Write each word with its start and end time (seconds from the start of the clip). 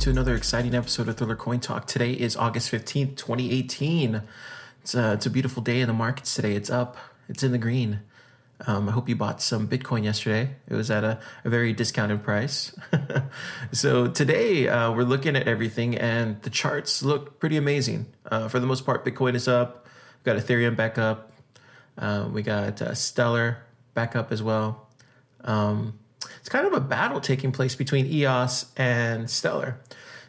to 0.00 0.08
another 0.08 0.34
exciting 0.34 0.74
episode 0.74 1.10
of 1.10 1.16
Thriller 1.18 1.36
Coin 1.36 1.60
Talk. 1.60 1.86
Today 1.86 2.12
is 2.12 2.34
August 2.34 2.72
15th, 2.72 3.16
2018. 3.16 4.22
It's 4.80 4.94
a, 4.94 5.12
it's 5.12 5.26
a 5.26 5.30
beautiful 5.30 5.62
day 5.62 5.82
in 5.82 5.88
the 5.88 5.92
markets 5.92 6.34
today. 6.34 6.54
It's 6.54 6.70
up, 6.70 6.96
it's 7.28 7.42
in 7.42 7.52
the 7.52 7.58
green. 7.58 8.00
Um, 8.66 8.88
I 8.88 8.92
hope 8.92 9.10
you 9.10 9.16
bought 9.16 9.42
some 9.42 9.68
Bitcoin 9.68 10.04
yesterday. 10.04 10.56
It 10.66 10.74
was 10.74 10.90
at 10.90 11.04
a, 11.04 11.20
a 11.44 11.50
very 11.50 11.74
discounted 11.74 12.22
price. 12.22 12.74
so 13.72 14.08
today 14.08 14.68
uh, 14.68 14.90
we're 14.90 15.02
looking 15.02 15.36
at 15.36 15.46
everything, 15.46 15.98
and 15.98 16.40
the 16.40 16.50
charts 16.50 17.02
look 17.02 17.38
pretty 17.38 17.58
amazing. 17.58 18.06
Uh, 18.24 18.48
for 18.48 18.58
the 18.58 18.66
most 18.66 18.86
part, 18.86 19.04
Bitcoin 19.04 19.34
is 19.34 19.48
up. 19.48 19.86
We've 20.24 20.34
got 20.34 20.42
Ethereum 20.42 20.76
back 20.76 20.96
up. 20.96 21.30
Uh, 21.98 22.26
we 22.32 22.40
got 22.40 22.80
uh, 22.80 22.94
Stellar 22.94 23.58
back 23.92 24.16
up 24.16 24.32
as 24.32 24.42
well. 24.42 24.88
Um, 25.44 25.98
it's 26.38 26.48
kind 26.48 26.66
of 26.66 26.72
a 26.72 26.80
battle 26.80 27.20
taking 27.20 27.52
place 27.52 27.74
between 27.74 28.06
EOS 28.06 28.72
and 28.76 29.28
Stellar. 29.28 29.80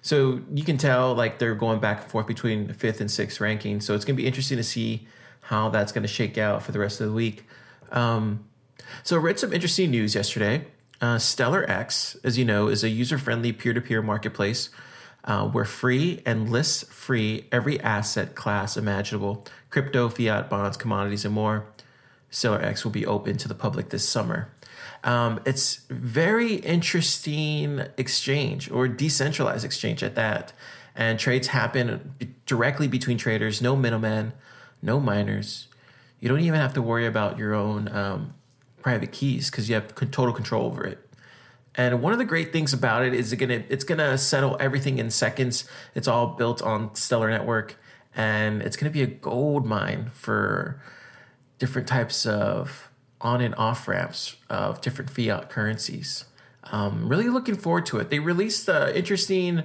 So 0.02 0.42
you 0.54 0.64
can 0.64 0.78
tell 0.78 1.14
like 1.14 1.40
they're 1.40 1.56
going 1.56 1.80
back 1.80 2.02
and 2.02 2.12
forth 2.12 2.28
between 2.28 2.74
fifth 2.74 3.02
and 3.02 3.10
sixth 3.10 3.40
ranking. 3.40 3.82
So 3.82 3.94
it's 3.94 4.06
going 4.06 4.16
to 4.16 4.22
be 4.22 4.28
interesting 4.28 4.58
to 4.58 4.64
see 4.64 5.08
how 5.42 5.70
that's 5.70 5.92
going 5.92 6.04
to 6.04 6.08
shake 6.08 6.38
out 6.38 6.64
for 6.64 6.72
the 6.72 6.80
rest 6.80 7.02
of 7.02 7.08
the 7.08 7.14
week. 7.14 7.46
Um, 7.92 8.46
so 9.04 9.18
I 9.18 9.20
read 9.20 9.40
some 9.40 9.54
interesting 9.54 9.92
news 9.92 10.16
yesterday. 10.16 10.66
Uh, 11.02 11.18
StellarX, 11.18 12.18
as 12.24 12.38
you 12.38 12.46
know, 12.46 12.68
is 12.68 12.84
a 12.84 12.90
user-friendly 12.90 13.54
peer-to-peer 13.54 14.02
marketplace 14.02 14.70
uh, 15.24 15.48
where 15.48 15.66
free 15.66 16.22
and 16.26 16.50
lists 16.50 16.84
free 16.92 17.48
every 17.52 17.80
asset 17.80 18.36
class 18.36 18.78
imaginable: 18.78 19.46
crypto, 19.70 20.10
fiat, 20.10 20.50
bonds, 20.50 20.78
commodities, 20.78 21.26
and 21.26 21.34
more. 21.34 21.66
StellarX 22.32 22.84
will 22.84 22.92
be 22.92 23.06
open 23.06 23.38
to 23.38 23.48
the 23.48 23.56
public 23.56 23.90
this 23.90 24.08
summer. 24.08 24.50
Um, 25.04 25.40
it's 25.46 25.82
very 25.90 26.56
interesting 26.56 27.84
exchange 27.98 28.70
or 28.70 28.88
decentralized 28.88 29.66
exchange 29.66 30.04
at 30.04 30.16
that. 30.16 30.54
And 30.96 31.18
trades 31.18 31.48
happen 31.48 32.16
directly 32.46 32.88
between 32.88 33.18
traders, 33.18 33.62
no 33.62 33.76
middlemen, 33.76 34.34
no 34.82 35.00
miners. 35.00 35.68
You 36.20 36.30
don't 36.30 36.42
even 36.42 36.60
have 36.60 36.74
to 36.74 36.82
worry 36.82 37.08
about 37.08 37.38
your 37.38 37.54
own 37.54 37.88
um, 37.96 38.34
private 38.82 39.12
keys 39.12 39.50
because 39.50 39.70
you 39.70 39.76
have 39.76 39.96
total 39.96 40.34
control 40.34 40.66
over 40.66 40.84
it. 40.84 41.00
And 41.76 42.02
one 42.02 42.12
of 42.12 42.20
the 42.20 42.26
great 42.26 42.52
things 42.52 42.74
about 42.74 43.06
it 43.06 43.14
is 43.14 43.32
it 43.32 43.38
gonna 43.38 43.64
it's 43.70 43.86
gonna 43.86 44.18
settle 44.18 44.58
everything 44.60 44.98
in 44.98 45.10
seconds. 45.10 45.64
It's 45.96 46.08
all 46.08 46.28
built 46.28 46.62
on 46.62 46.94
Stellar 46.96 47.30
Network, 47.30 47.78
and 48.14 48.62
it's 48.62 48.76
gonna 48.76 48.92
be 48.92 49.02
a 49.02 49.08
gold 49.08 49.66
mine 49.66 50.12
for 50.14 50.82
different 51.60 51.88
types 51.88 52.26
of 52.26 52.91
on 53.22 53.42
and 53.42 53.56
off 53.56 53.88
ramps 53.88 54.36
of 54.50 54.82
different 54.82 55.10
fiat 55.10 55.50
currencies. 55.50 56.26
Um, 56.72 57.08
really 57.08 57.30
looking 57.30 57.56
forward 57.56 57.86
to 57.88 57.98
it. 57.98 58.10
They 58.10 58.20
released 58.20 58.68
an 58.70 58.96
interesting 58.96 59.64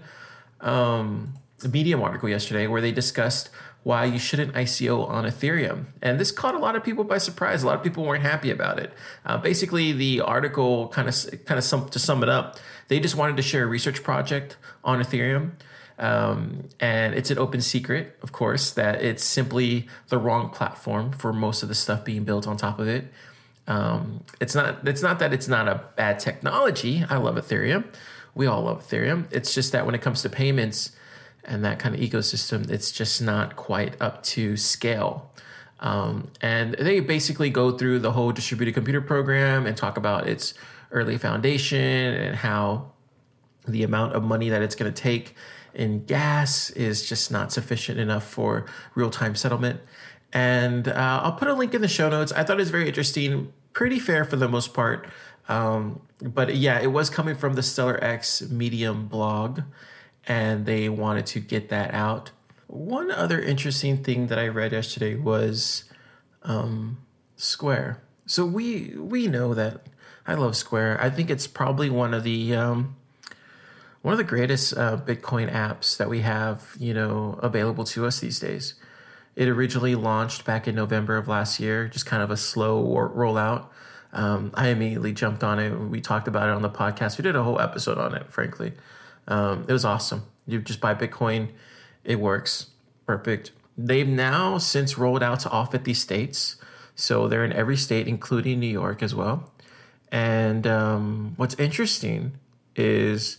um, 0.61 1.35
Medium 1.71 2.03
article 2.03 2.29
yesterday 2.29 2.67
where 2.67 2.81
they 2.81 2.93
discussed 2.93 3.51
why 3.83 4.05
you 4.05 4.19
shouldn't 4.19 4.53
ICO 4.53 5.09
on 5.09 5.25
Ethereum. 5.25 5.85
And 6.03 6.19
this 6.19 6.33
caught 6.33 6.55
a 6.55 6.59
lot 6.59 6.75
of 6.75 6.83
people 6.83 7.05
by 7.05 7.19
surprise. 7.19 7.63
A 7.63 7.67
lot 7.67 7.77
of 7.77 7.85
people 7.85 8.05
weren't 8.05 8.25
happy 8.25 8.51
about 8.51 8.81
it. 8.81 8.93
Uh, 9.25 9.39
basically, 9.39 9.93
the 9.93 10.21
article 10.21 10.89
kind 10.89 11.09
of 11.09 11.15
kind 11.45 11.57
of 11.57 11.65
sum, 11.65 11.89
to 11.91 11.99
sum 11.99 12.23
it 12.23 12.29
up, 12.29 12.59
they 12.89 12.99
just 12.99 13.15
wanted 13.15 13.37
to 13.37 13.43
share 13.43 13.65
a 13.65 13.67
research 13.67 14.03
project 14.03 14.57
on 14.83 15.01
Ethereum. 15.01 15.53
Um, 15.99 16.69
and 16.81 17.15
it's 17.15 17.31
an 17.31 17.39
open 17.39 17.61
secret, 17.61 18.19
of 18.23 18.33
course, 18.33 18.71
that 18.73 19.03
it's 19.03 19.25
simply 19.25 19.87
the 20.09 20.19
wrong 20.19 20.51
platform 20.51 21.13
for 21.13 21.33
most 21.33 21.63
of 21.63 21.69
the 21.69 21.75
stuff 21.75 22.05
being 22.05 22.25
built 22.25 22.47
on 22.47 22.57
top 22.57 22.79
of 22.79 22.89
it. 22.89 23.07
Um, 23.67 24.25
it's 24.41 24.55
not 24.55 24.87
it's 24.87 25.03
not 25.03 25.19
that 25.19 25.33
it's 25.33 25.49
not 25.49 25.69
a 25.69 25.83
bad 25.97 26.19
technology. 26.19 27.05
I 27.09 27.17
love 27.17 27.37
Ethereum. 27.37 27.85
We 28.35 28.47
all 28.47 28.63
love 28.63 28.87
Ethereum. 28.87 29.27
It's 29.31 29.55
just 29.55 29.73
that 29.73 29.87
when 29.87 29.95
it 29.95 30.03
comes 30.03 30.23
to 30.23 30.29
payments 30.29 30.93
and 31.45 31.65
that 31.65 31.79
kind 31.79 31.95
of 31.95 32.01
ecosystem, 32.01 32.71
it's 32.71 32.93
just 32.93 33.23
not 33.23 33.57
quite 33.57 34.01
up 34.01 34.23
to 34.25 34.57
scale. 34.57 35.33
Um, 35.81 36.31
and 36.41 36.75
they 36.75 37.01
basically 37.01 37.51
go 37.51 37.77
through 37.77 38.01
the 38.01 38.13
whole 38.13 38.33
distributed 38.33 38.75
computer 38.75 39.01
program 39.01 39.67
and 39.67 39.77
talk 39.77 39.97
about 39.97 40.27
its 40.27 40.55
early 40.91 41.19
foundation 41.19 41.79
and 41.79 42.37
how 42.37 42.93
the 43.67 43.83
amount 43.83 44.15
of 44.15 44.23
money 44.23 44.49
that 44.49 44.63
it's 44.63 44.75
going 44.75 44.93
to 44.93 45.03
take 45.03 45.35
in 45.75 46.05
gas 46.05 46.71
is 46.71 47.07
just 47.07 47.31
not 47.31 47.53
sufficient 47.53 48.01
enough 48.01 48.25
for 48.25 48.65
real 48.95 49.11
time 49.11 49.35
settlement. 49.35 49.81
And 50.37 50.87
uh, 50.87 51.21
I'll 51.23 51.33
put 51.33 51.49
a 51.49 51.55
link 51.55 51.73
in 51.73 51.81
the 51.81 51.89
show 51.89 52.11
notes. 52.11 52.31
I 52.31 52.45
thought 52.45 52.59
it 52.59 52.61
was 52.61 52.69
very 52.69 52.87
interesting, 52.87 53.55
pretty 53.73 53.99
fair 53.99 54.23
for 54.23 54.37
the 54.37 54.49
most 54.49 54.75
part. 54.75 55.09
Um, 55.49 56.03
but 56.21 56.55
yeah, 56.55 56.79
it 56.79 56.89
was 56.89 57.09
coming 57.09 57.35
from 57.35 57.55
the 57.55 57.63
StellarX 57.63 58.51
Medium 58.51 59.09
blog, 59.09 59.63
and 60.27 60.67
they 60.67 60.91
wanted 60.91 61.25
to 61.29 61.41
get 61.41 61.71
that 61.71 61.95
out. 61.95 62.33
One 62.67 63.11
other 63.11 63.41
interesting 63.41 64.05
thing 64.05 64.27
that 64.27 64.39
I 64.39 64.49
read 64.49 64.73
yesterday 64.73 65.15
was 65.15 65.85
um, 66.43 66.99
Square. 67.37 68.03
So 68.27 68.45
we 68.45 68.95
we 68.99 69.29
know 69.29 69.55
that 69.55 69.87
I 70.27 70.35
love 70.35 70.55
Square. 70.55 71.01
I 71.01 71.09
think 71.09 71.31
it's 71.31 71.47
probably 71.47 71.89
one 71.89 72.13
of 72.13 72.25
the 72.25 72.55
um, 72.55 72.97
one 74.03 74.13
of 74.13 74.19
the 74.19 74.25
greatest 74.25 74.77
uh, 74.77 74.99
Bitcoin 74.99 75.51
apps 75.51 75.97
that 75.97 76.11
we 76.11 76.21
have, 76.21 76.77
you 76.79 76.93
know, 76.93 77.41
available 77.43 77.85
to 77.85 78.05
us 78.05 78.21
these 78.21 78.39
days. 78.39 78.75
It 79.37 79.49
originally 79.49 79.95
launched 79.95 80.45
back 80.45 80.67
in 80.67 80.75
November 80.75 81.17
of 81.17 81.29
last 81.29 81.61
year, 81.61 81.89
just 81.89 82.07
kind 82.07 82.23
of 82.23 82.31
a 82.31 82.37
slow 82.37 82.83
rollout. 82.85 83.67
Um, 84.13 84.51
I 84.55 84.69
immediately 84.69 85.13
jumped 85.13 85.45
on 85.45 85.59
it. 85.59 85.71
We 85.71 86.01
talked 86.01 86.27
about 86.27 86.49
it 86.49 86.53
on 86.53 86.63
the 86.63 86.71
podcast. 86.71 87.19
We 87.19 87.23
did 87.23 87.37
a 87.37 87.43
whole 87.43 87.61
episode 87.61 87.99
on 87.99 88.15
it, 88.15 88.33
frankly. 88.33 88.73
Um, 89.29 89.67
it 89.69 89.73
was 89.73 89.85
awesome. 89.85 90.25
You 90.47 90.61
just 90.61 90.81
buy 90.81 90.95
Bitcoin, 90.95 91.51
it 92.03 92.19
works. 92.19 92.71
Perfect. 93.07 93.53
They've 93.77 94.09
now 94.09 94.57
since 94.57 94.97
rolled 94.97 95.23
out 95.23 95.41
to 95.41 95.51
all 95.51 95.67
50 95.67 95.93
states. 95.93 96.57
So 96.95 97.29
they're 97.29 97.45
in 97.45 97.53
every 97.53 97.77
state, 97.77 98.09
including 98.09 98.59
New 98.59 98.67
York 98.67 99.03
as 99.03 99.15
well. 99.15 99.53
And 100.11 100.67
um, 100.67 101.35
what's 101.37 101.55
interesting 101.57 102.39
is 102.75 103.39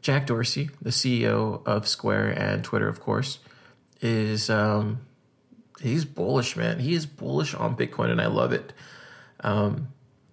Jack 0.00 0.26
Dorsey, 0.26 0.70
the 0.80 0.90
CEO 0.90 1.64
of 1.64 1.86
Square 1.86 2.30
and 2.30 2.64
Twitter, 2.64 2.88
of 2.88 2.98
course, 2.98 3.38
is 4.00 4.50
um, 4.50 5.00
he's 5.82 6.04
bullish, 6.04 6.56
man. 6.56 6.78
He 6.78 6.94
is 6.94 7.06
bullish 7.06 7.54
on 7.54 7.76
Bitcoin, 7.76 8.10
and 8.10 8.20
I 8.20 8.26
love 8.26 8.52
it. 8.52 8.72
Um, 9.40 9.88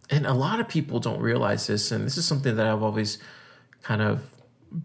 and 0.09 0.25
a 0.25 0.33
lot 0.33 0.59
of 0.59 0.67
people 0.67 0.99
don't 0.99 1.21
realize 1.21 1.67
this, 1.67 1.91
and 1.91 2.05
this 2.05 2.17
is 2.17 2.25
something 2.25 2.55
that 2.55 2.67
I've 2.67 2.83
always 2.83 3.19
kind 3.83 4.01
of 4.01 4.21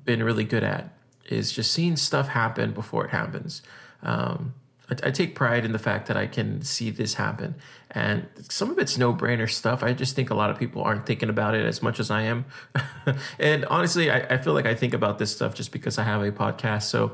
been 0.04 0.22
really 0.22 0.44
good 0.44 0.64
at 0.64 0.92
is 1.26 1.52
just 1.52 1.72
seeing 1.72 1.96
stuff 1.96 2.28
happen 2.28 2.72
before 2.72 3.04
it 3.04 3.10
happens. 3.10 3.62
Um, 4.02 4.54
I, 4.90 5.08
I, 5.08 5.10
take 5.10 5.34
pride 5.34 5.64
in 5.64 5.72
the 5.72 5.78
fact 5.78 6.08
that 6.08 6.16
I 6.16 6.26
can 6.26 6.62
see 6.62 6.90
this 6.90 7.14
happen, 7.14 7.54
and 7.90 8.26
some 8.48 8.70
of 8.70 8.78
it's 8.78 8.98
no 8.98 9.14
brainer 9.14 9.50
stuff. 9.50 9.82
I 9.82 9.94
just 9.94 10.14
think 10.14 10.30
a 10.30 10.34
lot 10.34 10.50
of 10.50 10.58
people 10.58 10.82
aren't 10.82 11.06
thinking 11.06 11.30
about 11.30 11.54
it 11.54 11.64
as 11.64 11.82
much 11.82 11.98
as 11.98 12.10
I 12.10 12.22
am. 12.22 12.44
and 13.38 13.64
honestly, 13.66 14.10
I, 14.10 14.34
I 14.34 14.38
feel 14.38 14.52
like 14.52 14.66
I 14.66 14.74
think 14.74 14.92
about 14.92 15.18
this 15.18 15.34
stuff 15.34 15.54
just 15.54 15.72
because 15.72 15.98
I 15.98 16.02
have 16.04 16.22
a 16.22 16.30
podcast. 16.32 16.82
So 16.82 17.12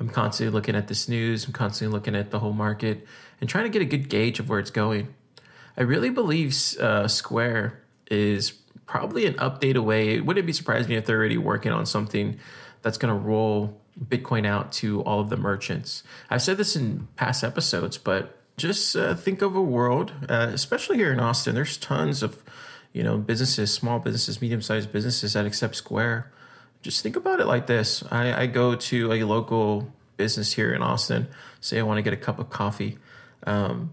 I'm 0.00 0.08
constantly 0.08 0.52
looking 0.52 0.74
at 0.74 0.88
this 0.88 1.08
news. 1.08 1.46
I'm 1.46 1.52
constantly 1.52 1.92
looking 1.92 2.16
at 2.16 2.30
the 2.30 2.38
whole 2.38 2.52
market 2.52 3.06
and 3.40 3.48
trying 3.48 3.64
to 3.64 3.70
get 3.70 3.82
a 3.82 3.86
good 3.86 4.08
gauge 4.08 4.40
of 4.40 4.48
where 4.48 4.58
it's 4.58 4.70
going. 4.70 5.14
I 5.76 5.82
really 5.82 6.10
believe 6.10 6.56
uh, 6.78 7.08
Square 7.08 7.80
is 8.10 8.52
probably 8.86 9.26
an 9.26 9.34
update 9.34 9.76
away. 9.76 10.14
It 10.14 10.26
wouldn't 10.26 10.46
be 10.46 10.52
surprised 10.52 10.88
me 10.88 10.96
if 10.96 11.06
they're 11.06 11.18
already 11.18 11.38
working 11.38 11.72
on 11.72 11.86
something 11.86 12.38
that's 12.82 12.98
going 12.98 13.14
to 13.14 13.18
roll 13.18 13.80
Bitcoin 14.00 14.46
out 14.46 14.72
to 14.72 15.02
all 15.02 15.20
of 15.20 15.30
the 15.30 15.36
merchants. 15.36 16.02
I've 16.30 16.42
said 16.42 16.56
this 16.56 16.76
in 16.76 17.08
past 17.16 17.44
episodes, 17.44 17.98
but 17.98 18.38
just 18.56 18.96
uh, 18.96 19.14
think 19.14 19.42
of 19.42 19.56
a 19.56 19.62
world, 19.62 20.12
uh, 20.28 20.50
especially 20.52 20.96
here 20.96 21.12
in 21.12 21.20
Austin. 21.20 21.54
There's 21.54 21.76
tons 21.76 22.22
of 22.22 22.42
you 22.92 23.02
know 23.02 23.18
businesses, 23.18 23.72
small 23.72 23.98
businesses, 23.98 24.40
medium 24.40 24.62
sized 24.62 24.92
businesses 24.92 25.32
that 25.34 25.46
accept 25.46 25.76
Square 25.76 26.30
just 26.82 27.02
think 27.02 27.16
about 27.16 27.40
it 27.40 27.46
like 27.46 27.66
this 27.66 28.02
I, 28.10 28.42
I 28.42 28.46
go 28.46 28.74
to 28.74 29.12
a 29.12 29.24
local 29.24 29.92
business 30.16 30.52
here 30.52 30.72
in 30.72 30.82
Austin, 30.82 31.28
say 31.60 31.78
I 31.78 31.82
want 31.82 31.98
to 31.98 32.02
get 32.02 32.12
a 32.12 32.16
cup 32.16 32.38
of 32.38 32.50
coffee. 32.50 32.98
Um, 33.44 33.92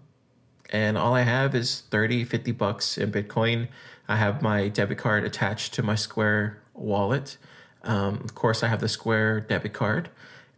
and 0.70 0.98
all 0.98 1.16
I 1.16 1.22
have 1.22 1.56
is 1.56 1.82
30, 1.90 2.24
50 2.24 2.52
bucks 2.52 2.98
in 2.98 3.12
Bitcoin. 3.12 3.68
I 4.08 4.18
have 4.18 4.42
my 4.42 4.68
debit 4.68 5.00
card 5.00 5.24
attached 5.24 5.74
to 5.76 5.84
my 5.84 5.96
Square 5.96 6.62
wallet. 6.76 7.38
Um, 7.84 8.22
of 8.24 8.36
course, 8.36 8.62
I 8.62 8.68
have 8.68 8.80
the 8.80 8.90
Square 8.90 9.42
debit 9.42 9.74
card, 9.74 10.10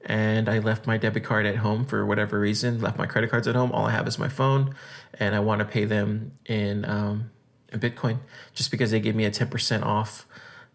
and 0.04 0.50
I 0.50 0.60
left 0.60 0.88
my 0.88 0.98
debit 0.98 1.24
card 1.24 1.46
at 1.46 1.58
home 1.58 1.86
for 1.86 2.06
whatever 2.06 2.40
reason. 2.40 2.82
Left 2.82 2.98
my 2.98 3.06
credit 3.06 3.30
cards 3.30 3.48
at 3.48 3.56
home. 3.56 3.72
All 3.72 3.86
I 3.86 3.92
have 3.92 4.08
is 4.08 4.20
my 4.20 4.28
phone, 4.28 4.76
and 5.14 5.36
I 5.36 5.40
want 5.40 5.60
to 5.60 5.66
pay 5.66 5.86
them 5.86 6.34
in 6.46 6.84
um, 6.84 7.32
in 7.72 7.80
Bitcoin, 7.80 8.20
just 8.54 8.72
because 8.72 8.92
they 8.92 9.00
give 9.00 9.16
me 9.16 9.24
a 9.24 9.32
ten 9.32 9.48
percent 9.48 9.84
off 9.84 10.26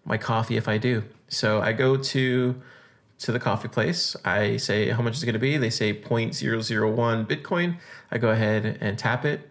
my 0.07 0.17
coffee 0.17 0.57
if 0.57 0.69
I 0.69 0.79
do. 0.79 1.05
So 1.29 1.61
I 1.61 1.73
go 1.73 1.97
to 1.97 2.63
to 3.19 3.33
the 3.33 3.41
coffee 3.41 3.69
place. 3.69 4.15
I 4.25 4.59
say 4.59 4.91
how 4.91 5.03
much 5.03 5.15
is 5.17 5.23
it 5.23 5.27
going 5.27 5.35
to 5.35 5.39
be. 5.39 5.57
They 5.57 5.71
say 5.71 5.95
0.001 5.95 7.27
Bitcoin. 7.27 7.79
I 8.11 8.19
go 8.19 8.29
ahead 8.29 8.79
and 8.81 8.99
tap 8.99 9.25
it, 9.25 9.51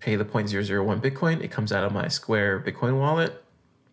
pay 0.00 0.16
the 0.16 0.24
0.001 0.24 1.00
Bitcoin. 1.00 1.42
It 1.42 1.50
comes 1.50 1.72
out 1.72 1.84
of 1.84 1.92
my 1.92 2.08
Square 2.08 2.60
Bitcoin 2.60 2.98
wallet. 2.98 3.42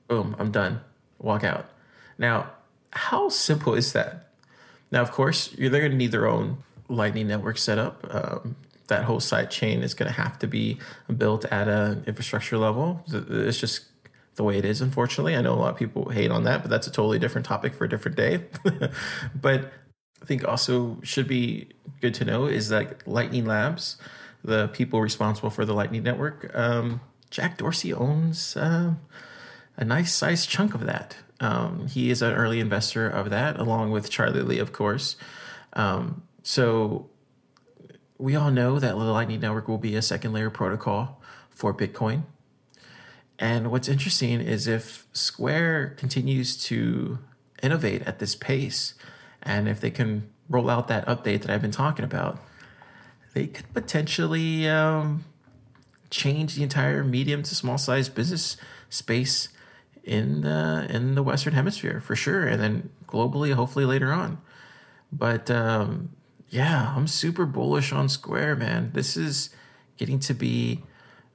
Boom, 0.08 0.36
I'm 0.38 0.52
done. 0.52 0.82
Walk 1.20 1.44
out. 1.44 1.70
Now, 2.18 2.52
how 2.92 3.30
simple 3.30 3.74
is 3.76 3.94
that? 3.94 4.30
Now, 4.92 5.02
of 5.02 5.12
course, 5.12 5.48
they're 5.58 5.70
going 5.70 5.92
to 5.92 5.98
need 5.98 6.12
their 6.12 6.28
own 6.28 6.58
Lightning 6.90 7.28
Network 7.28 7.58
setup. 7.58 8.06
Um, 8.14 8.58
that 8.88 9.06
whole 9.06 9.22
side 9.22 9.50
chain 9.50 9.82
is 9.82 9.94
going 9.94 10.12
to 10.12 10.22
have 10.22 10.38
to 10.40 10.48
be 10.48 10.78
built 11.18 11.46
at 11.46 11.68
an 11.68 12.04
infrastructure 12.06 12.58
level. 12.58 13.04
It's 13.08 13.60
just 13.60 13.86
the 14.36 14.44
way 14.44 14.58
it 14.58 14.66
is, 14.66 14.82
unfortunately. 14.82 15.36
I 15.36 15.42
know 15.42 15.54
a 15.54 15.56
lot 15.56 15.72
of 15.72 15.78
people 15.78 16.10
hate 16.10 16.32
on 16.32 16.44
that, 16.44 16.62
but 16.62 16.70
that's 16.70 16.88
a 16.88 16.92
totally 16.92 17.20
different 17.20 17.46
topic 17.46 17.74
for 17.74 17.86
a 17.86 17.90
different 17.90 18.18
day. 18.18 18.46
but 19.36 19.72
I 20.22 20.26
think 20.26 20.48
also 20.48 21.00
should 21.04 21.28
be 21.28 21.70
good 22.02 22.14
to 22.16 22.26
know 22.26 22.46
is 22.46 22.70
that 22.70 23.08
Lightning 23.08 23.46
Labs, 23.46 23.98
the 24.44 24.70
people 24.70 25.02
responsible 25.02 25.50
for 25.50 25.66
the 25.66 25.74
Lightning 25.74 26.04
Network, 26.04 26.50
um, 26.56 27.02
Jack 27.30 27.58
Dorsey 27.58 27.94
owns 27.94 28.56
uh, 28.56 28.94
a 29.76 29.86
nice 29.86 30.14
sized 30.14 30.50
chunk 30.50 30.74
of 30.74 30.86
that. 30.86 31.18
Um, 31.40 31.88
he 31.88 32.10
is 32.10 32.22
an 32.22 32.34
early 32.34 32.60
investor 32.60 33.10
of 33.10 33.30
that, 33.32 33.60
along 33.60 33.92
with 33.92 34.10
Charlie 34.10 34.42
Lee, 34.42 34.60
of 34.60 34.72
course. 34.72 35.16
Um, 35.74 36.24
so 36.44 37.10
we 38.18 38.36
all 38.36 38.52
know 38.52 38.80
that 38.80 38.92
the 38.92 38.96
Lightning 38.96 39.42
Network 39.42 39.68
will 39.68 39.78
be 39.78 39.96
a 39.96 40.02
second 40.02 40.32
layer 40.34 40.50
protocol 40.50 41.22
for 41.50 41.74
Bitcoin. 41.74 42.24
And 43.40 43.72
what's 43.72 43.88
interesting 43.88 44.42
is 44.42 44.68
if 44.68 45.06
Square 45.14 45.96
continues 45.98 46.56
to 46.66 47.20
innovate 47.62 48.04
at 48.04 48.20
this 48.20 48.36
pace, 48.36 48.94
and 49.42 49.68
if 49.68 49.82
they 49.82 49.92
can 49.92 50.30
roll 50.50 50.70
out 50.70 50.88
that 50.88 51.06
update 51.08 51.42
that 51.42 51.50
I've 51.50 51.62
been 51.62 51.72
talking 51.72 52.06
about, 52.06 52.40
they 53.34 53.48
could 53.48 53.74
potentially 53.74 54.70
um, 54.70 55.26
change 56.10 56.56
the 56.56 56.64
entire 56.64 57.04
medium 57.04 57.44
to 57.44 57.56
small 57.56 57.78
size 57.78 58.08
business 58.08 58.58
space 58.90 59.50
in 60.04 60.42
the 60.42 60.86
in 60.90 61.16
the 61.16 61.24
Western 61.24 61.54
Hemisphere 61.54 62.00
for 62.00 62.16
sure, 62.16 62.46
and 62.46 62.62
then 62.62 62.90
globally, 63.08 63.54
hopefully 63.54 63.86
later 63.86 64.12
on. 64.12 64.40
But 65.12 65.50
um, 65.50 66.12
yeah, 66.50 66.94
I'm 66.96 67.08
super 67.08 67.46
bullish 67.46 67.92
on 67.92 68.10
Square, 68.10 68.58
man. 68.58 68.92
This 68.94 69.18
is 69.18 69.50
getting 69.98 70.20
to 70.20 70.34
be 70.34 70.84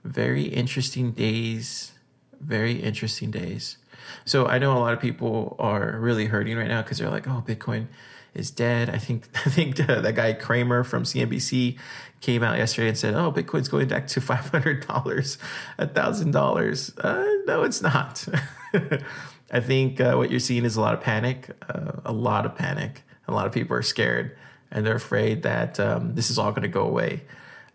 very 0.04 0.44
interesting 0.44 1.12
days. 1.12 1.92
Very 2.40 2.80
interesting 2.80 3.30
days. 3.30 3.78
So 4.24 4.46
I 4.46 4.58
know 4.58 4.76
a 4.76 4.78
lot 4.78 4.92
of 4.92 5.00
people 5.00 5.56
are 5.58 5.98
really 5.98 6.26
hurting 6.26 6.56
right 6.56 6.68
now 6.68 6.82
because 6.82 6.98
they're 6.98 7.10
like, 7.10 7.26
"Oh, 7.26 7.42
Bitcoin 7.46 7.88
is 8.34 8.50
dead." 8.50 8.90
I 8.90 8.98
think 8.98 9.28
I 9.46 9.50
think 9.50 9.76
that 9.76 10.14
guy 10.14 10.32
Cramer 10.34 10.84
from 10.84 11.02
CNBC 11.02 11.78
came 12.20 12.42
out 12.42 12.58
yesterday 12.58 12.88
and 12.88 12.98
said, 12.98 13.14
"Oh, 13.14 13.32
Bitcoin's 13.32 13.68
going 13.68 13.88
back 13.88 14.06
to 14.08 14.20
five 14.32 14.48
hundred 14.48 14.86
dollars, 14.86 15.38
a 15.78 15.86
thousand 15.86 16.30
dollars." 16.30 16.96
Uh, 16.98 17.26
no, 17.46 17.62
it's 17.64 17.82
not. 17.82 18.26
I 19.50 19.60
think 19.60 20.00
uh, 20.00 20.14
what 20.14 20.30
you're 20.30 20.40
seeing 20.40 20.64
is 20.64 20.76
a 20.76 20.80
lot 20.80 20.94
of 20.94 21.00
panic, 21.00 21.50
uh, 21.68 21.92
a 22.04 22.12
lot 22.12 22.46
of 22.46 22.54
panic. 22.54 23.02
A 23.26 23.32
lot 23.32 23.46
of 23.46 23.52
people 23.52 23.76
are 23.76 23.82
scared 23.82 24.36
and 24.70 24.84
they're 24.84 24.96
afraid 24.96 25.42
that 25.42 25.80
um, 25.80 26.14
this 26.14 26.30
is 26.30 26.38
all 26.38 26.50
going 26.50 26.62
to 26.62 26.68
go 26.68 26.82
away. 26.82 27.22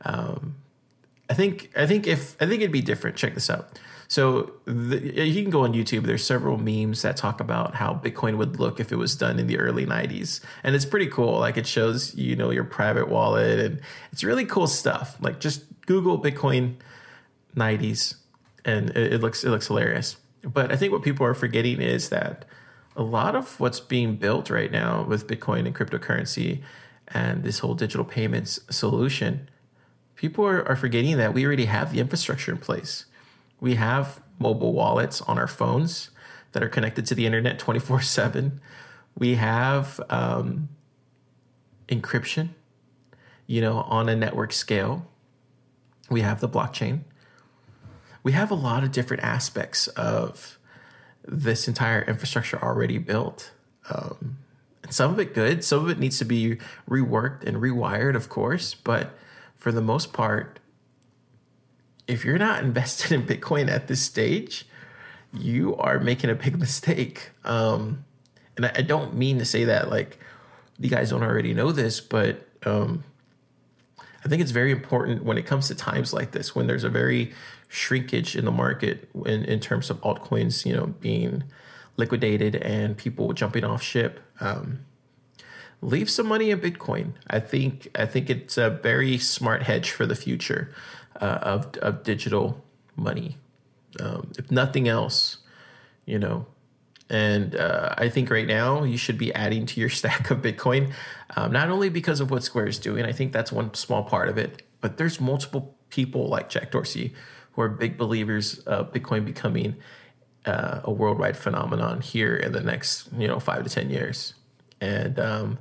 Um, 0.05 0.55
I 1.29 1.33
think 1.33 1.71
I 1.75 1.85
think 1.85 2.07
if 2.07 2.35
I 2.41 2.45
think 2.45 2.61
it'd 2.61 2.71
be 2.71 2.81
different. 2.81 3.15
Check 3.15 3.33
this 3.33 3.49
out. 3.49 3.79
So 4.07 4.51
the, 4.65 4.99
you 4.99 5.41
can 5.41 5.49
go 5.49 5.63
on 5.63 5.73
YouTube. 5.73 6.03
There's 6.03 6.23
several 6.23 6.57
memes 6.57 7.01
that 7.01 7.17
talk 7.17 7.39
about 7.39 7.75
how 7.75 7.93
Bitcoin 7.95 8.37
would 8.37 8.59
look 8.59 8.79
if 8.79 8.91
it 8.91 8.97
was 8.97 9.15
done 9.15 9.39
in 9.39 9.47
the 9.47 9.57
early 9.57 9.85
'90s, 9.85 10.41
and 10.63 10.75
it's 10.75 10.85
pretty 10.85 11.07
cool. 11.07 11.39
Like 11.39 11.57
it 11.57 11.65
shows 11.65 12.13
you 12.15 12.35
know 12.35 12.51
your 12.51 12.65
private 12.65 13.09
wallet, 13.09 13.59
and 13.59 13.81
it's 14.11 14.23
really 14.23 14.45
cool 14.45 14.67
stuff. 14.67 15.17
Like 15.19 15.39
just 15.39 15.63
Google 15.85 16.21
Bitcoin 16.21 16.75
'90s, 17.55 18.15
and 18.65 18.89
it, 18.91 19.13
it 19.13 19.21
looks 19.21 19.43
it 19.43 19.49
looks 19.49 19.67
hilarious. 19.67 20.17
But 20.43 20.71
I 20.71 20.75
think 20.75 20.91
what 20.91 21.03
people 21.03 21.25
are 21.25 21.33
forgetting 21.33 21.81
is 21.81 22.09
that 22.09 22.45
a 22.95 23.03
lot 23.03 23.35
of 23.35 23.59
what's 23.59 23.79
being 23.79 24.17
built 24.17 24.49
right 24.49 24.71
now 24.71 25.03
with 25.03 25.27
Bitcoin 25.27 25.65
and 25.65 25.75
cryptocurrency 25.75 26.61
and 27.07 27.43
this 27.43 27.59
whole 27.59 27.73
digital 27.73 28.05
payments 28.05 28.59
solution, 28.69 29.49
people 30.15 30.45
are, 30.45 30.67
are 30.67 30.75
forgetting 30.75 31.17
that 31.17 31.33
we 31.33 31.45
already 31.45 31.65
have 31.65 31.91
the 31.91 31.99
infrastructure 31.99 32.51
in 32.51 32.57
place. 32.57 33.05
We 33.59 33.75
have 33.75 34.21
mobile 34.39 34.73
wallets 34.73 35.21
on 35.21 35.37
our 35.37 35.47
phones 35.47 36.09
that 36.51 36.63
are 36.63 36.69
connected 36.69 37.05
to 37.07 37.15
the 37.15 37.25
internet 37.25 37.59
24 37.59 38.01
7. 38.01 38.59
We 39.17 39.35
have 39.35 39.99
um, 40.09 40.69
encryption, 41.87 42.49
you 43.47 43.61
know, 43.61 43.81
on 43.81 44.09
a 44.09 44.15
network 44.15 44.53
scale. 44.53 45.07
We 46.09 46.21
have 46.21 46.41
the 46.41 46.49
blockchain. 46.49 47.01
We 48.23 48.31
have 48.31 48.51
a 48.51 48.55
lot 48.55 48.83
of 48.83 48.91
different 48.91 49.23
aspects 49.23 49.87
of 49.89 50.57
this 51.25 51.67
entire 51.67 52.01
infrastructure 52.01 52.61
already 52.61 52.97
built. 52.97 53.51
Um, 53.89 54.37
some 54.89 55.11
of 55.11 55.19
it 55.19 55.33
good, 55.33 55.63
some 55.63 55.83
of 55.83 55.89
it 55.89 55.99
needs 55.99 56.17
to 56.19 56.25
be 56.25 56.57
reworked 56.89 57.43
and 57.43 57.57
rewired, 57.57 58.15
of 58.15 58.29
course. 58.29 58.73
But 58.73 59.17
for 59.63 59.71
the 59.71 59.81
most 59.81 60.11
part, 60.11 60.59
if 62.05 62.25
you're 62.25 62.37
not 62.37 62.61
invested 62.65 63.13
in 63.13 63.23
Bitcoin 63.23 63.69
at 63.69 63.87
this 63.87 64.01
stage, 64.01 64.65
you 65.31 65.77
are 65.77 66.01
making 66.01 66.29
a 66.29 66.35
big 66.35 66.59
mistake. 66.67 67.31
Um, 67.45 68.03
and 68.57 68.65
I, 68.65 68.71
I, 68.75 68.81
don't 68.81 69.15
mean 69.15 69.39
to 69.39 69.45
say 69.45 69.63
that 69.63 69.89
like 69.89 70.19
you 70.79 70.89
guys 70.89 71.11
don't 71.11 71.23
already 71.23 71.53
know 71.53 71.71
this, 71.71 72.01
but 72.01 72.45
um, 72.65 73.05
I 74.25 74.27
think 74.27 74.41
it's 74.41 74.51
very 74.51 74.73
important 74.73 75.23
when 75.23 75.37
it 75.37 75.45
comes 75.45 75.69
to 75.69 75.75
times 75.75 76.11
like 76.11 76.31
this, 76.31 76.53
when 76.53 76.67
there's 76.67 76.83
a 76.83 76.89
very 76.89 77.31
shrinkage 77.69 78.35
in 78.35 78.43
the 78.43 78.51
market 78.51 79.07
in, 79.25 79.45
in 79.45 79.61
terms 79.61 79.89
of 79.89 80.01
altcoins, 80.01 80.65
you 80.65 80.75
know, 80.75 80.87
being 80.87 81.41
liquidated 81.95 82.57
and 82.57 82.97
people 82.97 83.31
jumping 83.31 83.63
off 83.63 83.81
ship. 83.81 84.19
Um, 84.41 84.79
leave 85.83 86.09
some 86.09 86.27
money 86.27 86.51
in 86.51 86.59
Bitcoin. 86.59 87.13
I 87.27 87.39
think 87.39 87.89
I 87.95 88.05
think 88.05 88.29
it's 88.29 88.57
a 88.57 88.69
very 88.69 89.17
smart 89.17 89.63
hedge 89.63 89.91
for 89.91 90.05
the 90.05 90.15
future 90.15 90.73
uh, 91.19 91.39
of 91.41 91.77
of 91.77 92.03
digital 92.03 92.63
money. 92.95 93.37
Um, 93.99 94.31
if 94.37 94.49
nothing 94.49 94.87
else, 94.87 95.37
you 96.05 96.17
know. 96.17 96.45
And 97.09 97.55
uh, 97.55 97.93
I 97.97 98.09
think 98.09 98.31
right 98.31 98.47
now 98.47 98.83
you 98.83 98.97
should 98.97 99.17
be 99.17 99.33
adding 99.33 99.65
to 99.67 99.79
your 99.79 99.89
stack 99.99 100.31
of 100.31 100.41
Bitcoin, 100.41 100.93
um, 101.35 101.51
not 101.51 101.69
only 101.69 101.89
because 101.89 102.19
of 102.19 102.31
what 102.31 102.43
Square 102.43 102.67
is 102.67 102.79
doing. 102.79 103.05
I 103.05 103.11
think 103.11 103.33
that's 103.33 103.51
one 103.51 103.73
small 103.73 104.03
part 104.03 104.29
of 104.29 104.37
it, 104.37 104.63
but 104.81 104.97
there's 104.97 105.19
multiple 105.19 105.75
people 105.89 106.27
like 106.27 106.49
Jack 106.49 106.71
Dorsey 106.71 107.13
who 107.51 107.61
are 107.61 107.69
big 107.69 107.97
believers 107.97 108.59
of 108.59 108.91
Bitcoin 108.91 109.25
becoming 109.25 109.75
uh, 110.45 110.81
a 110.83 110.91
worldwide 110.91 111.37
phenomenon 111.37 112.01
here 112.01 112.35
in 112.35 112.51
the 112.51 112.61
next 112.61 113.09
you 113.17 113.27
know 113.27 113.39
five 113.39 113.63
to 113.63 113.69
ten 113.69 113.89
years 113.89 114.33
and 114.81 115.19
um, 115.19 115.59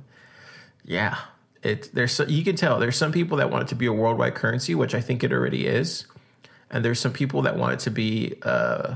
yeah. 0.85 1.19
It 1.61 1.89
there's 1.93 2.11
so, 2.11 2.25
you 2.25 2.43
can 2.43 2.55
tell 2.55 2.79
there's 2.79 2.97
some 2.97 3.11
people 3.11 3.37
that 3.37 3.49
want 3.49 3.63
it 3.63 3.67
to 3.69 3.75
be 3.75 3.85
a 3.85 3.93
worldwide 3.93 4.35
currency 4.35 4.75
which 4.75 4.93
i 4.93 4.99
think 5.01 5.23
it 5.23 5.31
already 5.31 5.65
is. 5.65 6.05
And 6.69 6.83
there's 6.83 6.99
some 6.99 7.13
people 7.13 7.43
that 7.43 7.57
want 7.57 7.73
it 7.73 7.79
to 7.79 7.91
be 7.91 8.35
uh, 8.43 8.95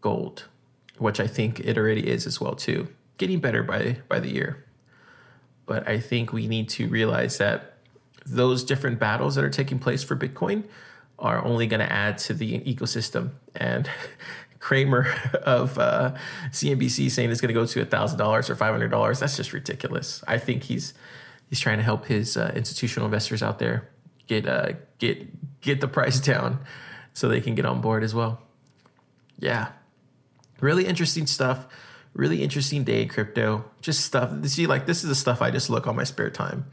gold 0.00 0.44
which 0.98 1.20
i 1.20 1.26
think 1.26 1.60
it 1.60 1.76
already 1.76 2.08
is 2.08 2.26
as 2.26 2.40
well 2.40 2.54
too. 2.54 2.88
Getting 3.18 3.40
better 3.40 3.62
by 3.62 3.98
by 4.08 4.20
the 4.20 4.30
year. 4.30 4.64
But 5.66 5.86
i 5.86 6.00
think 6.00 6.32
we 6.32 6.46
need 6.46 6.68
to 6.70 6.88
realize 6.88 7.38
that 7.38 7.74
those 8.24 8.64
different 8.64 8.98
battles 8.98 9.34
that 9.34 9.44
are 9.44 9.50
taking 9.50 9.78
place 9.78 10.02
for 10.02 10.16
bitcoin 10.16 10.64
are 11.18 11.44
only 11.44 11.66
going 11.66 11.80
to 11.80 11.90
add 11.90 12.18
to 12.18 12.34
the 12.34 12.58
ecosystem. 12.60 13.30
And 13.54 13.88
Cramer 14.62 15.12
of 15.42 15.76
uh, 15.76 16.14
CNBC 16.50 17.10
saying 17.10 17.32
it's 17.32 17.40
going 17.40 17.48
to 17.48 17.60
go 17.60 17.66
to 17.66 17.84
thousand 17.84 18.16
dollars 18.16 18.48
or 18.48 18.54
five 18.54 18.70
hundred 18.70 18.92
dollars. 18.92 19.18
That's 19.18 19.36
just 19.36 19.52
ridiculous. 19.52 20.22
I 20.28 20.38
think 20.38 20.62
he's 20.62 20.94
he's 21.50 21.58
trying 21.58 21.78
to 21.78 21.82
help 21.82 22.06
his 22.06 22.36
uh, 22.36 22.52
institutional 22.54 23.06
investors 23.06 23.42
out 23.42 23.58
there 23.58 23.90
get 24.28 24.46
uh, 24.46 24.74
get 24.98 25.60
get 25.60 25.80
the 25.80 25.88
price 25.88 26.20
down 26.32 26.60
so 27.12 27.28
they 27.28 27.40
can 27.40 27.56
get 27.56 27.66
on 27.66 27.80
board 27.80 28.04
as 28.04 28.14
well. 28.14 28.40
Yeah, 29.40 29.72
really 30.60 30.86
interesting 30.86 31.26
stuff. 31.26 31.66
Really 32.14 32.40
interesting 32.40 32.84
day 32.84 33.02
in 33.02 33.08
crypto. 33.08 33.64
Just 33.80 34.04
stuff. 34.04 34.30
See, 34.46 34.68
like 34.68 34.86
this 34.86 35.02
is 35.02 35.08
the 35.08 35.16
stuff 35.16 35.42
I 35.42 35.50
just 35.50 35.70
look 35.70 35.88
on 35.88 35.96
my 35.96 36.04
spare 36.04 36.30
time. 36.30 36.66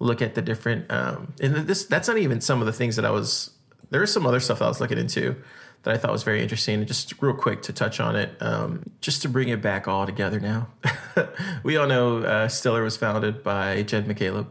Look 0.00 0.20
at 0.20 0.34
the 0.34 0.42
different, 0.42 0.92
um, 0.92 1.32
and 1.40 1.54
this 1.54 1.86
that's 1.86 2.08
not 2.08 2.18
even 2.18 2.42
some 2.42 2.60
of 2.60 2.66
the 2.66 2.74
things 2.74 2.96
that 2.96 3.06
I 3.06 3.10
was. 3.10 3.52
There 3.88 4.02
is 4.02 4.12
some 4.12 4.26
other 4.26 4.40
stuff 4.40 4.60
I 4.60 4.68
was 4.68 4.82
looking 4.82 4.98
into 4.98 5.36
that 5.82 5.94
I 5.94 5.98
thought 5.98 6.12
was 6.12 6.22
very 6.22 6.42
interesting. 6.42 6.78
And 6.78 6.86
just 6.86 7.20
real 7.20 7.34
quick 7.34 7.62
to 7.62 7.72
touch 7.72 8.00
on 8.00 8.16
it, 8.16 8.36
um, 8.40 8.90
just 9.00 9.22
to 9.22 9.28
bring 9.28 9.48
it 9.48 9.60
back 9.60 9.88
all 9.88 10.06
together 10.06 10.40
now. 10.40 10.68
we 11.62 11.76
all 11.76 11.86
know 11.86 12.18
uh, 12.18 12.48
Stellar 12.48 12.82
was 12.82 12.96
founded 12.96 13.42
by 13.42 13.82
Jed 13.82 14.06
McCaleb. 14.06 14.46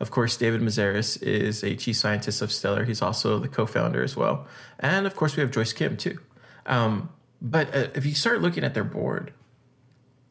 Of 0.00 0.10
course, 0.10 0.36
David 0.36 0.60
Mazières 0.60 1.22
is 1.22 1.62
a 1.62 1.76
chief 1.76 1.96
scientist 1.96 2.42
of 2.42 2.50
Stellar. 2.50 2.84
He's 2.84 3.00
also 3.00 3.38
the 3.38 3.48
co-founder 3.48 4.02
as 4.02 4.16
well. 4.16 4.46
And 4.80 5.06
of 5.06 5.14
course, 5.14 5.36
we 5.36 5.42
have 5.42 5.52
Joyce 5.52 5.72
Kim 5.72 5.96
too. 5.96 6.18
Um, 6.66 7.10
but 7.40 7.74
uh, 7.74 7.88
if 7.94 8.04
you 8.04 8.14
start 8.14 8.40
looking 8.40 8.64
at 8.64 8.74
their 8.74 8.84
board, 8.84 9.32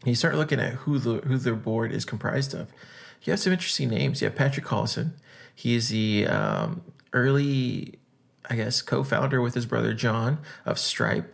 you 0.04 0.16
start 0.16 0.36
looking 0.36 0.60
at 0.60 0.74
who 0.74 0.98
the 0.98 1.20
who 1.20 1.38
their 1.38 1.56
board 1.56 1.92
is 1.92 2.06
comprised 2.06 2.54
of. 2.54 2.70
You 3.24 3.32
have 3.32 3.40
some 3.40 3.54
interesting 3.54 3.90
names. 3.90 4.22
You 4.22 4.26
have 4.28 4.36
Patrick 4.36 4.66
Collison. 4.66 5.12
He 5.54 5.76
is 5.76 5.90
the 5.90 6.28
um, 6.28 6.82
early 7.14 8.00
I 8.52 8.56
guess, 8.56 8.82
co 8.82 9.02
founder 9.04 9.42
with 9.42 9.54
his 9.54 9.66
brother 9.66 9.94
John 9.94 10.40
of 10.66 10.78
Stripe. 10.78 11.34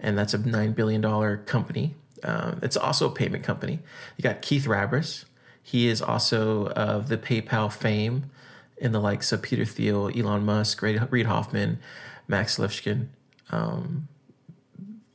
And 0.00 0.16
that's 0.16 0.32
a 0.32 0.38
$9 0.38 0.74
billion 0.74 1.02
company. 1.44 1.94
Um, 2.24 2.60
it's 2.62 2.78
also 2.78 3.10
a 3.10 3.12
payment 3.12 3.44
company. 3.44 3.80
You 4.16 4.22
got 4.22 4.40
Keith 4.40 4.66
Rabois. 4.66 5.26
He 5.62 5.86
is 5.86 6.00
also 6.00 6.68
of 6.68 7.08
the 7.08 7.18
PayPal 7.18 7.70
fame 7.70 8.30
in 8.78 8.92
the 8.92 9.00
likes 9.00 9.32
of 9.32 9.42
Peter 9.42 9.66
Thiel, 9.66 10.10
Elon 10.16 10.46
Musk, 10.46 10.80
Reid 10.80 11.26
Hoffman, 11.26 11.78
Max 12.26 12.56
Levchin. 12.56 13.08
Um, 13.50 14.08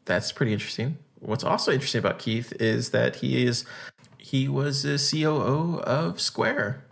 that's 0.05 0.31
pretty 0.31 0.53
interesting. 0.53 0.99
What's 1.19 1.43
also 1.43 1.71
interesting 1.71 1.99
about 1.99 2.19
Keith 2.19 2.53
is 2.59 2.91
that 2.91 3.17
he 3.17 3.45
is 3.45 3.65
he 4.19 4.47
was 4.47 4.83
the 4.83 4.97
COO 4.97 5.79
of 5.79 6.21
Square, 6.21 6.83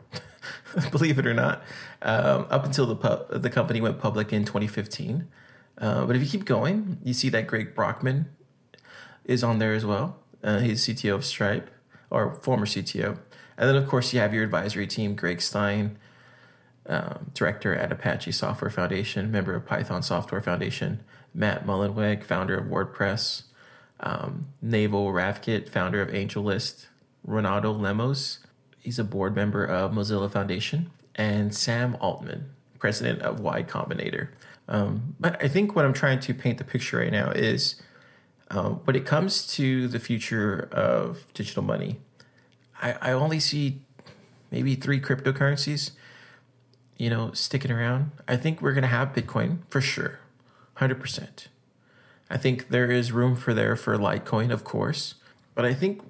believe 0.91 1.19
it 1.19 1.27
or 1.27 1.33
not, 1.33 1.61
um, 2.01 2.47
up 2.49 2.65
until 2.65 2.85
the 2.85 3.25
the 3.29 3.49
company 3.49 3.81
went 3.81 3.99
public 3.99 4.31
in 4.31 4.45
2015. 4.45 5.27
Uh, 5.77 6.05
but 6.05 6.15
if 6.15 6.21
you 6.21 6.27
keep 6.27 6.45
going, 6.45 6.97
you 7.03 7.13
see 7.13 7.29
that 7.29 7.47
Greg 7.47 7.73
Brockman 7.73 8.25
is 9.25 9.43
on 9.43 9.59
there 9.59 9.73
as 9.73 9.85
well. 9.85 10.17
Uh, 10.43 10.59
he's 10.59 10.85
CTO 10.85 11.15
of 11.15 11.25
Stripe 11.25 11.69
or 12.09 12.33
former 12.33 12.65
CTO, 12.65 13.17
and 13.57 13.69
then 13.69 13.75
of 13.75 13.87
course 13.87 14.13
you 14.13 14.19
have 14.19 14.33
your 14.33 14.43
advisory 14.43 14.87
team: 14.87 15.15
Greg 15.15 15.41
Stein, 15.41 15.97
um, 16.85 17.31
director 17.33 17.75
at 17.75 17.91
Apache 17.91 18.31
Software 18.31 18.71
Foundation, 18.71 19.31
member 19.31 19.55
of 19.55 19.65
Python 19.65 20.03
Software 20.03 20.41
Foundation, 20.41 21.01
Matt 21.33 21.65
Mullenweg, 21.65 22.23
founder 22.23 22.57
of 22.57 22.65
WordPress, 22.65 23.43
um, 23.99 24.47
Naval 24.61 25.07
Ravikant, 25.07 25.69
founder 25.69 26.01
of 26.01 26.09
AngelList, 26.09 26.87
Ronaldo 27.27 27.77
Lemos, 27.79 28.39
he's 28.79 28.99
a 28.99 29.03
board 29.03 29.35
member 29.35 29.63
of 29.63 29.91
Mozilla 29.91 30.31
Foundation, 30.31 30.89
and 31.19 31.53
Sam 31.53 31.95
Altman, 31.99 32.49
president 32.79 33.21
of 33.21 33.39
Y 33.39 33.61
Combinator. 33.61 34.29
Um, 34.67 35.15
but 35.19 35.43
I 35.43 35.47
think 35.47 35.75
what 35.75 35.85
I'm 35.85 35.93
trying 35.93 36.19
to 36.21 36.33
paint 36.33 36.57
the 36.57 36.63
picture 36.63 36.97
right 36.97 37.11
now 37.11 37.31
is 37.31 37.81
um, 38.49 38.75
when 38.85 38.95
it 38.95 39.05
comes 39.05 39.45
to 39.55 39.87
the 39.87 39.99
future 39.99 40.69
of 40.71 41.31
digital 41.33 41.61
money, 41.61 41.99
I, 42.81 42.95
I 43.01 43.11
only 43.11 43.39
see 43.39 43.81
maybe 44.49 44.73
three 44.75 44.99
cryptocurrencies 44.99 45.91
you 46.99 47.09
know, 47.09 47.31
sticking 47.31 47.71
around. 47.71 48.11
I 48.27 48.35
think 48.35 48.61
we're 48.61 48.73
going 48.73 48.83
to 48.83 48.89
have 48.89 49.13
Bitcoin 49.13 49.59
for 49.69 49.81
sure, 49.81 50.19
100%. 50.77 51.47
I 52.29 52.37
think 52.37 52.69
there 52.69 52.91
is 52.91 53.11
room 53.11 53.35
for 53.35 53.53
there 53.53 53.75
for 53.75 53.97
Litecoin, 53.97 54.51
of 54.51 54.63
course. 54.63 55.15
But 55.55 55.65
I 55.65 55.73
think 55.73 56.03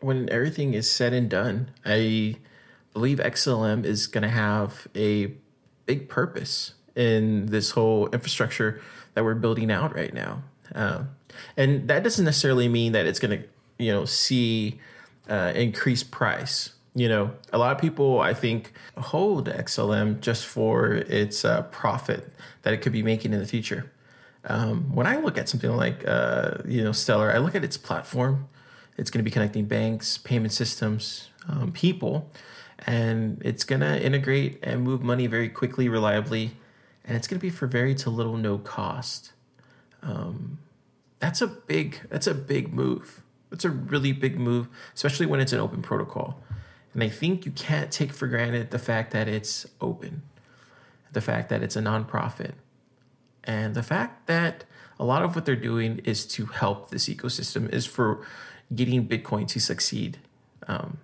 when 0.00 0.28
everything 0.30 0.74
is 0.74 0.90
said 0.90 1.12
and 1.12 1.28
done, 1.28 1.70
I 1.84 2.36
believe 2.94 3.18
XLM 3.18 3.84
is 3.84 4.06
going 4.06 4.22
to 4.22 4.28
have 4.28 4.88
a 4.94 5.34
big 5.84 6.08
purpose 6.08 6.72
in 6.96 7.46
this 7.46 7.72
whole 7.72 8.08
infrastructure 8.08 8.80
that 9.12 9.24
we're 9.24 9.34
building 9.34 9.70
out 9.70 9.94
right 9.94 10.14
now. 10.14 10.42
Uh, 10.74 11.04
and 11.56 11.88
that 11.88 12.02
doesn't 12.02 12.24
necessarily 12.24 12.68
mean 12.68 12.92
that 12.92 13.06
it's 13.06 13.18
going 13.18 13.38
to, 13.38 13.46
you 13.78 13.92
know, 13.92 14.06
see 14.06 14.80
uh, 15.28 15.52
increased 15.54 16.10
price 16.10 16.74
you 16.94 17.08
know, 17.08 17.32
a 17.52 17.58
lot 17.58 17.74
of 17.74 17.80
people, 17.80 18.20
I 18.20 18.34
think, 18.34 18.72
hold 18.96 19.48
XLM 19.48 20.20
just 20.20 20.46
for 20.46 20.92
its 20.94 21.44
uh, 21.44 21.62
profit 21.62 22.32
that 22.62 22.72
it 22.72 22.78
could 22.78 22.92
be 22.92 23.02
making 23.02 23.32
in 23.32 23.40
the 23.40 23.46
future. 23.46 23.90
Um, 24.44 24.94
when 24.94 25.06
I 25.06 25.16
look 25.16 25.36
at 25.36 25.48
something 25.48 25.74
like, 25.74 26.06
uh, 26.06 26.58
you 26.66 26.84
know, 26.84 26.92
Stellar, 26.92 27.32
I 27.32 27.38
look 27.38 27.56
at 27.56 27.64
its 27.64 27.76
platform. 27.76 28.48
It's 28.96 29.10
going 29.10 29.18
to 29.18 29.28
be 29.28 29.32
connecting 29.32 29.64
banks, 29.64 30.18
payment 30.18 30.52
systems, 30.52 31.30
um, 31.48 31.72
people, 31.72 32.30
and 32.86 33.40
it's 33.44 33.64
going 33.64 33.80
to 33.80 34.02
integrate 34.02 34.58
and 34.62 34.82
move 34.82 35.02
money 35.02 35.26
very 35.26 35.48
quickly, 35.48 35.88
reliably, 35.88 36.56
and 37.04 37.16
it's 37.16 37.26
going 37.26 37.38
to 37.38 37.42
be 37.42 37.50
for 37.50 37.66
very 37.66 37.94
to 37.96 38.10
little 38.10 38.36
no 38.36 38.58
cost. 38.58 39.32
Um, 40.02 40.58
that's 41.18 41.40
a 41.40 41.46
big. 41.46 42.00
That's 42.10 42.26
a 42.26 42.34
big 42.34 42.72
move. 42.72 43.22
That's 43.50 43.64
a 43.64 43.70
really 43.70 44.12
big 44.12 44.38
move, 44.38 44.68
especially 44.94 45.26
when 45.26 45.40
it's 45.40 45.52
an 45.52 45.60
open 45.60 45.80
protocol. 45.80 46.42
And 46.92 47.02
I 47.02 47.08
think 47.08 47.46
you 47.46 47.52
can't 47.52 47.90
take 47.90 48.12
for 48.12 48.26
granted 48.26 48.70
the 48.70 48.78
fact 48.78 49.12
that 49.12 49.28
it's 49.28 49.66
open, 49.80 50.22
the 51.12 51.20
fact 51.20 51.48
that 51.48 51.62
it's 51.62 51.76
a 51.76 51.80
nonprofit, 51.80 52.52
and 53.42 53.74
the 53.74 53.82
fact 53.82 54.26
that 54.26 54.64
a 54.98 55.04
lot 55.04 55.22
of 55.22 55.34
what 55.34 55.44
they're 55.44 55.56
doing 55.56 55.98
is 56.04 56.26
to 56.26 56.46
help 56.46 56.90
this 56.90 57.08
ecosystem, 57.08 57.72
is 57.72 57.86
for 57.86 58.24
getting 58.74 59.08
Bitcoin 59.08 59.48
to 59.48 59.60
succeed. 59.60 60.18
Um, 60.68 60.98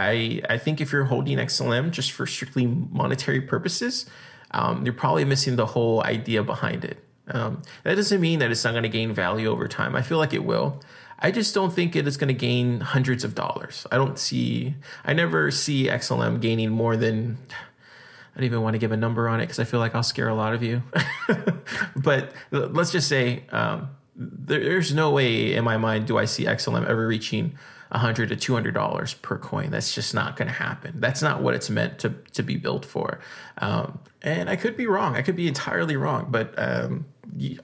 I 0.00 0.42
I 0.48 0.58
think 0.58 0.80
if 0.80 0.92
you're 0.92 1.04
holding 1.04 1.38
XLM 1.38 1.90
just 1.90 2.12
for 2.12 2.26
strictly 2.26 2.66
monetary 2.66 3.40
purposes, 3.40 4.06
um, 4.50 4.84
you're 4.84 4.94
probably 4.94 5.24
missing 5.24 5.56
the 5.56 5.66
whole 5.66 6.02
idea 6.04 6.42
behind 6.42 6.84
it. 6.84 7.04
Um, 7.28 7.62
that 7.84 7.94
doesn't 7.94 8.20
mean 8.20 8.40
that 8.40 8.50
it's 8.50 8.64
not 8.64 8.72
going 8.72 8.82
to 8.82 8.88
gain 8.88 9.12
value 9.12 9.48
over 9.48 9.68
time. 9.68 9.94
I 9.94 10.02
feel 10.02 10.18
like 10.18 10.32
it 10.32 10.44
will. 10.44 10.82
I 11.20 11.30
just 11.30 11.54
don't 11.54 11.72
think 11.72 11.94
it 11.94 12.06
is 12.08 12.16
going 12.16 12.28
to 12.28 12.34
gain 12.34 12.80
hundreds 12.80 13.24
of 13.24 13.34
dollars. 13.34 13.86
I 13.92 13.96
don't 13.96 14.18
see, 14.18 14.74
I 15.04 15.12
never 15.12 15.50
see 15.50 15.86
XLM 15.86 16.40
gaining 16.40 16.70
more 16.70 16.96
than, 16.96 17.38
I 18.34 18.38
don't 18.38 18.44
even 18.44 18.62
want 18.62 18.74
to 18.74 18.78
give 18.78 18.90
a 18.90 18.96
number 18.96 19.28
on 19.28 19.40
it 19.40 19.44
because 19.44 19.58
I 19.58 19.64
feel 19.64 19.80
like 19.80 19.94
I'll 19.94 20.02
scare 20.02 20.28
a 20.28 20.34
lot 20.34 20.54
of 20.54 20.62
you. 20.62 20.82
but 21.96 22.32
let's 22.50 22.90
just 22.90 23.06
say 23.06 23.44
um, 23.50 23.90
there, 24.16 24.60
there's 24.60 24.94
no 24.94 25.10
way 25.10 25.54
in 25.54 25.62
my 25.62 25.76
mind 25.76 26.06
do 26.06 26.16
I 26.16 26.24
see 26.24 26.46
XLM 26.46 26.88
ever 26.88 27.06
reaching 27.06 27.58
100 27.90 28.28
to 28.28 28.36
200 28.36 28.72
dollars 28.72 29.14
per 29.14 29.36
coin 29.36 29.70
that's 29.70 29.94
just 29.94 30.14
not 30.14 30.36
going 30.36 30.48
to 30.48 30.54
happen 30.54 31.00
that's 31.00 31.22
not 31.22 31.42
what 31.42 31.54
it's 31.54 31.68
meant 31.68 31.98
to 31.98 32.10
to 32.32 32.42
be 32.42 32.56
built 32.56 32.84
for 32.84 33.18
um, 33.58 33.98
and 34.22 34.48
i 34.48 34.56
could 34.56 34.76
be 34.76 34.86
wrong 34.86 35.16
i 35.16 35.22
could 35.22 35.36
be 35.36 35.48
entirely 35.48 35.96
wrong 35.96 36.26
but 36.30 36.54
um, 36.56 37.04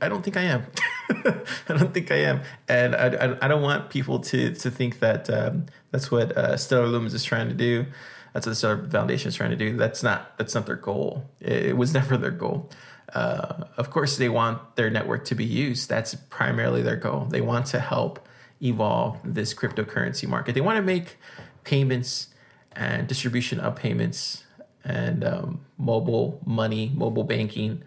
I 0.01 0.09
don't 0.09 0.23
think 0.23 0.37
I 0.37 0.43
am. 0.43 0.67
I 1.11 1.77
don't 1.77 1.93
think 1.93 2.11
I 2.11 2.17
am, 2.17 2.43
and 2.69 2.95
I, 2.95 3.09
I, 3.09 3.45
I, 3.45 3.49
don't 3.49 3.63
want 3.63 3.91
people 3.91 4.21
to 4.21 4.55
to 4.55 4.71
think 4.71 5.01
that 5.01 5.29
um, 5.29 5.67
that's 5.91 6.11
what 6.11 6.37
uh, 6.37 6.57
Stellar 6.57 6.87
Lumens 6.87 7.15
is 7.15 7.25
trying 7.25 7.49
to 7.49 7.55
do. 7.55 7.87
That's 8.33 8.47
what 8.47 8.53
the 8.53 8.57
Stellar 8.57 8.89
Foundation 8.89 9.29
is 9.29 9.35
trying 9.35 9.51
to 9.51 9.57
do. 9.57 9.77
That's 9.77 10.03
not 10.03 10.37
that's 10.39 10.55
not 10.55 10.67
their 10.67 10.77
goal. 10.77 11.29
It, 11.41 11.67
it 11.67 11.77
was 11.77 11.95
never 11.95 12.17
their 12.17 12.31
goal. 12.31 12.71
Uh, 13.13 13.65
of 13.77 13.91
course, 13.91 14.17
they 14.17 14.29
want 14.29 14.77
their 14.77 14.91
network 14.91 15.25
to 15.27 15.35
be 15.35 15.45
used. 15.45 15.89
That's 15.89 16.15
primarily 16.15 16.83
their 16.83 16.97
goal. 16.97 17.27
They 17.27 17.41
want 17.41 17.67
to 17.67 17.81
help 17.81 18.27
evolve 18.63 19.21
this 19.25 19.55
cryptocurrency 19.55 20.29
market. 20.29 20.55
They 20.55 20.61
want 20.61 20.77
to 20.77 20.83
make 20.83 21.17
payments 21.65 22.29
and 22.73 23.07
distribution 23.07 23.61
of 23.61 23.77
payments 23.77 24.45
and 24.85 25.25
um, 25.25 25.61
mobile 25.79 26.41
money, 26.45 26.93
mobile 26.95 27.25
banking 27.25 27.83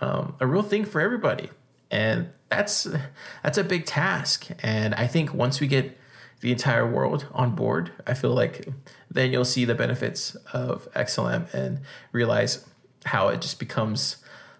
um, 0.00 0.34
a 0.40 0.46
real 0.46 0.62
thing 0.62 0.84
for 0.84 1.00
everybody, 1.00 1.50
and 1.90 2.28
that's 2.50 2.86
that's 3.42 3.58
a 3.58 3.64
big 3.64 3.86
task. 3.86 4.48
And 4.62 4.94
I 4.94 5.06
think 5.06 5.32
once 5.32 5.60
we 5.60 5.66
get 5.66 5.98
the 6.40 6.52
entire 6.52 6.88
world 6.90 7.26
on 7.32 7.54
board, 7.54 7.92
I 8.06 8.14
feel 8.14 8.34
like 8.34 8.68
then 9.10 9.32
you'll 9.32 9.44
see 9.44 9.64
the 9.64 9.74
benefits 9.74 10.34
of 10.52 10.90
XLM 10.92 11.52
and 11.54 11.80
realize 12.12 12.66
how 13.06 13.28
it 13.28 13.40
just 13.40 13.58
becomes 13.58 14.16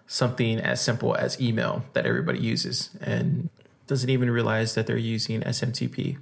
something 0.07 0.59
as 0.59 0.81
simple 0.81 1.15
as 1.15 1.39
email 1.39 1.83
that 1.93 2.05
everybody 2.05 2.39
uses 2.39 2.89
and 3.01 3.49
doesn't 3.87 4.09
even 4.09 4.29
realize 4.29 4.75
that 4.75 4.87
they're 4.87 4.97
using 4.97 5.41
SMTP. 5.41 6.17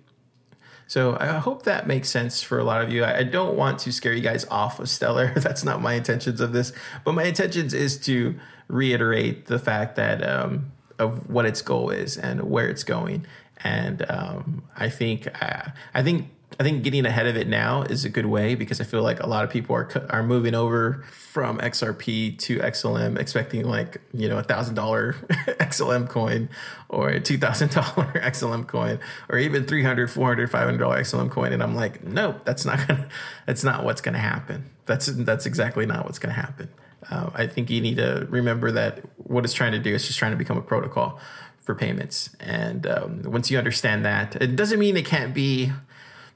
So 0.87 1.17
I 1.19 1.27
hope 1.39 1.63
that 1.63 1.87
makes 1.87 2.09
sense 2.09 2.43
for 2.43 2.59
a 2.59 2.63
lot 2.63 2.83
of 2.83 2.91
you. 2.91 3.03
I 3.03 3.23
don't 3.23 3.55
want 3.55 3.79
to 3.79 3.91
scare 3.91 4.13
you 4.13 4.21
guys 4.21 4.45
off 4.45 4.79
of 4.79 4.87
Stellar. 4.87 5.33
That's 5.35 5.63
not 5.63 5.81
my 5.81 5.93
intentions 5.93 6.39
of 6.39 6.53
this. 6.53 6.73
But 7.03 7.13
my 7.13 7.23
intentions 7.23 7.73
is 7.73 7.97
to 8.01 8.35
reiterate 8.67 9.47
the 9.47 9.57
fact 9.57 9.95
that 9.95 10.27
um, 10.27 10.71
of 10.99 11.29
what 11.29 11.45
its 11.45 11.61
goal 11.61 11.89
is 11.89 12.17
and 12.17 12.49
where 12.49 12.69
it's 12.69 12.83
going. 12.83 13.25
And 13.63 14.05
um, 14.09 14.63
I 14.75 14.89
think 14.89 15.27
uh, 15.41 15.69
I 15.93 16.03
think 16.03 16.29
I 16.57 16.63
think 16.63 16.83
getting 16.83 17.05
ahead 17.05 17.27
of 17.27 17.35
it 17.35 17.47
now 17.47 17.81
is 17.83 18.05
a 18.05 18.09
good 18.09 18.27
way 18.27 18.55
because 18.55 18.79
I 18.79 18.85
feel 18.85 19.01
like 19.01 19.19
a 19.19 19.27
lot 19.27 19.43
of 19.43 19.49
people 19.49 19.75
are 19.75 19.89
are 20.09 20.23
moving 20.23 20.55
over 20.55 21.03
from 21.11 21.57
XRP 21.59 22.37
to 22.39 22.59
XLM, 22.59 23.19
expecting 23.19 23.65
like 23.65 23.99
you 24.13 24.29
know 24.29 24.37
a 24.37 24.43
thousand 24.43 24.75
dollar 24.75 25.13
XLM 25.59 26.07
coin 26.07 26.49
or 26.87 27.09
a 27.09 27.19
two 27.19 27.37
thousand 27.37 27.71
dollar 27.71 27.85
XLM 28.23 28.67
coin 28.67 28.99
or 29.27 29.37
even 29.37 29.65
300 29.65 30.09
400 30.09 30.49
500 30.49 30.77
dollar 30.77 30.99
XLM 31.01 31.29
coin, 31.29 31.51
and 31.51 31.61
I'm 31.61 31.75
like, 31.75 32.03
nope, 32.03 32.45
that's 32.45 32.63
not 32.63 32.87
gonna, 32.87 33.09
that's 33.45 33.63
not 33.63 33.83
what's 33.83 34.01
gonna 34.01 34.17
happen. 34.19 34.69
That's 34.85 35.07
that's 35.07 35.45
exactly 35.45 35.85
not 35.85 36.05
what's 36.05 36.19
gonna 36.19 36.33
happen. 36.33 36.69
Uh, 37.09 37.31
I 37.35 37.47
think 37.47 37.69
you 37.69 37.81
need 37.81 37.97
to 37.97 38.27
remember 38.29 38.71
that 38.71 39.01
what 39.17 39.43
it's 39.43 39.53
trying 39.53 39.73
to 39.73 39.79
do 39.79 39.93
is 39.93 40.07
just 40.07 40.17
trying 40.17 40.31
to 40.31 40.37
become 40.37 40.57
a 40.57 40.61
protocol 40.61 41.19
for 41.57 41.75
payments, 41.75 42.29
and 42.39 42.87
um, 42.87 43.23
once 43.25 43.51
you 43.51 43.57
understand 43.57 44.05
that, 44.05 44.37
it 44.37 44.55
doesn't 44.55 44.79
mean 44.79 44.95
it 44.95 45.05
can't 45.05 45.33
be 45.33 45.71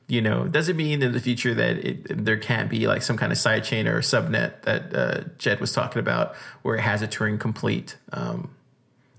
you 0.09 0.21
know, 0.21 0.47
doesn't 0.47 0.75
mean 0.75 1.03
in 1.03 1.11
the 1.11 1.19
future 1.19 1.53
that 1.53 1.77
it, 1.77 2.25
there 2.25 2.35
can't 2.35 2.67
be 2.67 2.87
like 2.87 3.03
some 3.03 3.15
kind 3.15 3.31
of 3.31 3.37
sidechain 3.37 3.85
or 3.85 3.99
subnet 3.99 4.63
that 4.63 4.95
uh, 4.95 5.21
Jed 5.37 5.61
was 5.61 5.71
talking 5.71 5.99
about 5.99 6.35
where 6.63 6.75
it 6.75 6.81
has 6.81 7.03
a 7.03 7.07
Turing 7.07 7.39
complete 7.39 7.95
um, 8.11 8.49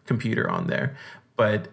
computer 0.04 0.50
on 0.50 0.66
there. 0.66 0.96
But 1.36 1.68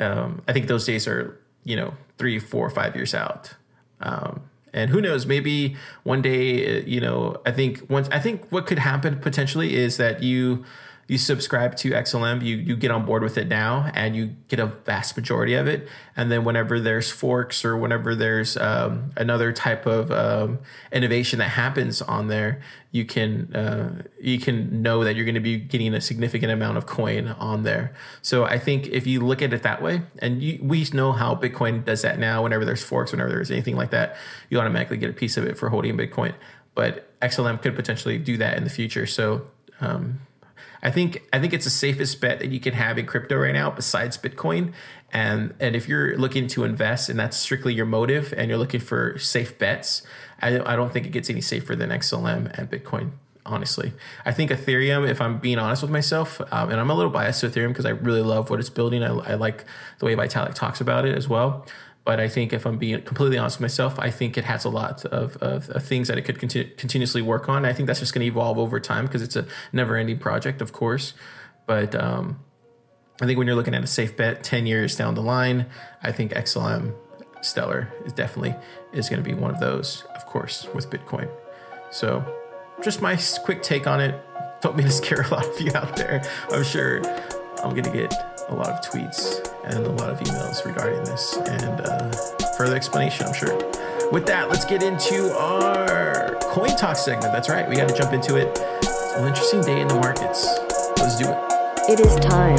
um, 0.00 0.42
I 0.48 0.54
think 0.54 0.66
those 0.66 0.86
days 0.86 1.06
are, 1.06 1.38
you 1.62 1.76
know, 1.76 1.92
three, 2.16 2.38
four, 2.38 2.70
five 2.70 2.96
years 2.96 3.14
out. 3.14 3.54
Um, 4.00 4.48
and 4.72 4.90
who 4.90 5.02
knows, 5.02 5.26
maybe 5.26 5.76
one 6.04 6.22
day, 6.22 6.78
uh, 6.78 6.84
you 6.86 7.00
know, 7.02 7.40
I 7.44 7.52
think 7.52 7.84
once, 7.90 8.08
I 8.10 8.18
think 8.18 8.50
what 8.50 8.66
could 8.66 8.78
happen 8.78 9.18
potentially 9.18 9.74
is 9.74 9.98
that 9.98 10.22
you, 10.22 10.64
you 11.08 11.16
subscribe 11.16 11.74
to 11.78 11.90
XLM, 11.92 12.44
you 12.44 12.56
you 12.56 12.76
get 12.76 12.90
on 12.90 13.06
board 13.06 13.22
with 13.22 13.38
it 13.38 13.48
now, 13.48 13.90
and 13.94 14.14
you 14.14 14.36
get 14.48 14.60
a 14.60 14.66
vast 14.66 15.16
majority 15.16 15.54
of 15.54 15.66
it. 15.66 15.88
And 16.14 16.30
then 16.30 16.44
whenever 16.44 16.78
there's 16.78 17.10
forks 17.10 17.64
or 17.64 17.78
whenever 17.78 18.14
there's 18.14 18.58
um, 18.58 19.10
another 19.16 19.50
type 19.50 19.86
of 19.86 20.12
um, 20.12 20.58
innovation 20.92 21.38
that 21.38 21.48
happens 21.48 22.02
on 22.02 22.28
there, 22.28 22.60
you 22.92 23.06
can 23.06 23.56
uh, 23.56 24.02
you 24.20 24.38
can 24.38 24.82
know 24.82 25.02
that 25.02 25.16
you're 25.16 25.24
going 25.24 25.34
to 25.34 25.40
be 25.40 25.56
getting 25.56 25.94
a 25.94 26.00
significant 26.02 26.52
amount 26.52 26.76
of 26.76 26.84
coin 26.84 27.28
on 27.28 27.62
there. 27.62 27.94
So 28.20 28.44
I 28.44 28.58
think 28.58 28.86
if 28.88 29.06
you 29.06 29.20
look 29.20 29.40
at 29.40 29.54
it 29.54 29.62
that 29.62 29.80
way, 29.80 30.02
and 30.18 30.42
you, 30.42 30.58
we 30.62 30.86
know 30.92 31.12
how 31.12 31.34
Bitcoin 31.34 31.86
does 31.86 32.02
that 32.02 32.18
now. 32.18 32.42
Whenever 32.42 32.66
there's 32.66 32.84
forks, 32.84 33.12
whenever 33.12 33.30
there's 33.30 33.50
anything 33.50 33.76
like 33.76 33.92
that, 33.92 34.18
you 34.50 34.60
automatically 34.60 34.98
get 34.98 35.08
a 35.08 35.14
piece 35.14 35.38
of 35.38 35.46
it 35.46 35.56
for 35.56 35.70
holding 35.70 35.96
Bitcoin. 35.96 36.34
But 36.74 37.18
XLM 37.20 37.62
could 37.62 37.74
potentially 37.74 38.18
do 38.18 38.36
that 38.36 38.58
in 38.58 38.64
the 38.64 38.70
future. 38.70 39.06
So 39.06 39.46
um, 39.80 40.20
I 40.82 40.90
think 40.90 41.22
I 41.32 41.40
think 41.40 41.52
it's 41.52 41.64
the 41.64 41.70
safest 41.70 42.20
bet 42.20 42.38
that 42.38 42.50
you 42.50 42.60
can 42.60 42.74
have 42.74 42.98
in 42.98 43.06
crypto 43.06 43.36
right 43.36 43.54
now, 43.54 43.70
besides 43.70 44.16
Bitcoin. 44.16 44.72
And 45.12 45.54
and 45.58 45.74
if 45.74 45.88
you're 45.88 46.16
looking 46.16 46.46
to 46.48 46.64
invest 46.64 47.08
and 47.08 47.18
that's 47.18 47.36
strictly 47.36 47.74
your 47.74 47.86
motive, 47.86 48.34
and 48.36 48.48
you're 48.48 48.58
looking 48.58 48.80
for 48.80 49.18
safe 49.18 49.58
bets, 49.58 50.02
I, 50.40 50.60
I 50.60 50.76
don't 50.76 50.92
think 50.92 51.06
it 51.06 51.10
gets 51.10 51.30
any 51.30 51.40
safer 51.40 51.74
than 51.74 51.90
XLM 51.90 52.56
and 52.58 52.70
Bitcoin. 52.70 53.12
Honestly, 53.46 53.94
I 54.26 54.32
think 54.32 54.50
Ethereum. 54.50 55.08
If 55.08 55.22
I'm 55.22 55.38
being 55.38 55.58
honest 55.58 55.80
with 55.80 55.90
myself, 55.90 56.40
um, 56.52 56.70
and 56.70 56.78
I'm 56.78 56.90
a 56.90 56.94
little 56.94 57.10
biased 57.10 57.40
to 57.40 57.48
Ethereum 57.48 57.68
because 57.68 57.86
I 57.86 57.90
really 57.90 58.20
love 58.20 58.50
what 58.50 58.60
it's 58.60 58.68
building. 58.68 59.02
I, 59.02 59.08
I 59.08 59.34
like 59.34 59.64
the 60.00 60.06
way 60.06 60.14
Vitalik 60.14 60.52
talks 60.52 60.82
about 60.82 61.06
it 61.06 61.16
as 61.16 61.28
well. 61.28 61.64
But 62.08 62.20
I 62.20 62.28
think 62.30 62.54
if 62.54 62.64
I'm 62.64 62.78
being 62.78 63.02
completely 63.02 63.36
honest 63.36 63.58
with 63.58 63.64
myself, 63.64 63.98
I 63.98 64.10
think 64.10 64.38
it 64.38 64.44
has 64.44 64.64
a 64.64 64.70
lot 64.70 65.04
of, 65.04 65.36
of, 65.42 65.68
of 65.68 65.84
things 65.84 66.08
that 66.08 66.16
it 66.16 66.22
could 66.22 66.38
continue, 66.38 66.74
continuously 66.76 67.20
work 67.20 67.50
on. 67.50 67.66
I 67.66 67.74
think 67.74 67.86
that's 67.86 68.00
just 68.00 68.14
going 68.14 68.24
to 68.24 68.26
evolve 68.26 68.58
over 68.58 68.80
time 68.80 69.04
because 69.04 69.20
it's 69.20 69.36
a 69.36 69.44
never 69.74 69.94
ending 69.94 70.18
project, 70.18 70.62
of 70.62 70.72
course. 70.72 71.12
But 71.66 71.94
um, 71.94 72.42
I 73.20 73.26
think 73.26 73.36
when 73.36 73.46
you're 73.46 73.56
looking 73.56 73.74
at 73.74 73.84
a 73.84 73.86
safe 73.86 74.16
bet 74.16 74.42
10 74.42 74.64
years 74.64 74.96
down 74.96 75.16
the 75.16 75.22
line, 75.22 75.66
I 76.02 76.10
think 76.10 76.32
XLM 76.32 76.94
Stellar 77.42 77.92
is 78.06 78.14
definitely 78.14 78.54
is 78.94 79.10
going 79.10 79.22
to 79.22 79.28
be 79.28 79.34
one 79.34 79.50
of 79.50 79.60
those, 79.60 80.04
of 80.14 80.24
course, 80.24 80.66
with 80.74 80.88
Bitcoin. 80.88 81.28
So 81.90 82.24
just 82.82 83.02
my 83.02 83.18
quick 83.44 83.62
take 83.62 83.86
on 83.86 84.00
it. 84.00 84.18
Don't 84.62 84.78
mean 84.78 84.86
to 84.86 84.92
scare 84.92 85.20
a 85.20 85.28
lot 85.28 85.44
of 85.44 85.60
you 85.60 85.72
out 85.74 85.94
there. 85.96 86.22
I'm 86.50 86.64
sure 86.64 87.02
I'm 87.62 87.72
going 87.72 87.82
to 87.82 87.92
get 87.92 88.37
a 88.48 88.54
lot 88.54 88.68
of 88.70 88.80
tweets 88.80 89.46
and 89.64 89.86
a 89.86 89.90
lot 89.90 90.10
of 90.10 90.18
emails 90.20 90.64
regarding 90.64 91.04
this 91.04 91.36
and 91.36 91.80
uh, 91.82 92.10
further 92.56 92.74
explanation, 92.74 93.26
I'm 93.26 93.34
sure. 93.34 93.56
With 94.10 94.26
that, 94.26 94.48
let's 94.48 94.64
get 94.64 94.82
into 94.82 95.36
our 95.38 96.34
coin 96.40 96.74
talk 96.76 96.96
segment. 96.96 97.32
That's 97.32 97.48
right, 97.48 97.68
we 97.68 97.76
got 97.76 97.88
to 97.88 97.94
jump 97.96 98.12
into 98.12 98.36
it. 98.36 98.58
It's 98.82 99.14
an 99.16 99.26
interesting 99.26 99.60
day 99.60 99.80
in 99.80 99.88
the 99.88 99.96
markets. 99.96 100.46
Let's 100.96 101.18
do 101.18 101.26
it. 101.28 101.38
It 101.90 102.00
is 102.00 102.14
time. 102.16 102.58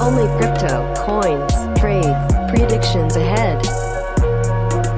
Only 0.00 0.26
crypto, 0.38 0.92
coins, 0.96 1.52
trades, 1.78 2.08
predictions 2.48 3.16
ahead. 3.16 3.58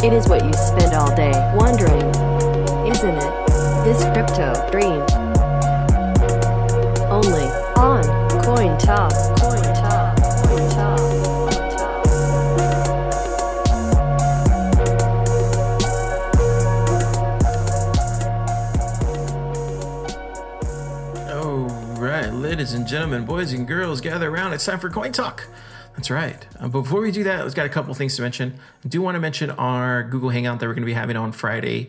It 0.04 0.12
is 0.12 0.28
what 0.28 0.44
you 0.44 0.52
spend 0.52 0.94
all 0.94 1.14
day 1.16 1.32
wondering, 1.56 2.08
isn't 2.90 3.16
it? 3.16 3.46
This 3.84 4.04
crypto 4.12 4.54
dream. 4.70 5.02
Only 7.10 7.48
on 7.76 8.02
Coin 8.42 8.78
Talk. 8.78 9.12
Gentlemen, 22.94 23.24
boys 23.24 23.52
and 23.52 23.66
girls, 23.66 24.00
gather 24.00 24.30
around. 24.30 24.52
It's 24.52 24.64
time 24.64 24.78
for 24.78 24.88
Coin 24.88 25.10
Talk. 25.10 25.48
That's 25.96 26.10
right. 26.10 26.46
Uh, 26.60 26.68
before 26.68 27.00
we 27.00 27.10
do 27.10 27.24
that, 27.24 27.42
let's 27.42 27.52
got 27.52 27.66
a 27.66 27.68
couple 27.68 27.92
things 27.92 28.14
to 28.14 28.22
mention. 28.22 28.56
I 28.84 28.88
do 28.88 29.02
want 29.02 29.16
to 29.16 29.20
mention 29.20 29.50
our 29.50 30.04
Google 30.04 30.28
Hangout 30.28 30.60
that 30.60 30.66
we're 30.66 30.74
going 30.74 30.84
to 30.84 30.86
be 30.86 30.92
having 30.92 31.16
on 31.16 31.32
Friday 31.32 31.88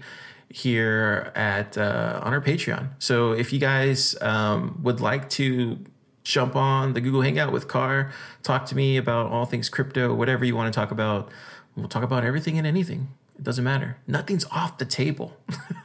here 0.50 1.32
at 1.36 1.78
uh, 1.78 2.22
on 2.24 2.34
our 2.34 2.42
Patreon. 2.42 2.88
So 2.98 3.34
if 3.34 3.54
you 3.54 3.60
guys 3.60 4.20
um, 4.20 4.80
would 4.82 5.00
like 5.00 5.30
to 5.32 5.78
jump 6.24 6.56
on 6.56 6.94
the 6.94 7.02
Google 7.02 7.22
Hangout 7.22 7.54
with 7.54 7.68
Car, 7.68 8.12
talk 8.42 8.66
to 8.66 8.76
me 8.76 8.98
about 8.98 9.28
all 9.28 9.46
things 9.46 9.70
crypto, 9.70 10.12
whatever 10.12 10.44
you 10.44 10.56
want 10.56 10.74
to 10.74 10.76
talk 10.76 10.90
about. 10.90 11.30
We'll 11.76 11.88
talk 11.88 12.02
about 12.02 12.24
everything 12.24 12.58
and 12.58 12.66
anything. 12.66 13.10
It 13.38 13.44
doesn't 13.44 13.64
matter. 13.64 13.98
Nothing's 14.08 14.46
off 14.46 14.78
the 14.78 14.86
table. 14.86 15.36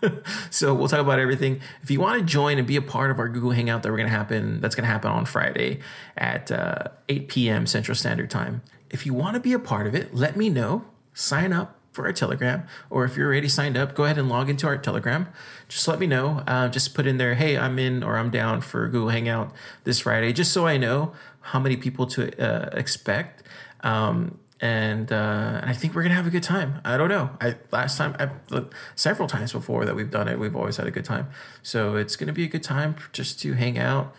so 0.51 0.73
we'll 0.73 0.89
talk 0.89 1.01
about 1.01 1.19
everything. 1.19 1.61
If 1.83 1.91
you 1.91 2.01
want 2.01 2.21
to 2.21 2.25
join 2.25 2.59
and 2.59 2.67
be 2.67 2.77
a 2.77 2.83
part 2.83 3.11
of 3.11 3.19
our 3.19 3.29
Google 3.29 3.51
Hangout 3.51 3.83
that 3.83 3.91
we're 3.91 3.99
gonna 3.99 4.09
happen, 4.09 4.61
that's 4.61 4.75
gonna 4.75 4.89
happen 4.89 5.11
on 5.11 5.27
Friday 5.27 5.81
at 6.17 6.53
uh, 6.53 6.85
8 7.09 7.29
p.m. 7.29 7.67
Central 7.67 7.95
Standard 7.95 8.31
Time. 8.31 8.63
If 8.89 9.05
you 9.05 9.15
want 9.15 9.35
to 9.35 9.41
be 9.41 9.53
a 9.53 9.59
part 9.59 9.87
of 9.87 9.95
it, 9.95 10.15
let 10.15 10.37
me 10.37 10.49
know. 10.49 10.85
Sign 11.13 11.53
up 11.53 11.77
for 11.93 12.07
our 12.07 12.13
Telegram, 12.13 12.63
or 12.89 13.05
if 13.05 13.17
you're 13.17 13.27
already 13.27 13.49
signed 13.49 13.77
up, 13.77 13.95
go 13.95 14.05
ahead 14.05 14.17
and 14.17 14.29
log 14.29 14.49
into 14.49 14.67
our 14.67 14.79
Telegram. 14.79 15.27
Just 15.69 15.89
let 15.89 15.99
me 15.99 16.07
know. 16.07 16.43
Uh, 16.47 16.69
just 16.69 16.95
put 16.95 17.07
in 17.07 17.19
there, 17.19 17.35
hey, 17.35 17.59
I'm 17.59 17.79
in 17.81 18.05
or 18.05 18.17
I'm 18.17 18.31
down 18.31 18.61
for 18.61 18.87
Google 18.89 19.09
Hangout 19.09 19.53
this 19.83 20.01
Friday, 20.01 20.33
just 20.33 20.53
so 20.53 20.67
I 20.67 20.77
know 20.77 21.13
how 21.41 21.59
many 21.59 21.77
people 21.77 22.07
to 22.07 22.41
uh, 22.41 22.71
expect. 22.77 23.43
Um, 23.81 24.39
and 24.61 25.11
uh, 25.11 25.61
I 25.63 25.73
think 25.73 25.95
we're 25.95 26.03
gonna 26.03 26.15
have 26.15 26.27
a 26.27 26.31
good 26.31 26.43
time. 26.43 26.81
I 26.85 26.97
don't 26.97 27.09
know. 27.09 27.31
I 27.41 27.57
last 27.71 27.97
time, 27.97 28.15
I, 28.19 28.63
several 28.95 29.27
times 29.27 29.53
before 29.53 29.85
that 29.85 29.95
we've 29.95 30.11
done 30.11 30.29
it, 30.29 30.39
we've 30.39 30.55
always 30.55 30.77
had 30.77 30.87
a 30.87 30.91
good 30.91 31.05
time. 31.05 31.31
So 31.63 31.97
it's 31.97 32.17
gonna 32.17 32.33
be 32.33 32.45
a 32.45 32.49
good 32.49 32.63
time 32.63 32.97
just 33.13 33.41
to 33.41 33.55
hang 33.55 33.79
out, 33.79 34.15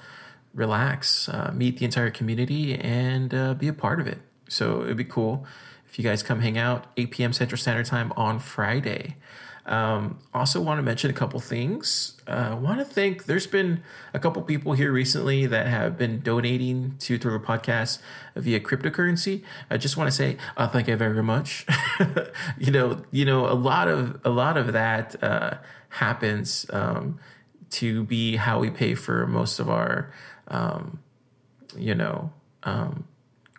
relax, 0.54 1.30
uh, 1.30 1.51
meet 1.54 1.77
the 1.77 1.86
entire 1.86 2.10
community, 2.10 2.75
and 2.75 3.34
uh, 3.34 3.54
be 3.54 3.67
a 3.67 3.73
part 3.73 3.99
of 3.99 4.08
it. 4.08 4.19
So 4.49 4.84
it'd 4.84 4.97
be 4.97 5.04
cool 5.04 5.45
if 5.88 5.99
you 5.99 6.04
guys 6.04 6.23
come 6.23 6.39
hang 6.39 6.58
out 6.58 6.88
8 6.97 7.12
p.m. 7.12 7.34
Central 7.34 7.58
Standard 7.58 7.86
Time 7.86 8.12
on 8.15 8.39
Friday. 8.39 9.17
Um, 9.65 10.19
also, 10.34 10.60
want 10.60 10.80
to 10.80 10.82
mention 10.82 11.10
a 11.10 11.13
couple 11.13 11.39
things. 11.39 12.19
Uh, 12.28 12.58
want 12.60 12.80
to 12.80 12.86
thank. 12.86 13.26
There's 13.26 13.47
been 13.47 13.84
a 14.13 14.19
couple 14.19 14.41
people 14.41 14.74
here 14.74 14.91
recently 14.91 15.45
that 15.45 15.67
have 15.67 15.97
been 15.97 16.21
donating 16.21 16.95
to 17.00 17.17
Thriller 17.17 17.39
Podcast 17.39 18.00
via 18.36 18.60
cryptocurrency. 18.60 19.43
I 19.69 19.78
just 19.78 19.97
want 19.97 20.08
to 20.08 20.15
say 20.15 20.38
uh, 20.58 20.67
thank 20.67 20.88
you 20.88 20.95
very 20.95 21.24
much. 21.24 21.65
you 22.58 22.71
know, 22.71 23.04
you 23.12 23.26
know, 23.26 23.45
a 23.47 23.54
lot 23.54 23.88
of 23.88 24.19
a 24.26 24.30
lot 24.30 24.58
of 24.58 24.74
that 24.74 25.21
uh, 25.24 25.58
happens 25.89 26.65
um, 26.71 27.19
to 27.71 28.04
be 28.04 28.38
how 28.38 28.60
we 28.60 28.69
pay 28.69 28.95
for 28.95 29.28
most 29.28 29.60
of 29.60 29.69
our, 29.69 30.12
um, 30.47 31.00
you 31.78 31.93
know, 31.93 32.32
um, 32.63 33.06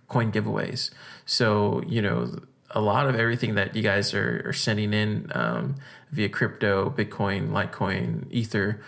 coin 0.08 0.30
giveaways. 0.30 0.90
So 1.24 1.82
you 1.86 2.02
know 2.02 2.38
a 2.74 2.80
lot 2.80 3.08
of 3.08 3.14
everything 3.14 3.54
that 3.54 3.76
you 3.76 3.82
guys 3.82 4.14
are, 4.14 4.42
are 4.46 4.52
sending 4.52 4.92
in 4.92 5.30
um, 5.34 5.76
via 6.10 6.28
crypto, 6.28 6.90
Bitcoin, 6.90 7.50
Litecoin, 7.50 8.26
Ether, 8.30 8.80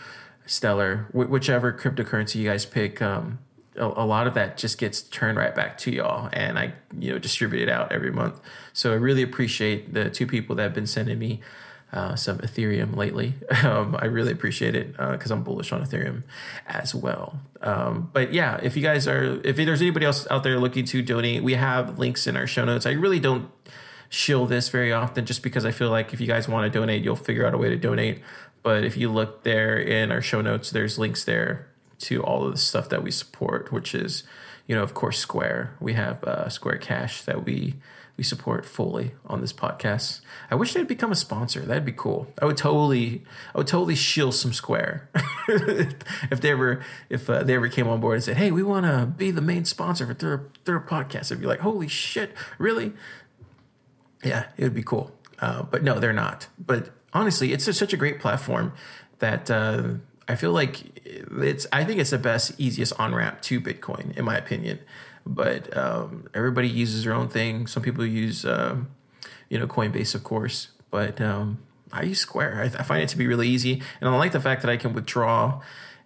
Stellar, 0.47 1.07
wh- 1.13 1.31
whichever 1.31 1.73
cryptocurrency 1.73 2.37
you 2.37 2.49
guys 2.49 2.67
pick, 2.67 3.01
um, 3.01 3.39
a, 3.77 3.85
a, 3.85 4.07
lot 4.07 4.27
of 4.27 4.35
that 4.35 4.57
just 4.57 4.79
gets 4.79 5.03
turned 5.03 5.37
right 5.37 5.55
back 5.55 5.79
to 5.79 5.91
y'all, 5.91 6.29
and 6.33 6.59
I 6.59 6.75
you 6.99 7.13
know 7.13 7.19
distribute 7.19 7.63
it 7.63 7.69
out 7.69 7.93
every 7.93 8.13
month. 8.13 8.41
So 8.73 8.93
I 8.93 8.97
really 8.97 9.23
appreciate 9.23 9.95
the 9.95 10.11
two 10.11 10.27
people 10.27 10.57
that 10.57 10.63
have 10.63 10.75
been 10.75 10.87
sending 10.87 11.19
me. 11.19 11.41
Uh, 11.95 12.17
some 12.17 12.39
Ethereum 12.39 12.97
lately. 12.97 13.35
Um, 13.65 13.97
I 13.99 14.07
really 14.07 14.33
appreciate 14.33 14.75
it 14.75 14.93
because 14.97 15.31
uh, 15.31 15.35
I'm 15.35 15.45
bullish 15.45 15.73
on 15.73 15.83
Ethereum 15.83 16.25
as 16.67 16.95
well. 16.95 17.39
Um, 17.63 18.11
but 18.13 18.35
yeah, 18.35 18.59
if 18.63 18.77
you 18.77 18.83
guys 18.83 19.07
are, 19.09 19.41
if 19.45 19.57
there's 19.57 19.81
anybody 19.81 20.05
else 20.05 20.27
out 20.29 20.43
there 20.43 20.59
looking 20.59 20.85
to 20.87 21.01
donate, 21.03 21.43
we 21.43 21.55
have 21.55 21.99
links 21.99 22.27
in 22.27 22.37
our 22.37 22.47
show 22.47 22.65
notes. 22.65 22.85
I 22.85 22.91
really 22.91 23.21
don't 23.21 23.49
shill 24.11 24.45
this 24.47 24.69
very 24.69 24.93
often 24.93 25.25
just 25.25 25.43
because 25.43 25.65
I 25.65 25.71
feel 25.71 25.89
like 25.89 26.13
if 26.13 26.21
you 26.21 26.27
guys 26.27 26.49
want 26.49 26.71
to 26.71 26.79
donate, 26.79 27.03
you'll 27.03 27.17
figure 27.17 27.47
out 27.47 27.55
a 27.55 27.59
way 27.59 27.69
to 27.71 27.77
donate. 27.77 28.23
But 28.63 28.85
if 28.85 28.97
you 28.97 29.11
look 29.11 29.45
there 29.45 29.79
in 29.79 30.11
our 30.11 30.21
show 30.21 30.41
notes, 30.41 30.71
there's 30.71 30.99
links 30.99 31.25
there 31.25 31.69
to 32.01 32.23
all 32.23 32.45
of 32.45 32.53
the 32.53 32.59
stuff 32.59 32.89
that 32.91 33.03
we 33.03 33.11
support, 33.11 33.73
which 33.73 33.95
is, 33.95 34.25
you 34.67 34.75
know, 34.75 34.83
of 34.83 34.95
course, 34.95 35.19
Square. 35.19 35.77
We 35.81 35.95
have 35.95 36.23
uh, 36.25 36.49
Square 36.49 36.79
Cash 36.79 37.23
that 37.23 37.45
we 37.45 37.77
we 38.17 38.23
support 38.23 38.65
fully 38.65 39.13
on 39.27 39.41
this 39.41 39.53
podcast. 39.53 40.21
I 40.51 40.55
wish 40.55 40.73
they'd 40.73 40.87
become 40.87 41.11
a 41.11 41.17
sponsor. 41.17 41.61
That'd 41.61 41.85
be 41.85 41.93
cool. 41.93 42.29
I 42.41 42.45
would 42.45 42.57
totally, 42.57 43.25
I 43.55 43.59
would 43.59 43.67
totally 43.67 43.97
shill 43.97 44.31
some 44.31 44.53
Square 44.53 45.09
if 45.49 46.41
they 46.41 46.51
ever, 46.51 46.85
if 47.09 47.29
uh, 47.29 47.43
they 47.43 47.55
ever 47.55 47.69
came 47.69 47.89
on 47.89 48.01
board 48.01 48.17
and 48.17 48.25
said, 48.25 48.37
"Hey, 48.37 48.53
we 48.53 48.63
want 48.63 48.87
to 48.87 49.07
be 49.07 49.31
the 49.33 49.41
main 49.41 49.65
sponsor 49.65 50.07
for 50.07 50.15
their 50.15 50.47
their 50.65 50.81
podcast." 50.81 51.33
I'd 51.33 51.41
be 51.41 51.47
like, 51.47 51.61
"Holy 51.61 51.89
shit, 51.89 52.33
really?" 52.59 52.93
Yeah, 54.23 54.47
it 54.57 54.63
would 54.63 54.75
be 54.75 54.85
cool. 54.85 55.13
Uh, 55.41 55.65
but 55.65 55.83
no, 55.83 55.99
they're 55.99 56.13
not. 56.13 56.47
But 56.59 56.91
honestly, 57.13 57.53
it's 57.53 57.65
such 57.77 57.93
a 57.93 57.97
great 57.97 58.21
platform 58.21 58.73
that 59.19 59.51
uh, 59.51 59.95
I 60.29 60.37
feel 60.37 60.53
like 60.53 61.05
it's. 61.05 61.67
I 61.73 61.85
think 61.85 61.99
it's 61.99 62.11
the 62.11 62.19
best, 62.19 62.53
easiest 62.59 62.93
on 63.01 63.13
ramp 63.13 63.43
to 63.43 63.61
Bitcoin, 63.61 64.17
in 64.17 64.25
my 64.25 64.37
opinion 64.37 64.79
but 65.27 65.75
um, 65.77 66.29
everybody 66.35 66.69
uses 66.69 67.05
their 67.05 67.15
own 67.15 67.29
thing. 67.29 67.67
Some 67.67 67.83
people 67.83 68.05
use, 68.05 68.45
um, 68.45 68.89
you 69.49 69.59
know, 69.59 69.67
Coinbase, 69.67 70.15
of 70.15 70.25
course, 70.25 70.69
but 70.91 71.21
um, 71.21 71.59
I 71.93 72.03
use 72.03 72.21
Square. 72.21 72.61
I, 72.61 72.81
I, 72.81 72.83
find 72.83 73.03
it 73.03 73.09
to 73.11 73.19
be 73.19 73.27
really 73.27 73.49
easy, 73.49 73.83
and 74.01 74.09
I 74.09 74.17
like 74.17 74.33
the 74.33 74.41
fact 74.41 74.63
that 74.63 74.71
I 74.71 74.77
can 74.77 74.93
withdraw 74.93 75.61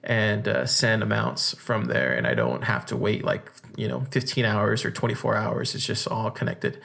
and 0.04 0.46
uh, 0.46 0.66
send 0.66 1.02
amounts 1.02 1.54
from 1.56 1.86
there, 1.86 2.14
and 2.14 2.26
I 2.26 2.34
don't 2.34 2.64
have 2.64 2.86
to 2.86 2.96
wait 2.96 3.24
like 3.24 3.50
you 3.76 3.88
know 3.88 4.06
15 4.10 4.44
hours 4.44 4.84
or 4.84 4.90
24 4.90 5.36
hours. 5.36 5.74
It's 5.74 5.84
just 5.84 6.06
all 6.06 6.30
connected 6.30 6.80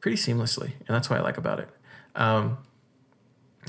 pretty 0.00 0.16
seamlessly, 0.16 0.72
and 0.86 0.88
that's 0.88 1.10
what 1.10 1.18
I 1.18 1.22
like 1.22 1.38
about 1.38 1.60
it. 1.60 1.68
Um, 2.14 2.58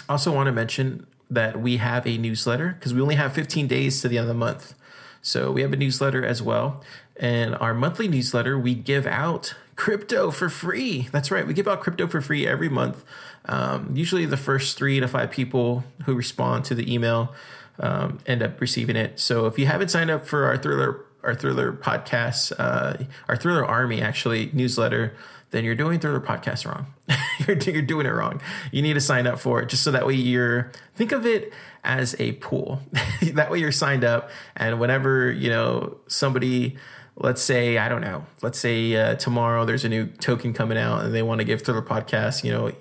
also 0.07 0.33
want 0.33 0.47
to 0.47 0.51
mention 0.51 1.07
that 1.29 1.59
we 1.59 1.77
have 1.77 2.07
a 2.07 2.17
newsletter 2.17 2.75
because 2.79 2.93
we 2.93 3.01
only 3.01 3.15
have 3.15 3.33
15 3.33 3.67
days 3.67 4.01
to 4.01 4.07
the 4.07 4.17
end 4.17 4.23
of 4.23 4.27
the 4.29 4.33
month. 4.33 4.73
So 5.21 5.51
we 5.51 5.61
have 5.61 5.73
a 5.73 5.75
newsletter 5.75 6.25
as 6.25 6.41
well. 6.41 6.81
And 7.19 7.55
our 7.55 7.73
monthly 7.73 8.07
newsletter, 8.07 8.57
we 8.57 8.75
give 8.75 9.07
out 9.07 9.55
crypto 9.75 10.31
for 10.31 10.49
free. 10.49 11.07
That's 11.11 11.31
right. 11.31 11.45
We 11.47 11.53
give 11.53 11.67
out 11.67 11.81
crypto 11.81 12.07
for 12.07 12.21
free 12.21 12.47
every 12.47 12.69
month. 12.69 13.03
Um, 13.45 13.95
usually 13.95 14.25
the 14.25 14.37
first 14.37 14.77
three 14.77 14.99
to 14.99 15.07
five 15.07 15.31
people 15.31 15.83
who 16.05 16.15
respond 16.15 16.65
to 16.65 16.75
the 16.75 16.91
email 16.91 17.33
um, 17.79 18.19
end 18.25 18.43
up 18.43 18.59
receiving 18.59 18.95
it. 18.95 19.19
So 19.19 19.45
if 19.45 19.57
you 19.57 19.67
haven't 19.67 19.89
signed 19.89 20.09
up 20.09 20.25
for 20.25 20.45
our 20.45 20.57
thriller, 20.57 21.05
our 21.23 21.35
thriller 21.35 21.73
podcast, 21.73 22.53
uh, 22.57 23.03
our 23.27 23.35
thriller 23.35 23.65
army 23.65 24.01
actually 24.01 24.49
newsletter, 24.53 25.15
then 25.51 25.63
you're 25.63 25.75
doing 25.75 25.99
Thriller 25.99 26.19
Podcast 26.19 26.65
wrong. 26.65 26.87
you're, 27.47 27.57
you're 27.57 27.81
doing 27.81 28.05
it 28.05 28.09
wrong. 28.09 28.41
You 28.71 28.81
need 28.81 28.93
to 28.93 29.01
sign 29.01 29.27
up 29.27 29.39
for 29.39 29.61
it 29.61 29.69
just 29.69 29.83
so 29.83 29.91
that 29.91 30.05
way 30.05 30.13
you're, 30.13 30.71
think 30.95 31.11
of 31.11 31.25
it 31.25 31.53
as 31.83 32.15
a 32.19 32.33
pool. 32.33 32.81
that 33.21 33.49
way 33.49 33.59
you're 33.59 33.71
signed 33.71 34.03
up. 34.03 34.29
And 34.57 34.79
whenever, 34.79 35.31
you 35.31 35.49
know, 35.49 35.97
somebody, 36.07 36.75
let's 37.19 37.41
say, 37.41 37.77
I 37.77 37.89
don't 37.89 38.01
know, 38.01 38.25
let's 38.41 38.59
say 38.59 38.95
uh, 38.95 39.15
tomorrow 39.15 39.65
there's 39.65 39.83
a 39.83 39.89
new 39.89 40.05
token 40.05 40.53
coming 40.53 40.77
out 40.77 41.03
and 41.03 41.13
they 41.13 41.23
want 41.23 41.39
to 41.39 41.45
give 41.45 41.63
Thriller 41.63 41.81
Podcast, 41.81 42.43
you 42.43 42.51
know, 42.51 42.71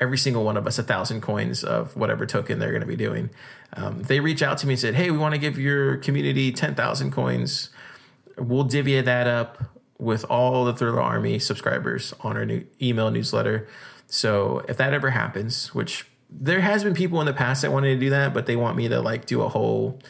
every 0.00 0.18
single 0.18 0.44
one 0.44 0.56
of 0.56 0.66
us 0.66 0.78
a 0.78 0.82
thousand 0.82 1.20
coins 1.20 1.62
of 1.62 1.96
whatever 1.96 2.26
token 2.26 2.58
they're 2.58 2.70
going 2.70 2.80
to 2.80 2.86
be 2.86 2.96
doing. 2.96 3.30
Um, 3.74 4.02
they 4.02 4.20
reach 4.20 4.42
out 4.42 4.58
to 4.58 4.66
me 4.66 4.74
and 4.74 4.80
said, 4.80 4.94
Hey, 4.94 5.10
we 5.10 5.18
want 5.18 5.34
to 5.34 5.38
give 5.38 5.58
your 5.58 5.96
community 5.98 6.50
10,000 6.52 7.12
coins. 7.12 7.70
We'll 8.36 8.64
divvy 8.64 9.00
that 9.00 9.26
up 9.26 9.62
with 9.98 10.24
all 10.24 10.64
the 10.64 10.74
Thriller 10.74 11.00
Army 11.00 11.38
subscribers 11.38 12.12
on 12.20 12.36
our 12.36 12.44
new 12.44 12.66
email 12.82 13.10
newsletter. 13.10 13.68
So 14.08 14.64
if 14.68 14.76
that 14.76 14.92
ever 14.92 15.10
happens, 15.10 15.72
which 15.72 16.06
there 16.28 16.60
has 16.60 16.82
been 16.82 16.94
people 16.94 17.20
in 17.20 17.26
the 17.26 17.32
past 17.32 17.62
that 17.62 17.70
wanted 17.70 17.94
to 17.94 18.00
do 18.00 18.10
that, 18.10 18.34
but 18.34 18.46
they 18.46 18.56
want 18.56 18.76
me 18.76 18.88
to 18.88 19.00
like 19.00 19.26
do 19.26 19.42
a 19.42 19.48
whole 19.48 20.00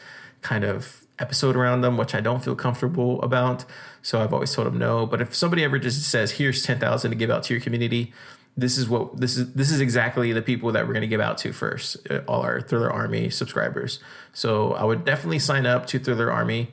kind 0.41 0.65
of 0.65 1.04
episode 1.19 1.57
around 1.57 1.83
them, 1.83 1.97
which 1.97 2.15
I 2.15 2.21
don't 2.21 2.43
feel 2.43 2.55
comfortable 2.55 3.23
about. 3.23 3.65
So 4.03 4.21
I've 4.21 4.33
always 4.33 4.53
told 4.53 4.67
them 4.67 4.79
no. 4.79 5.07
But 5.07 5.21
if 5.21 5.35
somebody 5.35 5.65
ever 5.65 5.79
just 5.79 6.03
says, 6.11 6.33
"Here's 6.33 6.63
ten 6.63 6.79
thousand 6.79 7.11
to 7.11 7.17
give 7.17 7.31
out 7.31 7.45
to 7.45 7.55
your 7.55 7.61
community," 7.61 8.13
this 8.57 8.79
is 8.79 8.89
what 8.89 9.21
this 9.21 9.37
is. 9.37 9.53
This 9.55 9.71
is 9.71 9.81
exactly 9.81 10.33
the 10.33 10.43
people 10.43 10.73
that 10.73 10.87
we're 10.87 10.93
going 10.93 11.03
to 11.03 11.09
give 11.09 11.21
out 11.21 11.39
to 11.39 11.53
first. 11.53 11.97
Uh, 12.11 12.21
all 12.29 12.43
our 12.43 12.61
Thriller 12.61 12.91
Army 12.93 13.31
subscribers. 13.31 14.01
So 14.33 14.73
I 14.75 14.85
would 14.85 15.05
definitely 15.05 15.41
sign 15.41 15.67
up 15.67 15.87
to 15.89 15.99
Thriller 15.99 16.31
Army 16.31 16.73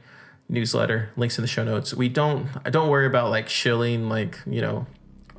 newsletter. 0.49 1.09
Links 1.15 1.37
in 1.37 1.41
the 1.41 1.47
show 1.47 1.63
notes. 1.63 1.93
We 1.93 2.09
don't. 2.09 2.47
I 2.65 2.69
don't 2.69 2.89
worry 2.89 3.07
about 3.07 3.29
like 3.29 3.49
shilling 3.49 4.09
like 4.09 4.39
you 4.45 4.61
know 4.61 4.85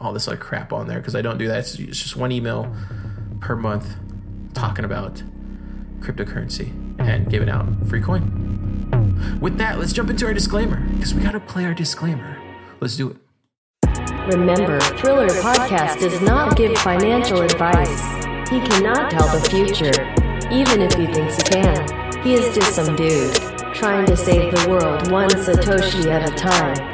all 0.01 0.13
this 0.13 0.27
like 0.27 0.41
crap 0.41 0.73
on 0.73 0.89
there 0.89 0.99
because 0.99 1.15
I 1.15 1.23
don't 1.23 1.39
do 1.39 1.47
that. 1.49 1.61
It's, 1.61 1.79
it's 1.79 2.03
just 2.03 2.17
one 2.17 2.33
email 2.33 2.75
per 3.41 3.55
month 3.55 3.95
talking 4.55 4.85
about 4.85 5.23
cryptocurrency 6.01 6.73
and 6.99 7.31
giving 7.31 7.49
out 7.49 7.67
free 7.87 8.01
coin. 8.01 8.62
With 9.43 9.59
that, 9.59 9.81
let's 9.81 9.93
jump 9.93 10.09
into 10.09 10.25
our 10.25 10.33
disclaimer 10.33 10.87
because 10.95 11.13
we 11.15 11.21
got 11.21 11.33
to 11.33 11.41
play 11.41 11.65
our 11.65 11.75
disclaimer. 11.75 12.41
Let's 12.79 12.97
do 12.97 13.11
it. 13.11 13.17
Remember, 14.33 14.79
Thriller 14.79 15.27
Podcast 15.27 15.99
does 15.99 16.23
not 16.23 16.57
give 16.57 16.79
financial 16.79 17.43
advice. 17.43 18.01
He 18.49 18.61
cannot 18.61 19.11
tell 19.11 19.27
the 19.37 19.45
future, 19.51 20.15
even 20.53 20.81
if 20.81 20.95
he 20.95 21.07
thinks 21.13 21.39
he 21.39 21.43
can. 21.43 22.23
He 22.23 22.35
is 22.35 22.55
just 22.55 22.77
some 22.77 22.95
dude 22.95 23.35
trying 23.75 24.07
to 24.07 24.17
save 24.17 24.55
the 24.55 24.71
world 24.71 25.11
one 25.11 25.29
Satoshi 25.31 26.07
at 26.07 26.31
a 26.31 26.35
time. 26.37 26.93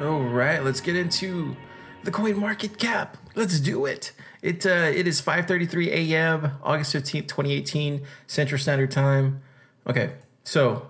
All 0.00 0.22
right, 0.22 0.64
let's 0.64 0.80
get 0.80 0.96
into 0.96 1.56
the 2.04 2.10
coin 2.10 2.38
market 2.38 2.78
cap. 2.78 3.18
Let's 3.34 3.60
do 3.60 3.84
it. 3.84 4.12
It 4.40 4.64
uh, 4.64 4.90
it 4.94 5.06
is 5.06 5.20
5:33 5.20 5.88
a.m. 5.88 6.52
August 6.62 6.94
15th, 6.94 7.28
2018, 7.28 8.06
Central 8.26 8.58
Standard 8.58 8.90
Time. 8.90 9.42
Okay, 9.86 10.12
so 10.42 10.88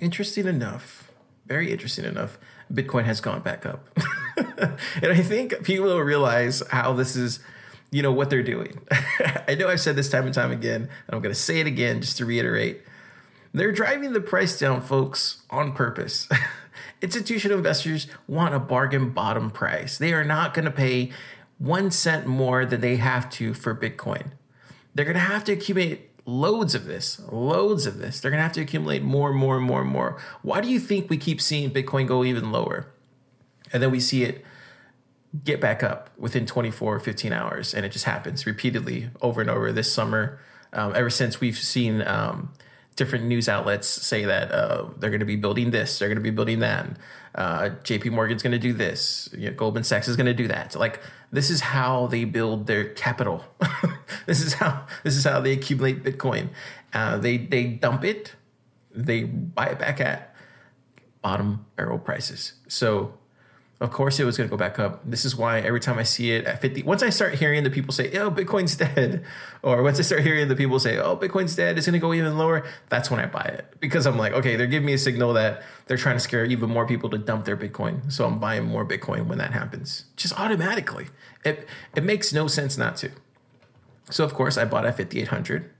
interesting 0.00 0.46
enough, 0.46 1.10
very 1.46 1.72
interesting 1.72 2.04
enough, 2.04 2.38
Bitcoin 2.72 3.06
has 3.06 3.20
gone 3.20 3.40
back 3.40 3.66
up. 3.66 3.88
and 4.36 5.10
I 5.10 5.20
think 5.20 5.64
people 5.64 5.86
will 5.86 5.98
realize 5.98 6.62
how 6.70 6.92
this 6.92 7.16
is, 7.16 7.40
you 7.90 8.02
know, 8.02 8.12
what 8.12 8.30
they're 8.30 8.44
doing. 8.44 8.78
I 9.48 9.56
know 9.56 9.68
I've 9.68 9.80
said 9.80 9.96
this 9.96 10.08
time 10.08 10.26
and 10.26 10.34
time 10.34 10.52
again, 10.52 10.82
and 10.82 11.14
I'm 11.14 11.22
going 11.22 11.34
to 11.34 11.40
say 11.40 11.58
it 11.58 11.66
again 11.66 12.00
just 12.00 12.18
to 12.18 12.24
reiterate. 12.24 12.82
They're 13.52 13.72
driving 13.72 14.12
the 14.12 14.20
price 14.20 14.56
down, 14.58 14.80
folks, 14.80 15.42
on 15.50 15.72
purpose. 15.72 16.28
Institutional 17.02 17.58
investors 17.58 18.06
want 18.28 18.54
a 18.54 18.60
bargain 18.60 19.10
bottom 19.10 19.50
price. 19.50 19.98
They 19.98 20.12
are 20.12 20.24
not 20.24 20.54
going 20.54 20.64
to 20.64 20.70
pay 20.70 21.10
one 21.58 21.90
cent 21.90 22.26
more 22.26 22.64
than 22.64 22.80
they 22.80 22.96
have 22.96 23.28
to 23.30 23.54
for 23.54 23.74
Bitcoin. 23.74 24.30
They're 24.94 25.04
going 25.04 25.14
to 25.14 25.20
have 25.20 25.44
to 25.44 25.52
accumulate 25.52 26.10
loads 26.24 26.74
of 26.74 26.86
this, 26.86 27.20
loads 27.30 27.86
of 27.86 27.98
this. 27.98 28.20
They're 28.20 28.30
going 28.30 28.38
to 28.38 28.44
have 28.44 28.52
to 28.52 28.60
accumulate 28.60 29.02
more 29.02 29.30
and 29.30 29.38
more 29.38 29.56
and 29.56 29.66
more 29.66 29.80
and 29.80 29.90
more. 29.90 30.20
Why 30.42 30.60
do 30.60 30.68
you 30.68 30.78
think 30.78 31.10
we 31.10 31.16
keep 31.16 31.40
seeing 31.40 31.70
Bitcoin 31.70 32.06
go 32.06 32.24
even 32.24 32.52
lower? 32.52 32.86
And 33.72 33.82
then 33.82 33.90
we 33.90 34.00
see 34.00 34.22
it 34.22 34.44
get 35.44 35.60
back 35.60 35.82
up 35.82 36.10
within 36.16 36.46
24 36.46 36.96
or 36.96 37.00
15 37.00 37.32
hours. 37.32 37.74
And 37.74 37.86
it 37.86 37.90
just 37.90 38.04
happens 38.04 38.46
repeatedly 38.46 39.10
over 39.20 39.40
and 39.40 39.50
over 39.50 39.72
this 39.72 39.92
summer. 39.92 40.38
Um, 40.72 40.92
ever 40.94 41.10
since 41.10 41.40
we've 41.40 41.58
seen 41.58 42.02
um, 42.02 42.52
different 42.96 43.24
news 43.24 43.48
outlets 43.48 43.88
say 43.88 44.24
that 44.24 44.52
uh, 44.52 44.86
they're 44.98 45.10
going 45.10 45.20
to 45.20 45.26
be 45.26 45.36
building 45.36 45.70
this, 45.70 45.98
they're 45.98 46.08
going 46.08 46.16
to 46.16 46.22
be 46.22 46.30
building 46.30 46.60
that. 46.60 46.86
Uh, 47.34 47.70
JP 47.82 48.12
Morgan's 48.12 48.42
going 48.42 48.52
to 48.52 48.58
do 48.58 48.74
this. 48.74 49.30
You 49.32 49.50
know, 49.50 49.56
Goldman 49.56 49.84
Sachs 49.84 50.06
is 50.06 50.16
going 50.16 50.26
to 50.26 50.34
do 50.34 50.48
that. 50.48 50.76
Like 50.76 51.00
this 51.30 51.48
is 51.48 51.60
how 51.60 52.06
they 52.08 52.24
build 52.24 52.66
their 52.66 52.90
capital. 52.90 53.44
this 54.26 54.42
is 54.42 54.54
how 54.54 54.86
this 55.02 55.16
is 55.16 55.24
how 55.24 55.40
they 55.40 55.52
accumulate 55.52 56.02
Bitcoin. 56.02 56.50
Uh, 56.92 57.16
they 57.16 57.38
they 57.38 57.64
dump 57.64 58.04
it, 58.04 58.34
they 58.94 59.24
buy 59.24 59.68
it 59.68 59.78
back 59.78 60.00
at 60.00 60.34
bottom 61.22 61.64
barrel 61.76 61.98
prices. 61.98 62.54
So 62.68 63.14
of 63.82 63.90
course 63.90 64.20
it 64.20 64.24
was 64.24 64.36
going 64.36 64.48
to 64.48 64.50
go 64.50 64.56
back 64.56 64.78
up. 64.78 65.00
This 65.04 65.24
is 65.24 65.34
why 65.34 65.58
every 65.58 65.80
time 65.80 65.98
I 65.98 66.04
see 66.04 66.30
it 66.30 66.44
at 66.44 66.60
50, 66.60 66.84
once 66.84 67.02
I 67.02 67.10
start 67.10 67.34
hearing 67.34 67.64
the 67.64 67.70
people 67.70 67.92
say, 67.92 68.16
oh, 68.16 68.30
Bitcoin's 68.30 68.76
dead, 68.86 69.24
or 69.60 69.82
once 69.82 69.98
I 69.98 70.02
start 70.02 70.22
hearing 70.22 70.46
the 70.46 70.54
people 70.54 70.78
say, 70.78 70.98
oh, 70.98 71.16
Bitcoin's 71.16 71.56
dead, 71.56 71.76
it's 71.76 71.86
going 71.88 71.94
to 71.94 71.98
go 71.98 72.14
even 72.14 72.38
lower, 72.38 72.64
that's 72.88 73.10
when 73.10 73.18
I 73.18 73.26
buy 73.26 73.42
it. 73.42 73.74
Because 73.80 74.06
I'm 74.06 74.16
like, 74.16 74.34
okay, 74.34 74.54
they're 74.54 74.68
giving 74.68 74.86
me 74.86 74.92
a 74.92 74.98
signal 74.98 75.32
that 75.32 75.64
they're 75.86 75.96
trying 75.96 76.14
to 76.14 76.20
scare 76.20 76.44
even 76.44 76.70
more 76.70 76.86
people 76.86 77.10
to 77.10 77.18
dump 77.18 77.44
their 77.44 77.56
Bitcoin. 77.56 78.10
So 78.10 78.24
I'm 78.24 78.38
buying 78.38 78.64
more 78.64 78.86
Bitcoin 78.86 79.26
when 79.26 79.38
that 79.38 79.52
happens, 79.52 80.04
just 80.16 80.38
automatically. 80.38 81.08
It, 81.44 81.66
it 81.96 82.04
makes 82.04 82.32
no 82.32 82.46
sense 82.46 82.78
not 82.78 82.96
to. 82.98 83.10
So, 84.10 84.24
of 84.24 84.32
course, 84.32 84.56
I 84.56 84.64
bought 84.64 84.86
at 84.86 84.96
5,800. 84.96 85.70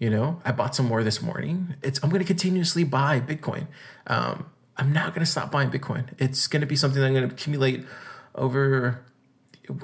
You 0.00 0.10
know, 0.10 0.40
I 0.44 0.50
bought 0.50 0.74
some 0.74 0.86
more 0.86 1.04
this 1.04 1.22
morning. 1.22 1.76
It's 1.82 2.02
I'm 2.02 2.10
going 2.10 2.20
to 2.20 2.26
continuously 2.26 2.84
buy 2.84 3.20
Bitcoin. 3.20 3.66
Um, 4.06 4.46
I'm 4.80 4.92
not 4.92 5.14
going 5.14 5.24
to 5.24 5.30
stop 5.30 5.52
buying 5.52 5.70
Bitcoin. 5.70 6.06
It's 6.18 6.46
going 6.46 6.62
to 6.62 6.66
be 6.66 6.74
something 6.74 7.02
I'm 7.02 7.12
going 7.12 7.28
to 7.28 7.34
accumulate 7.34 7.84
over 8.34 9.04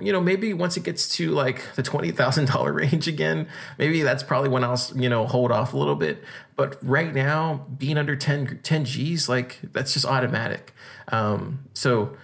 you 0.00 0.12
know 0.12 0.20
maybe 0.20 0.52
once 0.52 0.76
it 0.76 0.82
gets 0.82 1.08
to 1.16 1.30
like 1.30 1.62
the 1.74 1.82
$20,000 1.82 2.74
range 2.74 3.06
again 3.06 3.46
maybe 3.78 4.02
that's 4.02 4.22
probably 4.22 4.48
when 4.48 4.64
I'll 4.64 4.80
you 4.96 5.08
know 5.08 5.26
hold 5.26 5.52
off 5.52 5.74
a 5.74 5.76
little 5.76 5.94
bit 5.94 6.24
but 6.56 6.76
right 6.82 7.14
now 7.14 7.66
being 7.78 7.96
under 7.96 8.16
10 8.16 8.60
10 8.62 8.84
Gs 8.84 9.28
like 9.28 9.60
that's 9.72 9.92
just 9.92 10.04
automatic 10.04 10.74
um, 11.08 11.60
so 11.72 12.16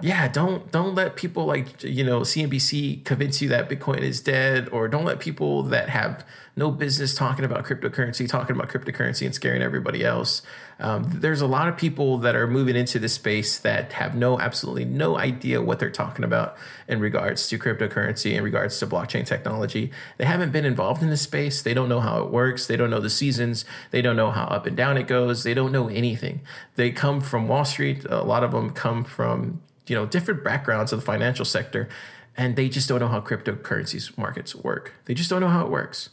yeah 0.00 0.28
don't 0.28 0.70
don't 0.72 0.94
let 0.94 1.16
people 1.16 1.46
like 1.46 1.82
you 1.82 2.04
know 2.04 2.20
CNBC 2.20 3.04
convince 3.04 3.40
you 3.40 3.48
that 3.48 3.68
Bitcoin 3.68 4.00
is 4.00 4.20
dead 4.20 4.68
or 4.70 4.88
don't 4.88 5.04
let 5.04 5.20
people 5.20 5.62
that 5.64 5.88
have 5.88 6.24
no 6.56 6.70
business 6.70 7.14
talking 7.14 7.44
about 7.44 7.64
cryptocurrency 7.64 8.28
talking 8.28 8.54
about 8.54 8.68
cryptocurrency 8.68 9.24
and 9.24 9.34
scaring 9.34 9.62
everybody 9.62 10.04
else 10.04 10.42
um, 10.78 11.04
there's 11.08 11.40
a 11.40 11.46
lot 11.46 11.68
of 11.68 11.76
people 11.76 12.18
that 12.18 12.36
are 12.36 12.46
moving 12.46 12.76
into 12.76 12.98
this 12.98 13.14
space 13.14 13.58
that 13.58 13.94
have 13.94 14.14
no, 14.14 14.38
absolutely 14.38 14.84
no 14.84 15.16
idea 15.16 15.62
what 15.62 15.78
they're 15.78 15.90
talking 15.90 16.24
about 16.24 16.56
in 16.86 17.00
regards 17.00 17.48
to 17.48 17.58
cryptocurrency, 17.58 18.32
in 18.34 18.44
regards 18.44 18.78
to 18.80 18.86
blockchain 18.86 19.24
technology. 19.24 19.90
They 20.18 20.26
haven't 20.26 20.52
been 20.52 20.66
involved 20.66 21.02
in 21.02 21.08
this 21.08 21.22
space. 21.22 21.62
They 21.62 21.72
don't 21.72 21.88
know 21.88 22.00
how 22.00 22.22
it 22.22 22.30
works. 22.30 22.66
They 22.66 22.76
don't 22.76 22.90
know 22.90 23.00
the 23.00 23.10
seasons. 23.10 23.64
They 23.90 24.02
don't 24.02 24.16
know 24.16 24.30
how 24.30 24.44
up 24.44 24.66
and 24.66 24.76
down 24.76 24.98
it 24.98 25.06
goes. 25.06 25.44
They 25.44 25.54
don't 25.54 25.72
know 25.72 25.88
anything. 25.88 26.42
They 26.74 26.90
come 26.90 27.20
from 27.22 27.48
Wall 27.48 27.64
Street. 27.64 28.04
A 28.04 28.22
lot 28.22 28.44
of 28.44 28.52
them 28.52 28.70
come 28.70 29.02
from 29.04 29.62
you 29.86 29.94
know 29.96 30.06
different 30.06 30.44
backgrounds 30.44 30.92
of 30.92 31.00
the 31.00 31.04
financial 31.06 31.44
sector, 31.44 31.88
and 32.36 32.56
they 32.56 32.68
just 32.68 32.88
don't 32.88 33.00
know 33.00 33.08
how 33.08 33.20
cryptocurrencies 33.20 34.16
markets 34.18 34.54
work. 34.54 34.94
They 35.06 35.14
just 35.14 35.30
don't 35.30 35.40
know 35.40 35.48
how 35.48 35.64
it 35.64 35.70
works. 35.70 36.10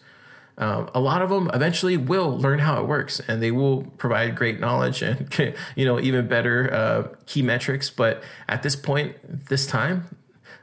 um, 0.58 0.90
a 0.94 1.00
lot 1.00 1.22
of 1.22 1.30
them 1.30 1.50
eventually 1.54 1.98
will 1.98 2.38
learn 2.38 2.60
how 2.60 2.80
it 2.80 2.88
works 2.88 3.20
and 3.28 3.42
they 3.42 3.52
will 3.52 3.84
provide 3.98 4.36
great 4.36 4.60
knowledge 4.60 5.02
and 5.02 5.28
you 5.76 5.86
know 5.86 6.00
even 6.00 6.28
better 6.28 6.72
uh, 6.74 7.08
key 7.26 7.42
metrics 7.42 7.90
but 7.90 8.24
at 8.48 8.62
this 8.64 8.76
point 8.76 9.16
this 9.50 9.66
time 9.66 10.16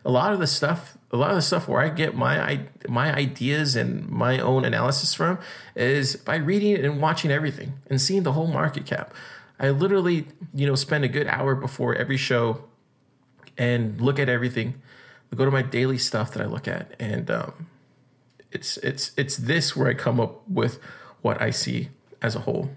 a 0.05 0.11
lot 0.11 0.33
of 0.33 0.39
the 0.39 0.47
stuff 0.47 0.97
a 1.11 1.17
lot 1.17 1.31
of 1.31 1.37
the 1.37 1.43
stuff 1.43 1.67
where 1.67 1.81
i 1.81 1.89
get 1.89 2.15
my 2.15 2.61
my 2.89 3.13
ideas 3.15 3.75
and 3.75 4.09
my 4.09 4.39
own 4.39 4.65
analysis 4.65 5.13
from 5.13 5.39
is 5.75 6.17
by 6.17 6.37
reading 6.37 6.77
and 6.85 7.01
watching 7.03 7.31
everything 7.31 7.73
and 7.89 8.01
seeing 8.01 8.23
the 8.23 8.33
whole 8.33 8.47
market 8.47 8.87
cap 8.87 9.13
i 9.59 9.69
literally 9.71 10.27
you 10.55 10.67
know 10.67 10.77
spend 10.77 11.05
a 11.05 11.09
good 11.09 11.27
hour 11.27 11.55
before 11.57 11.95
every 11.97 12.17
show 12.17 12.63
and 13.61 14.01
look 14.01 14.19
at 14.19 14.29
everything 14.29 14.81
go 15.37 15.45
to 15.45 15.51
my 15.53 15.63
daily 15.63 15.99
stuff 15.99 16.33
that 16.33 16.43
i 16.43 16.47
look 16.47 16.67
at 16.67 16.93
and 16.99 17.31
um, 17.31 17.69
it's 18.53 18.77
it's 18.79 19.13
it's 19.17 19.37
this 19.37 19.77
where 19.77 19.89
I 19.89 19.95
come 19.95 20.21
up 20.21 20.49
with 20.49 20.79
what 21.23 21.41
I 21.41 21.51
see 21.51 21.91
as 22.23 22.35
a 22.35 22.41
whole. 22.41 22.71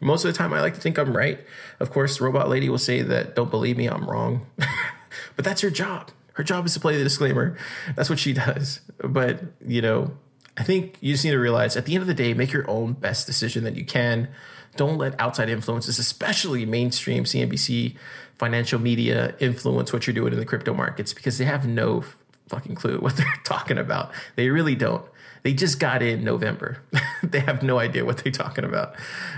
Most 0.00 0.24
of 0.24 0.32
the 0.32 0.36
time, 0.36 0.52
I 0.52 0.60
like 0.60 0.74
to 0.74 0.80
think 0.80 0.98
I'm 0.98 1.16
right. 1.16 1.40
Of 1.80 1.90
course, 1.90 2.20
Robot 2.20 2.48
Lady 2.48 2.68
will 2.68 2.78
say 2.78 3.00
that 3.02 3.34
don't 3.34 3.50
believe 3.50 3.78
me, 3.78 3.86
I'm 3.86 4.08
wrong. 4.08 4.46
but 5.36 5.44
that's 5.44 5.62
her 5.62 5.70
job. 5.70 6.10
Her 6.34 6.44
job 6.44 6.66
is 6.66 6.74
to 6.74 6.80
play 6.80 6.98
the 6.98 7.04
disclaimer. 7.04 7.56
That's 7.94 8.10
what 8.10 8.18
she 8.18 8.32
does. 8.34 8.80
But 8.98 9.40
you 9.66 9.80
know, 9.80 10.12
I 10.56 10.64
think 10.64 10.98
you 11.00 11.14
just 11.14 11.24
need 11.24 11.30
to 11.30 11.38
realize 11.38 11.76
at 11.76 11.86
the 11.86 11.94
end 11.94 12.02
of 12.02 12.08
the 12.08 12.14
day, 12.14 12.34
make 12.34 12.52
your 12.52 12.68
own 12.68 12.92
best 12.92 13.26
decision 13.26 13.64
that 13.64 13.76
you 13.76 13.84
can. 13.84 14.28
Don't 14.76 14.98
let 14.98 15.18
outside 15.20 15.48
influences, 15.48 15.98
especially 15.98 16.66
mainstream 16.66 17.24
CNBC 17.24 17.96
financial 18.38 18.78
media, 18.78 19.34
influence 19.38 19.92
what 19.92 20.06
you're 20.06 20.14
doing 20.14 20.32
in 20.32 20.38
the 20.38 20.44
crypto 20.44 20.74
markets 20.74 21.12
because 21.12 21.38
they 21.38 21.44
have 21.44 21.66
no 21.66 22.04
fucking 22.48 22.74
clue 22.74 22.98
what 22.98 23.16
they're 23.16 23.26
talking 23.44 23.78
about. 23.78 24.12
They 24.36 24.48
really 24.50 24.74
don't. 24.74 25.04
They 25.42 25.54
just 25.54 25.78
got 25.78 26.02
in 26.02 26.24
November. 26.24 26.78
they 27.22 27.40
have 27.40 27.62
no 27.62 27.78
idea 27.78 28.04
what 28.04 28.18
they're 28.18 28.32
talking 28.32 28.64
about. 28.64 28.96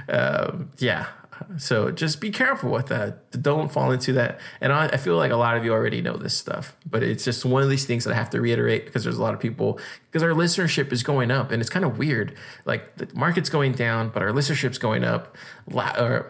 Um, 0.09 0.71
yeah. 0.79 1.07
So 1.57 1.91
just 1.91 2.21
be 2.21 2.31
careful 2.31 2.71
with 2.71 2.89
that. 2.89 3.43
Don't 3.43 3.71
fall 3.71 3.91
into 3.91 4.13
that. 4.15 4.41
And 4.61 4.73
I, 4.73 4.87
I, 4.87 4.97
feel 4.97 5.17
like 5.17 5.31
a 5.31 5.37
lot 5.37 5.57
of 5.57 5.65
you 5.65 5.73
already 5.73 6.01
know 6.01 6.17
this 6.17 6.35
stuff, 6.35 6.77
but 6.89 7.03
it's 7.03 7.25
just 7.25 7.45
one 7.45 7.63
of 7.63 7.71
these 7.71 7.85
things 7.85 8.05
that 8.05 8.13
I 8.13 8.17
have 8.17 8.31
to 8.31 8.41
reiterate 8.41 8.87
because 8.87 9.05
there's 9.05 9.19
a 9.19 9.23
lot 9.23 9.35
of 9.35 9.41
people, 9.41 9.79
because 10.11 10.23
our 10.23 10.31
listenership 10.31 10.93
is 10.93 11.03
going 11.03 11.31
up 11.31 11.51
and 11.51 11.61
it's 11.61 11.71
kind 11.71 11.85
of 11.85 11.99
weird. 11.99 12.37
Like 12.65 12.97
the 12.97 13.09
market's 13.15 13.49
going 13.49 13.73
down, 13.73 14.11
but 14.11 14.23
our 14.23 14.31
listenership's 14.31 14.79
going 14.79 15.05
up. 15.05 15.37
La- 15.71 16.25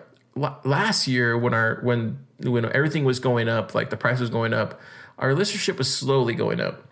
last 0.64 1.08
year 1.08 1.36
when 1.36 1.54
our, 1.54 1.80
when, 1.82 2.24
when 2.42 2.64
everything 2.66 3.04
was 3.04 3.20
going 3.20 3.48
up, 3.48 3.74
like 3.74 3.90
the 3.90 3.96
price 3.96 4.20
was 4.20 4.30
going 4.30 4.52
up, 4.52 4.80
our 5.18 5.32
listenership 5.34 5.78
was 5.78 5.92
slowly 5.92 6.34
going 6.34 6.60
up 6.60 6.87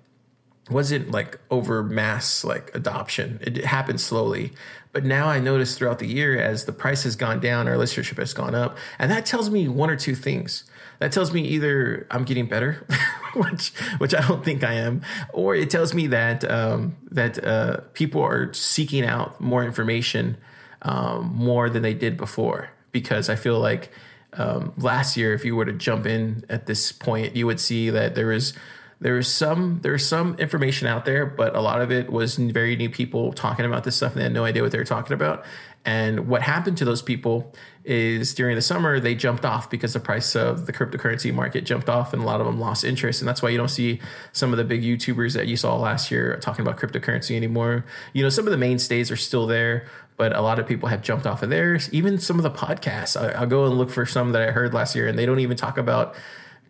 wasn't 0.70 1.11
like 1.11 1.38
over 1.50 1.83
mass 1.83 2.44
like 2.44 2.74
adoption. 2.74 3.38
It 3.42 3.64
happened 3.64 4.00
slowly. 4.00 4.52
But 4.92 5.05
now 5.05 5.29
i 5.29 5.38
notice 5.38 5.76
throughout 5.76 5.98
the 5.98 6.07
year 6.07 6.40
as 6.40 6.64
the 6.64 6.72
price 6.72 7.02
has 7.02 7.16
gone 7.16 7.38
down 7.38 7.68
our 7.68 7.76
listenership 7.76 8.16
has 8.16 8.33
gone 8.33 8.55
up 8.55 8.79
and 8.98 9.11
that 9.11 9.26
tells 9.26 9.50
me 9.50 9.68
one 9.68 9.90
or 9.90 9.96
two 9.96 10.14
things. 10.14 10.64
That 10.98 11.12
tells 11.12 11.33
me 11.33 11.42
either 11.42 12.07
i'm 12.11 12.24
getting 12.24 12.46
better 12.46 12.87
which 13.35 13.68
which 13.98 14.14
i 14.14 14.26
don't 14.26 14.42
think 14.42 14.64
i 14.64 14.72
am 14.72 15.02
or 15.35 15.55
it 15.55 15.68
tells 15.68 15.92
me 15.92 16.07
that 16.07 16.50
um, 16.50 16.96
that 17.11 17.44
uh, 17.44 17.81
people 17.92 18.22
are 18.22 18.52
seeking 18.55 19.05
out 19.05 19.38
more 19.40 19.62
information 19.62 20.38
um, 20.83 21.33
more 21.35 21.68
than 21.68 21.83
they 21.83 21.94
did 21.94 22.16
before. 22.16 22.70
Because 22.92 23.29
i 23.29 23.37
feel 23.37 23.59
like 23.61 23.92
um, 24.38 24.72
last 24.76 25.16
year, 25.16 25.33
if 25.35 25.44
you 25.44 25.57
were 25.57 25.64
to 25.64 25.72
jump 25.72 26.07
in 26.07 26.44
at 26.48 26.66
this 26.66 26.92
point, 26.92 27.37
you 27.37 27.46
would 27.46 27.61
see 27.61 27.90
that 27.90 28.14
there 28.14 28.33
is 28.33 28.52
there 29.00 29.18
is 29.18 29.28
some 29.28 29.80
there's 29.82 30.06
some 30.06 30.35
information 30.37 30.88
out 30.88 31.04
there, 31.04 31.26
but 31.26 31.54
a 31.54 31.61
lot 31.61 31.82
of 31.82 31.92
it 31.92 32.11
was 32.11 32.37
very 32.37 32.76
new 32.76 32.88
people 32.88 33.32
talking 33.32 33.66
about 33.66 33.85
this 33.85 33.96
stuff 33.96 34.12
and 34.12 34.20
they 34.20 34.24
had 34.24 34.32
no 34.32 34.44
idea 34.44 34.62
what 34.62 34.72
they 34.72 34.78
were 34.78 34.85
talking 34.85 35.12
about. 35.12 35.44
And 35.85 36.26
what 36.26 36.42
happened 36.42 36.78
to 36.78 36.85
those 36.85 37.02
people 37.02 37.54
is 37.85 38.35
during 38.35 38.56
the 38.56 38.62
summer 38.62 38.98
they 38.98 39.14
jumped 39.14 39.44
off 39.44 39.70
because 39.70 39.92
the 39.92 40.00
price 40.00 40.35
of 40.35 40.66
the 40.66 40.72
cryptocurrency 40.72 41.32
market 41.32 41.64
jumped 41.64 41.88
off 41.88 42.12
and 42.12 42.22
a 42.22 42.24
lot 42.24 42.40
of 42.40 42.46
them 42.46 42.59
lost 42.59 42.85
interest. 42.85 43.20
And 43.20 43.28
that's 43.28 43.42
why 43.42 43.50
you 43.50 43.59
don't 43.59 43.68
see 43.68 44.00
some 44.32 44.50
of 44.52 44.56
the 44.56 44.64
big 44.64 44.82
YouTubers 44.82 45.35
that 45.35 45.46
you 45.46 45.56
saw 45.56 45.76
last 45.76 46.11
year 46.11 46.38
talking 46.40 46.66
about 46.66 46.80
cryptocurrency 46.80 47.37
anymore. 47.37 47.85
You 48.14 48.22
know, 48.22 48.30
some 48.30 48.46
of 48.46 48.50
the 48.50 48.59
mainstays 48.59 49.11
are 49.12 49.16
still 49.16 49.46
there, 49.46 49.87
but 50.16 50.35
a 50.35 50.40
lot 50.40 50.59
of 50.59 50.66
people 50.66 50.88
have 50.88 51.02
jumped 51.02 51.26
off 51.26 51.42
of 51.42 51.50
theirs. 51.50 51.92
Even 51.92 52.18
some 52.18 52.38
of 52.38 52.42
the 52.42 52.50
podcasts, 52.50 53.16
I, 53.16 53.38
will 53.40 53.46
go 53.46 53.66
and 53.66 53.78
look 53.78 53.90
for 53.90 54.06
some 54.06 54.32
that 54.32 54.48
I 54.48 54.50
heard 54.50 54.74
last 54.74 54.96
year, 54.96 55.06
and 55.06 55.18
they 55.18 55.26
don't 55.26 55.40
even 55.40 55.56
talk 55.56 55.78
about 55.78 56.16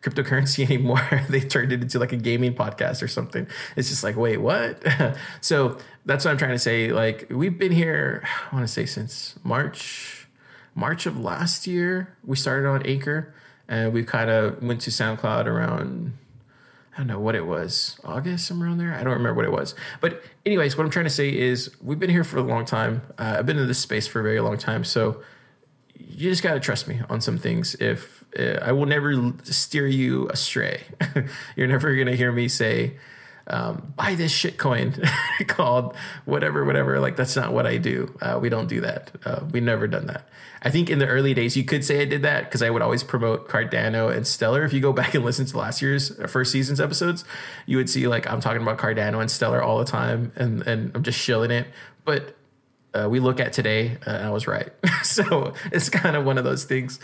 cryptocurrency 0.07 0.65
anymore. 0.71 1.23
they 1.29 1.41
turned 1.41 1.73
it 1.73 1.83
into 1.83 1.99
like 1.99 2.13
a 2.13 2.17
gaming 2.17 2.55
podcast 2.55 3.03
or 3.03 3.09
something. 3.09 3.47
It's 3.77 3.89
just 3.89 4.05
like, 4.05 4.17
wait, 4.17 4.39
what? 4.39 4.83
so 5.41 5.79
that's 6.05 6.25
what 6.25 6.31
I'm 6.31 6.39
trying 6.39 6.53
to 6.53 6.59
say. 6.59 6.93
Like 6.93 7.27
we've 7.31 7.59
been 7.59 7.73
here, 7.73 8.23
I 8.51 8.55
want 8.55 8.67
to 8.67 8.73
say 8.73 8.87
since 8.87 9.35
March, 9.43 10.29
March 10.75 11.07
of 11.07 11.19
last 11.19 11.67
year. 11.67 12.17
We 12.25 12.37
started 12.37 12.69
on 12.69 12.83
Anchor, 12.83 13.35
and 13.69 13.93
we 13.93 14.05
kind 14.05 14.31
of 14.31 14.63
went 14.63 14.83
to 14.83 14.91
SoundCloud 14.91 15.47
around 15.47 16.17
I 16.97 17.01
don't 17.01 17.09
know 17.09 17.21
what 17.21 17.35
it 17.35 17.45
was, 17.45 18.01
August, 18.05 18.47
somewhere 18.47 18.69
around 18.69 18.79
there. 18.79 18.95
I 18.95 19.05
don't 19.05 19.13
remember 19.13 19.35
what 19.35 19.45
it 19.45 19.53
was. 19.53 19.75
But, 20.01 20.23
anyways, 20.47 20.79
what 20.79 20.85
I'm 20.85 20.91
trying 20.91 21.05
to 21.05 21.11
say 21.11 21.29
is 21.29 21.71
we've 21.83 21.99
been 21.99 22.09
here 22.09 22.25
for 22.25 22.39
a 22.39 22.43
long 22.43 22.65
time. 22.65 23.03
Uh, 23.19 23.37
I've 23.39 23.45
been 23.45 23.59
in 23.59 23.69
this 23.69 23.79
space 23.79 24.07
for 24.07 24.21
a 24.21 24.23
very 24.23 24.41
long 24.41 24.57
time. 24.57 24.83
So, 24.83 25.21
you 25.99 26.31
just 26.31 26.43
got 26.43 26.55
to 26.55 26.61
trust 26.61 26.89
me 26.89 27.01
on 27.09 27.21
some 27.21 27.39
things. 27.39 27.75
If 27.77 28.25
uh, 28.39 28.59
I 28.63 28.73
will 28.73 28.87
never 28.87 29.33
steer 29.45 29.87
you 29.87 30.29
astray, 30.29 30.83
you're 31.57 31.67
never 31.67 31.95
going 31.95 32.07
to 32.07 32.17
hear 32.17 32.33
me 32.33 32.49
say, 32.49 32.97
um, 33.49 33.93
buy 33.97 34.17
this 34.17 34.33
shit 34.33 34.59
coin 34.59 34.95
called 35.47 35.95
whatever, 36.25 36.65
whatever. 36.65 36.99
Like, 36.99 37.17
that's 37.17 37.37
not 37.37 37.53
what 37.53 37.67
I 37.67 37.77
do. 37.77 38.17
Uh, 38.21 38.39
we 38.41 38.49
don't 38.49 38.67
do 38.67 38.81
that. 38.81 39.11
Uh, 39.25 39.45
we 39.51 39.61
never 39.61 39.87
done 39.87 40.07
that. 40.07 40.29
I 40.63 40.71
think 40.71 40.91
in 40.91 40.99
the 40.99 41.07
early 41.07 41.33
days, 41.33 41.57
you 41.57 41.65
could 41.65 41.85
say 41.85 42.03
I 42.03 42.07
did 42.07 42.23
that 42.23 42.45
because 42.45 42.61
I 42.61 42.71
would 42.71 42.83
always 42.83 43.05
promote 43.05 43.49
Cardano 43.49 44.15
and 44.15 44.27
Stellar. 44.27 44.65
If 44.65 44.73
you 44.73 44.81
go 44.81 44.93
back 44.95 45.15
and 45.15 45.25
listen 45.25 45.47
to 45.47 45.59
last 45.59 45.81
year's 45.81 46.19
uh, 46.19 46.27
first 46.27 46.51
season's 46.51 46.81
episodes, 46.81 47.25
you 47.67 47.77
would 47.77 47.89
see 47.89 48.09
like 48.09 48.29
I'm 48.29 48.41
talking 48.41 48.63
about 48.63 48.79
Cardano 48.79 49.21
and 49.21 49.31
Stellar 49.31 49.63
all 49.63 49.79
the 49.79 49.85
time 49.85 50.33
and, 50.35 50.63
and 50.67 50.91
I'm 50.95 51.03
just 51.03 51.19
shilling 51.19 51.51
it. 51.51 51.69
But 52.05 52.36
uh, 52.97 53.09
we 53.09 53.21
look 53.21 53.41
at 53.41 53.53
today, 53.53 53.99
uh, 54.07 54.11
I 54.11 54.31
was 54.31 54.47
right. 54.47 54.71
so 55.03 55.53
it's 55.73 55.89
kind 55.89 56.17
of 56.17 56.25
one 56.25 56.39
of 56.39 56.45
those 56.45 56.65
things. 56.65 56.99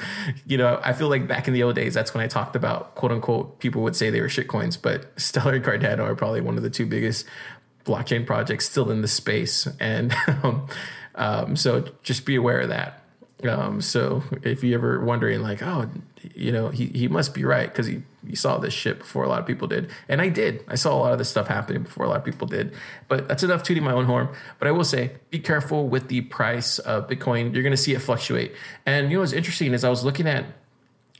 You 0.46 0.56
know, 0.56 0.80
I 0.82 0.92
feel 0.92 1.08
like 1.08 1.28
back 1.28 1.48
in 1.48 1.54
the 1.54 1.62
old 1.62 1.74
days, 1.74 1.92
that's 1.92 2.14
when 2.14 2.22
I 2.22 2.28
talked 2.28 2.56
about 2.56 2.94
quote 2.94 3.12
unquote 3.12 3.58
people 3.58 3.82
would 3.82 3.96
say 3.96 4.10
they 4.10 4.20
were 4.20 4.28
shitcoins, 4.28 4.80
but 4.80 5.12
Stellar 5.20 5.54
and 5.54 5.64
Cardano 5.64 6.00
are 6.00 6.14
probably 6.14 6.40
one 6.40 6.56
of 6.56 6.62
the 6.62 6.70
two 6.70 6.86
biggest 6.86 7.26
blockchain 7.84 8.24
projects 8.24 8.68
still 8.68 8.90
in 8.90 9.02
the 9.02 9.08
space. 9.08 9.66
And 9.80 10.14
um, 10.42 10.68
um, 11.14 11.56
so 11.56 11.84
just 12.02 12.24
be 12.24 12.36
aware 12.36 12.60
of 12.60 12.70
that. 12.70 13.01
Um, 13.46 13.80
so 13.80 14.22
if 14.42 14.62
you 14.62 14.74
ever 14.74 15.04
wondering 15.04 15.42
like, 15.42 15.62
oh, 15.62 15.90
you 16.34 16.52
know, 16.52 16.68
he, 16.68 16.86
he 16.86 17.08
must 17.08 17.34
be 17.34 17.44
right 17.44 17.68
because 17.68 17.86
he, 17.86 18.02
he 18.26 18.36
saw 18.36 18.58
this 18.58 18.72
shit 18.72 19.00
before 19.00 19.24
a 19.24 19.28
lot 19.28 19.40
of 19.40 19.46
people 19.46 19.66
did. 19.68 19.90
And 20.08 20.20
I 20.20 20.28
did. 20.28 20.64
I 20.68 20.76
saw 20.76 20.94
a 20.94 20.98
lot 20.98 21.12
of 21.12 21.18
this 21.18 21.28
stuff 21.28 21.48
happening 21.48 21.82
before 21.82 22.06
a 22.06 22.08
lot 22.08 22.18
of 22.18 22.24
people 22.24 22.46
did. 22.46 22.74
But 23.08 23.28
that's 23.28 23.42
enough 23.42 23.62
tooting 23.62 23.82
my 23.82 23.92
own 23.92 24.04
horn. 24.04 24.28
But 24.58 24.68
I 24.68 24.70
will 24.70 24.84
say, 24.84 25.12
be 25.30 25.38
careful 25.38 25.88
with 25.88 26.08
the 26.08 26.20
price 26.22 26.78
of 26.78 27.08
Bitcoin. 27.08 27.52
You're 27.54 27.62
going 27.62 27.72
to 27.72 27.76
see 27.76 27.94
it 27.94 28.00
fluctuate. 28.00 28.54
And 28.86 29.10
you 29.10 29.16
know 29.16 29.20
what's 29.20 29.32
interesting 29.32 29.74
is 29.74 29.84
I 29.84 29.90
was 29.90 30.04
looking 30.04 30.26
at 30.28 30.44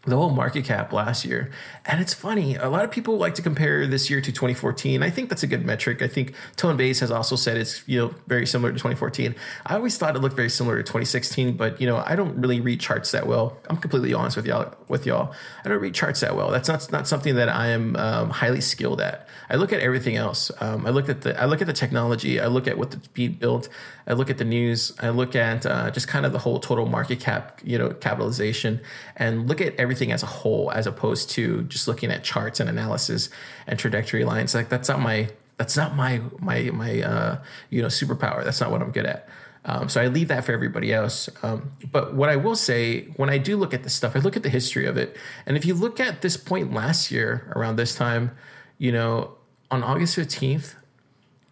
the 0.04 0.16
whole 0.16 0.30
market 0.30 0.64
cap 0.64 0.92
last 0.92 1.24
year. 1.24 1.50
And 1.86 2.00
it's 2.00 2.12
funny, 2.12 2.56
a 2.56 2.68
lot 2.68 2.84
of 2.84 2.90
people 2.90 3.18
like 3.18 3.34
to 3.34 3.42
compare 3.42 3.86
this 3.86 4.10
year 4.10 4.20
to 4.20 4.32
2014. 4.32 5.00
I 5.00 5.10
think 5.10 5.28
that's 5.28 5.44
a 5.44 5.46
good 5.46 5.64
metric. 5.64 6.02
I 6.02 6.08
think 6.08 6.34
Tone 6.56 6.76
Vays 6.76 6.98
has 7.00 7.12
also 7.12 7.36
said 7.36 7.56
it's, 7.56 7.86
you 7.86 7.98
know, 7.98 8.14
very 8.26 8.44
similar 8.44 8.72
to 8.72 8.76
2014. 8.76 9.34
I 9.64 9.76
always 9.76 9.96
thought 9.96 10.16
it 10.16 10.18
looked 10.18 10.34
very 10.34 10.50
similar 10.50 10.76
to 10.76 10.82
2016, 10.82 11.56
but 11.56 11.80
you 11.80 11.86
know, 11.86 12.02
I 12.04 12.16
don't 12.16 12.36
really 12.40 12.60
read 12.60 12.80
charts 12.80 13.12
that 13.12 13.28
well. 13.28 13.56
I'm 13.70 13.76
completely 13.76 14.12
honest 14.12 14.36
with 14.36 14.46
y'all 14.46 14.74
with 14.88 15.06
y'all. 15.06 15.32
I 15.64 15.68
don't 15.68 15.80
read 15.80 15.94
charts 15.94 16.20
that 16.20 16.36
well. 16.36 16.50
That's 16.50 16.68
not 16.68 16.90
not 16.90 17.06
something 17.06 17.36
that 17.36 17.48
I 17.48 17.68
am 17.68 17.94
um, 17.96 18.30
highly 18.30 18.60
skilled 18.60 19.00
at. 19.00 19.28
I 19.48 19.56
look 19.56 19.72
at 19.72 19.80
everything 19.80 20.16
else. 20.16 20.50
Um, 20.60 20.86
I 20.86 20.90
look 20.90 21.08
at 21.08 21.20
the 21.20 21.40
I 21.40 21.44
look 21.44 21.60
at 21.60 21.66
the 21.66 21.72
technology. 21.72 22.40
I 22.40 22.46
look 22.46 22.66
at 22.66 22.76
what's 22.76 22.96
being 22.96 23.34
built. 23.34 23.68
I 24.06 24.14
look 24.14 24.30
at 24.30 24.38
the 24.38 24.44
news. 24.44 24.92
I 25.00 25.10
look 25.10 25.36
at 25.36 25.64
uh, 25.64 25.90
just 25.90 26.08
kind 26.08 26.26
of 26.26 26.32
the 26.32 26.38
whole 26.38 26.58
total 26.58 26.86
market 26.86 27.20
cap, 27.20 27.60
you 27.62 27.78
know, 27.78 27.90
capitalization, 27.90 28.80
and 29.16 29.48
look 29.48 29.60
at 29.60 29.76
everything 29.76 29.91
as 30.00 30.22
a 30.22 30.26
whole, 30.26 30.70
as 30.72 30.86
opposed 30.86 31.30
to 31.30 31.62
just 31.64 31.86
looking 31.86 32.10
at 32.10 32.24
charts 32.24 32.60
and 32.60 32.70
analysis 32.70 33.28
and 33.66 33.78
trajectory 33.78 34.24
lines. 34.24 34.54
Like 34.54 34.68
that's 34.68 34.88
not 34.88 35.00
my 35.00 35.28
that's 35.58 35.76
not 35.76 35.94
my 35.94 36.20
my 36.38 36.70
my 36.70 37.02
uh, 37.02 37.38
you 37.70 37.82
know 37.82 37.88
superpower. 37.88 38.44
That's 38.44 38.60
not 38.60 38.70
what 38.70 38.82
I'm 38.82 38.90
good 38.90 39.06
at. 39.06 39.28
Um, 39.64 39.88
so 39.88 40.00
I 40.00 40.08
leave 40.08 40.28
that 40.28 40.44
for 40.44 40.52
everybody 40.52 40.92
else. 40.92 41.28
Um, 41.42 41.72
but 41.90 42.14
what 42.14 42.28
I 42.28 42.36
will 42.36 42.56
say, 42.56 43.02
when 43.16 43.30
I 43.30 43.38
do 43.38 43.56
look 43.56 43.72
at 43.72 43.84
this 43.84 43.94
stuff, 43.94 44.16
I 44.16 44.18
look 44.18 44.36
at 44.36 44.42
the 44.42 44.48
history 44.48 44.86
of 44.86 44.96
it. 44.96 45.16
And 45.46 45.56
if 45.56 45.64
you 45.64 45.74
look 45.74 46.00
at 46.00 46.20
this 46.20 46.36
point 46.36 46.72
last 46.72 47.12
year, 47.12 47.52
around 47.54 47.76
this 47.76 47.94
time, 47.94 48.32
you 48.78 48.90
know, 48.90 49.36
on 49.70 49.84
August 49.84 50.18
15th, 50.18 50.74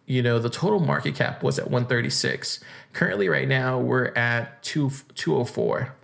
you 0.07 0.22
know, 0.22 0.40
the 0.40 0.50
total 0.50 0.81
market 0.81 1.14
cap 1.14 1.44
was 1.44 1.61
at 1.61 1.66
136. 1.66 2.59
Currently, 2.92 3.29
right 3.29 3.46
now, 3.46 3.79
we're 3.79 4.07
at 4.16 4.61
2, 4.64 4.90
204. 5.14 5.94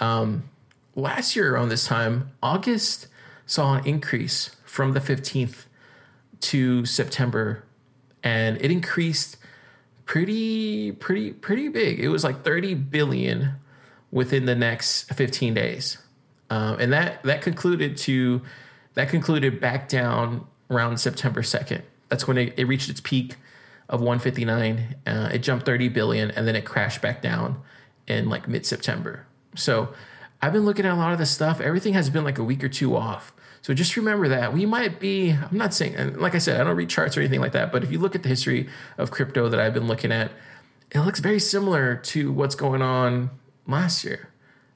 Um, 0.00 0.49
last 0.94 1.36
year, 1.36 1.54
around 1.54 1.68
this 1.68 1.86
time, 1.86 2.30
August 2.42 3.06
saw 3.46 3.74
an 3.74 3.86
increase 3.86 4.54
from 4.64 4.92
the 4.92 5.00
15th 5.00 5.64
to 6.40 6.86
September, 6.86 7.64
and 8.22 8.56
it 8.60 8.70
increased 8.70 9.36
pretty, 10.04 10.92
pretty, 10.92 11.32
pretty 11.32 11.68
big. 11.68 12.00
It 12.00 12.08
was 12.08 12.24
like 12.24 12.42
30 12.42 12.74
billion 12.74 13.52
within 14.10 14.46
the 14.46 14.54
next 14.54 15.12
15 15.12 15.54
days. 15.54 15.98
Um, 16.50 16.80
and 16.80 16.92
that, 16.92 17.22
that 17.22 17.42
concluded 17.42 17.96
to, 17.98 18.42
that 18.94 19.08
concluded 19.08 19.60
back 19.60 19.88
down 19.88 20.46
around 20.68 20.98
September 20.98 21.42
2nd. 21.42 21.82
That's 22.08 22.26
when 22.26 22.38
it, 22.38 22.54
it 22.56 22.64
reached 22.64 22.90
its 22.90 23.00
peak 23.00 23.36
of 23.88 24.00
159. 24.00 24.96
Uh, 25.06 25.30
it 25.32 25.38
jumped 25.38 25.66
30 25.66 25.88
billion 25.88 26.30
and 26.32 26.46
then 26.46 26.56
it 26.56 26.64
crashed 26.64 27.00
back 27.00 27.22
down 27.22 27.62
in 28.06 28.28
like 28.28 28.48
mid 28.48 28.66
September. 28.66 29.26
So 29.54 29.94
I've 30.42 30.52
been 30.52 30.64
looking 30.64 30.86
at 30.86 30.92
a 30.92 30.96
lot 30.96 31.12
of 31.12 31.18
this 31.18 31.30
stuff. 31.30 31.60
Everything 31.60 31.94
has 31.94 32.08
been 32.10 32.24
like 32.24 32.38
a 32.38 32.44
week 32.44 32.64
or 32.64 32.68
two 32.68 32.96
off. 32.96 33.32
So 33.62 33.74
just 33.74 33.96
remember 33.96 34.28
that 34.28 34.54
we 34.54 34.64
might 34.64 34.98
be, 34.98 35.32
I'm 35.32 35.56
not 35.56 35.74
saying, 35.74 36.16
like 36.16 36.34
I 36.34 36.38
said, 36.38 36.60
I 36.60 36.64
don't 36.64 36.76
read 36.76 36.88
charts 36.88 37.16
or 37.16 37.20
anything 37.20 37.40
like 37.40 37.52
that, 37.52 37.70
but 37.70 37.84
if 37.84 37.92
you 37.92 37.98
look 37.98 38.14
at 38.14 38.22
the 38.22 38.28
history 38.28 38.68
of 38.96 39.10
crypto 39.10 39.48
that 39.50 39.60
I've 39.60 39.74
been 39.74 39.86
looking 39.86 40.12
at, 40.12 40.32
it 40.90 41.00
looks 41.00 41.20
very 41.20 41.38
similar 41.38 41.96
to 41.96 42.32
what's 42.32 42.54
going 42.54 42.80
on 42.80 43.30
last 43.66 44.02
year. 44.02 44.30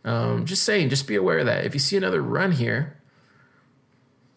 Um, 0.05 0.44
just 0.44 0.64
saying, 0.64 0.90
just 0.90 1.07
be 1.07 1.16
aware 1.16 1.38
of 1.38 1.46
that. 1.46 1.64
If 1.64 1.72
you 1.72 1.81
see 1.81 1.96
another 1.96 2.20
run 2.22 2.53
here, 2.53 2.98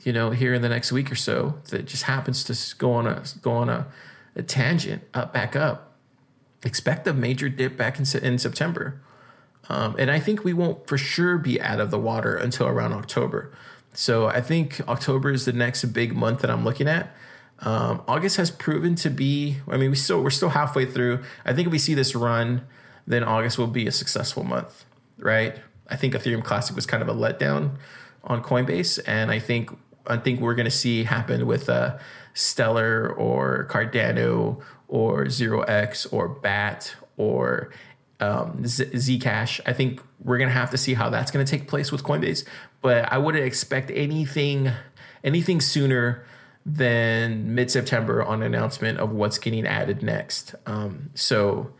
you 0.04 0.14
know, 0.14 0.32
here 0.32 0.54
in 0.54 0.62
the 0.62 0.70
next 0.70 0.94
week 0.94 1.12
or 1.12 1.16
so, 1.16 1.60
that 1.70 1.86
just 1.86 2.04
happens 2.04 2.44
to 2.46 2.76
go 2.78 2.94
on 2.94 3.06
a 3.06 3.24
go 3.42 3.52
on 3.52 3.68
a, 3.68 3.88
a 4.36 4.44
tangent 4.44 5.04
up 5.14 5.34
back 5.34 5.58
up, 5.58 5.98
expect 6.64 7.06
a 7.08 7.14
major 7.14 7.50
dip 7.50 7.76
back 7.76 8.00
in, 8.00 8.06
in 8.24 8.38
September. 8.38 9.02
Um, 9.70 9.96
and 10.00 10.10
I 10.10 10.20
think 10.20 10.44
we 10.44 10.54
won't 10.54 10.88
for 10.88 10.98
sure 10.98 11.38
be 11.38 11.62
out 11.62 11.80
of 11.80 11.92
the 11.92 12.00
water 12.00 12.36
until 12.36 12.68
around 12.68 12.94
October. 12.94 13.52
So 13.94 14.28
I 14.28 14.42
think 14.42 14.80
October 14.88 15.32
is 15.32 15.46
the 15.46 15.54
next 15.54 15.84
big 15.86 16.16
month 16.16 16.42
that 16.42 16.52
I'm 16.52 16.64
looking 16.64 16.88
at. 16.88 17.16
Um, 17.60 18.04
August 18.08 18.38
has 18.38 18.52
proven 18.52 18.96
to 18.96 19.10
be. 19.10 19.58
I 19.68 19.78
mean, 19.78 19.90
we 19.90 19.96
still 19.96 20.22
we're 20.22 20.30
still 20.30 20.50
halfway 20.50 20.86
through. 20.86 21.24
I 21.44 21.54
think 21.54 21.68
if 21.68 21.72
we 21.72 21.80
see 21.80 21.96
this 21.96 22.16
run, 22.16 22.68
then 23.08 23.24
August 23.24 23.58
will 23.58 23.68
be 23.68 23.88
a 23.88 23.92
successful 23.92 24.44
month, 24.44 24.86
right? 25.18 25.56
I 25.90 25.96
think 25.96 26.14
Ethereum 26.14 26.44
Classic 26.44 26.76
was 26.76 26.86
kind 26.86 27.02
of 27.02 27.10
a 27.10 27.14
letdown 27.14 27.78
on 28.24 28.44
Coinbase, 28.44 29.00
and 29.08 29.32
I 29.32 29.40
think 29.40 29.72
I 30.06 30.18
think 30.18 30.40
we're 30.40 30.56
going 30.56 30.66
to 30.66 30.72
see 30.72 31.04
happen 31.04 31.48
with 31.48 31.70
uh, 31.70 31.98
Stellar 32.34 33.10
or 33.10 33.68
Cardano 33.72 34.62
or 34.88 35.30
Zero 35.30 35.62
X 35.62 36.06
or 36.08 36.28
Bat 36.28 36.96
or 37.18 37.72
um, 38.20 38.64
Zcash. 38.64 39.60
I 39.66 39.74
think 39.74 40.02
we're 40.24 40.38
gonna 40.38 40.52
have 40.52 40.72
to 40.72 40.78
see 40.78 40.94
how 40.94 41.10
that's 41.10 41.32
gonna 41.32 41.46
take 41.46 41.68
place 41.68 41.92
with 41.92 42.04
Coinbase, 42.04 42.46
but 42.82 43.12
I 43.12 43.18
wouldn't 43.18 43.46
expect 43.46 43.92
anything 43.92 44.72
anything 45.24 45.62
sooner 45.62 46.26
than 46.66 47.56
mid 47.56 47.72
September 47.72 48.24
on 48.24 48.44
announcement 48.44 49.00
of 49.00 49.12
what's 49.12 49.38
getting 49.38 49.66
added 49.66 50.04
next. 50.04 50.54
Um, 50.66 51.12
so 51.16 51.72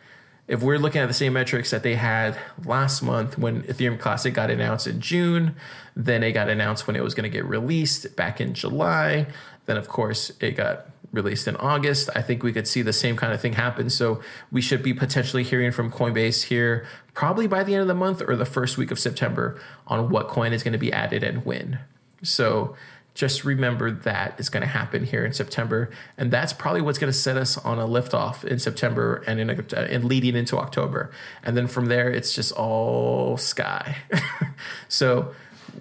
if 0.48 0.62
we're 0.62 0.78
looking 0.78 1.02
at 1.02 1.08
the 1.08 1.14
same 1.14 1.34
metrics 1.34 1.72
that 1.72 1.84
they 1.84 1.96
had 1.96 2.38
last 2.64 3.02
month 3.02 3.38
when 3.38 3.64
Ethereum 3.64 4.00
Classic 4.00 4.34
got 4.34 4.50
announced 4.50 4.88
in 4.88 5.02
June, 5.02 5.56
then 5.96 6.24
it 6.24 6.32
got 6.32 6.48
announced 6.48 6.88
when 6.88 6.96
it 6.96 7.04
was 7.04 7.14
going 7.14 7.30
to 7.30 7.30
get 7.30 7.46
released 7.46 8.16
back 8.16 8.40
in 8.40 8.54
July. 8.54 9.28
Then, 9.66 9.76
of 9.76 9.90
course, 9.90 10.32
it 10.40 10.52
got 10.52 10.88
released 11.12 11.48
in 11.48 11.56
August. 11.58 12.10
I 12.16 12.22
think 12.22 12.44
we 12.44 12.54
could 12.54 12.68
see 12.68 12.82
the 12.82 12.94
same 12.94 13.16
kind 13.16 13.34
of 13.34 13.42
thing 13.42 13.54
happen. 13.54 13.90
So 13.90 14.22
we 14.52 14.62
should 14.62 14.84
be 14.84 14.94
potentially 14.94 15.44
hearing 15.44 15.72
from 15.72 15.92
Coinbase 15.92 16.44
here 16.44 16.86
probably 17.14 17.48
by 17.48 17.64
the 17.64 17.74
end 17.74 17.82
of 17.82 17.88
the 17.88 17.96
month 17.96 18.22
or 18.28 18.36
the 18.36 18.46
first 18.46 18.78
week 18.78 18.92
of 18.92 19.00
September 19.00 19.60
on 19.88 20.10
what 20.10 20.28
coin 20.28 20.54
is 20.54 20.64
going 20.64 20.74
to 20.74 20.78
be 20.78 20.94
added 20.94 21.24
and 21.24 21.46
when. 21.46 21.80
So 22.24 22.76
just 23.18 23.44
remember 23.44 23.90
that 23.90 24.40
is 24.40 24.48
going 24.50 24.62
to 24.62 24.68
happen 24.68 25.04
here 25.04 25.26
in 25.26 25.34
September, 25.34 25.90
and 26.20 26.30
that's 26.30 26.54
probably 26.54 26.82
what's 26.82 27.00
going 27.00 27.12
to 27.12 27.18
set 27.18 27.36
us 27.36 27.58
on 27.58 27.80
a 27.80 27.88
liftoff 27.88 28.46
in 28.46 28.60
September 28.60 29.24
and 29.26 29.40
in 29.40 29.50
a, 29.50 29.76
and 29.76 30.04
leading 30.04 30.36
into 30.36 30.56
October, 30.56 31.10
and 31.42 31.58
then 31.58 31.66
from 31.66 31.88
there 31.88 32.12
it's 32.12 32.36
just 32.36 32.52
all 32.52 33.36
sky. 33.36 33.98
so 34.88 35.34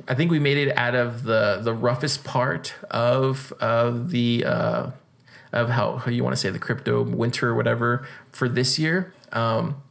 I 0.08 0.14
think 0.14 0.30
we 0.30 0.38
made 0.38 0.56
it 0.56 0.74
out 0.78 0.94
of 0.94 1.24
the 1.24 1.60
the 1.62 1.74
roughest 1.74 2.24
part 2.24 2.74
of 2.90 3.52
of 3.60 4.10
the 4.10 4.44
uh, 4.46 4.90
of 5.52 5.70
how, 5.70 5.96
how 5.96 6.10
you 6.10 6.22
want 6.22 6.34
to 6.34 6.40
say 6.40 6.50
the 6.50 6.58
crypto 6.58 7.02
winter 7.02 7.50
or 7.50 7.54
whatever 7.54 8.06
for 8.32 8.48
this 8.48 8.78
year. 8.78 9.12
Um, 9.32 9.82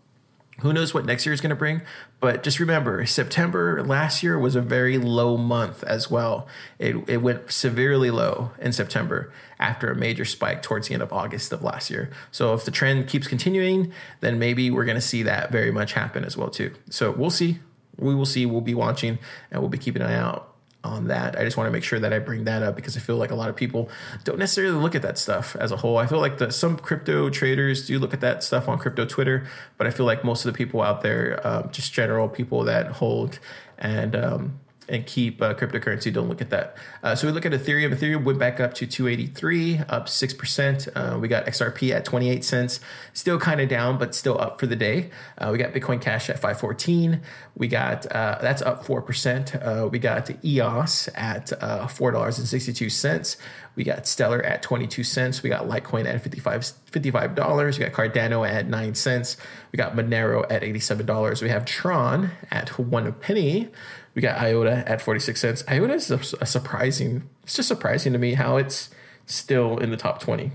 who 0.61 0.71
knows 0.71 0.93
what 0.93 1.05
next 1.05 1.25
year 1.25 1.33
is 1.33 1.41
going 1.41 1.49
to 1.49 1.55
bring? 1.55 1.81
But 2.21 2.43
just 2.43 2.59
remember, 2.59 3.05
September 3.05 3.83
last 3.83 4.23
year 4.23 4.39
was 4.39 4.55
a 4.55 4.61
very 4.61 4.97
low 4.97 5.35
month 5.35 5.83
as 5.83 6.09
well. 6.09 6.47
It, 6.79 6.95
it 7.09 7.17
went 7.17 7.51
severely 7.51 8.09
low 8.09 8.51
in 8.59 8.71
September 8.71 9.33
after 9.59 9.91
a 9.91 9.95
major 9.95 10.23
spike 10.23 10.61
towards 10.61 10.87
the 10.87 10.93
end 10.93 11.03
of 11.03 11.11
August 11.11 11.51
of 11.51 11.61
last 11.61 11.89
year. 11.89 12.09
So 12.31 12.53
if 12.53 12.63
the 12.63 12.71
trend 12.71 13.09
keeps 13.09 13.27
continuing, 13.27 13.91
then 14.21 14.39
maybe 14.39 14.71
we're 14.71 14.85
going 14.85 14.95
to 14.95 15.01
see 15.01 15.23
that 15.23 15.51
very 15.51 15.71
much 15.71 15.93
happen 15.93 16.23
as 16.23 16.37
well 16.37 16.49
too. 16.49 16.73
So 16.89 17.11
we'll 17.11 17.29
see. 17.29 17.59
We 17.97 18.15
will 18.15 18.25
see. 18.25 18.45
We'll 18.45 18.61
be 18.61 18.75
watching 18.75 19.19
and 19.51 19.61
we'll 19.61 19.69
be 19.69 19.77
keeping 19.77 20.01
an 20.01 20.09
eye 20.09 20.15
out 20.15 20.54
on 20.85 21.07
that. 21.07 21.37
I 21.37 21.43
just 21.43 21.57
want 21.57 21.67
to 21.67 21.71
make 21.71 21.83
sure 21.83 21.99
that 21.99 22.13
I 22.13 22.19
bring 22.19 22.45
that 22.45 22.63
up 22.63 22.75
because 22.75 22.95
I 22.95 22.99
feel 22.99 23.17
like 23.17 23.31
a 23.31 23.35
lot 23.35 23.49
of 23.49 23.55
people 23.55 23.89
don't 24.23 24.39
necessarily 24.39 24.77
look 24.77 24.95
at 24.95 25.01
that 25.01 25.17
stuff 25.17 25.55
as 25.57 25.71
a 25.71 25.77
whole. 25.77 25.97
I 25.97 26.07
feel 26.07 26.19
like 26.19 26.37
the, 26.37 26.51
some 26.51 26.77
crypto 26.77 27.29
traders 27.29 27.87
do 27.87 27.99
look 27.99 28.13
at 28.13 28.21
that 28.21 28.43
stuff 28.43 28.69
on 28.69 28.77
crypto 28.77 29.05
Twitter, 29.05 29.47
but 29.77 29.87
I 29.87 29.89
feel 29.89 30.05
like 30.05 30.23
most 30.23 30.45
of 30.45 30.53
the 30.53 30.57
people 30.57 30.81
out 30.81 31.01
there, 31.01 31.45
um, 31.45 31.69
just 31.71 31.91
general 31.91 32.29
people 32.29 32.63
that 32.63 32.87
hold 32.87 33.39
and 33.77 34.15
um, 34.15 34.59
and 34.87 35.05
keep 35.05 35.41
uh, 35.41 35.53
cryptocurrency. 35.53 36.11
Don't 36.11 36.27
look 36.27 36.41
at 36.41 36.49
that. 36.49 36.77
Uh, 37.03 37.15
so 37.15 37.27
we 37.27 37.33
look 37.33 37.45
at 37.45 37.51
Ethereum. 37.51 37.93
Ethereum 37.93 38.23
went 38.23 38.39
back 38.39 38.59
up 38.59 38.73
to 38.75 38.87
283, 38.87 39.79
up 39.89 40.07
6%. 40.07 40.89
Uh, 40.95 41.19
we 41.19 41.27
got 41.27 41.45
XRP 41.45 41.91
at 41.91 42.05
28 42.05 42.43
cents, 42.43 42.79
still 43.13 43.39
kind 43.39 43.61
of 43.61 43.69
down, 43.69 43.97
but 43.97 44.13
still 44.13 44.39
up 44.39 44.59
for 44.59 44.67
the 44.67 44.75
day. 44.75 45.09
Uh, 45.37 45.49
we 45.51 45.57
got 45.57 45.73
Bitcoin 45.73 46.01
Cash 46.01 46.29
at 46.29 46.35
514. 46.35 47.21
We 47.57 47.67
got, 47.67 48.05
uh, 48.11 48.37
that's 48.41 48.61
up 48.61 48.85
4%. 48.85 49.85
Uh, 49.85 49.87
we 49.87 49.99
got 49.99 50.29
EOS 50.43 51.09
at 51.15 51.47
$4.62. 51.47 53.37
We 53.75 53.83
got 53.83 54.07
Stellar 54.07 54.41
at 54.41 54.61
22 54.61 55.03
cents. 55.03 55.43
We 55.43 55.49
got 55.49 55.67
Litecoin 55.67 56.05
at 56.05 56.21
55 56.21 56.73
$55. 56.91 57.77
We 57.77 57.85
got 57.85 57.91
Cardano 57.91 58.47
at 58.47 58.67
9 58.67 58.95
cents. 58.95 59.37
We 59.71 59.77
got 59.77 59.95
Monero 59.95 60.45
at 60.49 60.61
$87. 60.61 61.41
We 61.41 61.49
have 61.49 61.65
Tron 61.65 62.31
at 62.51 62.79
1 62.79 63.13
penny. 63.13 63.69
We 64.15 64.21
got 64.21 64.39
IOTA 64.39 64.89
at 64.89 65.01
46 65.01 65.39
cents. 65.39 65.63
IOTA 65.69 65.93
is 65.93 66.12
a, 66.12 66.19
a 66.41 66.45
surprising, 66.45 67.30
it's 67.43 67.55
just 67.55 67.68
surprising 67.68 68.13
to 68.13 68.20
me 68.20 68.34
how 68.34 68.57
it's 68.57 68.89
still 69.26 69.78
in 69.78 69.91
the 69.91 69.97
top 69.97 70.20
20. 70.20 70.51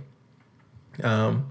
Um, 1.03 1.49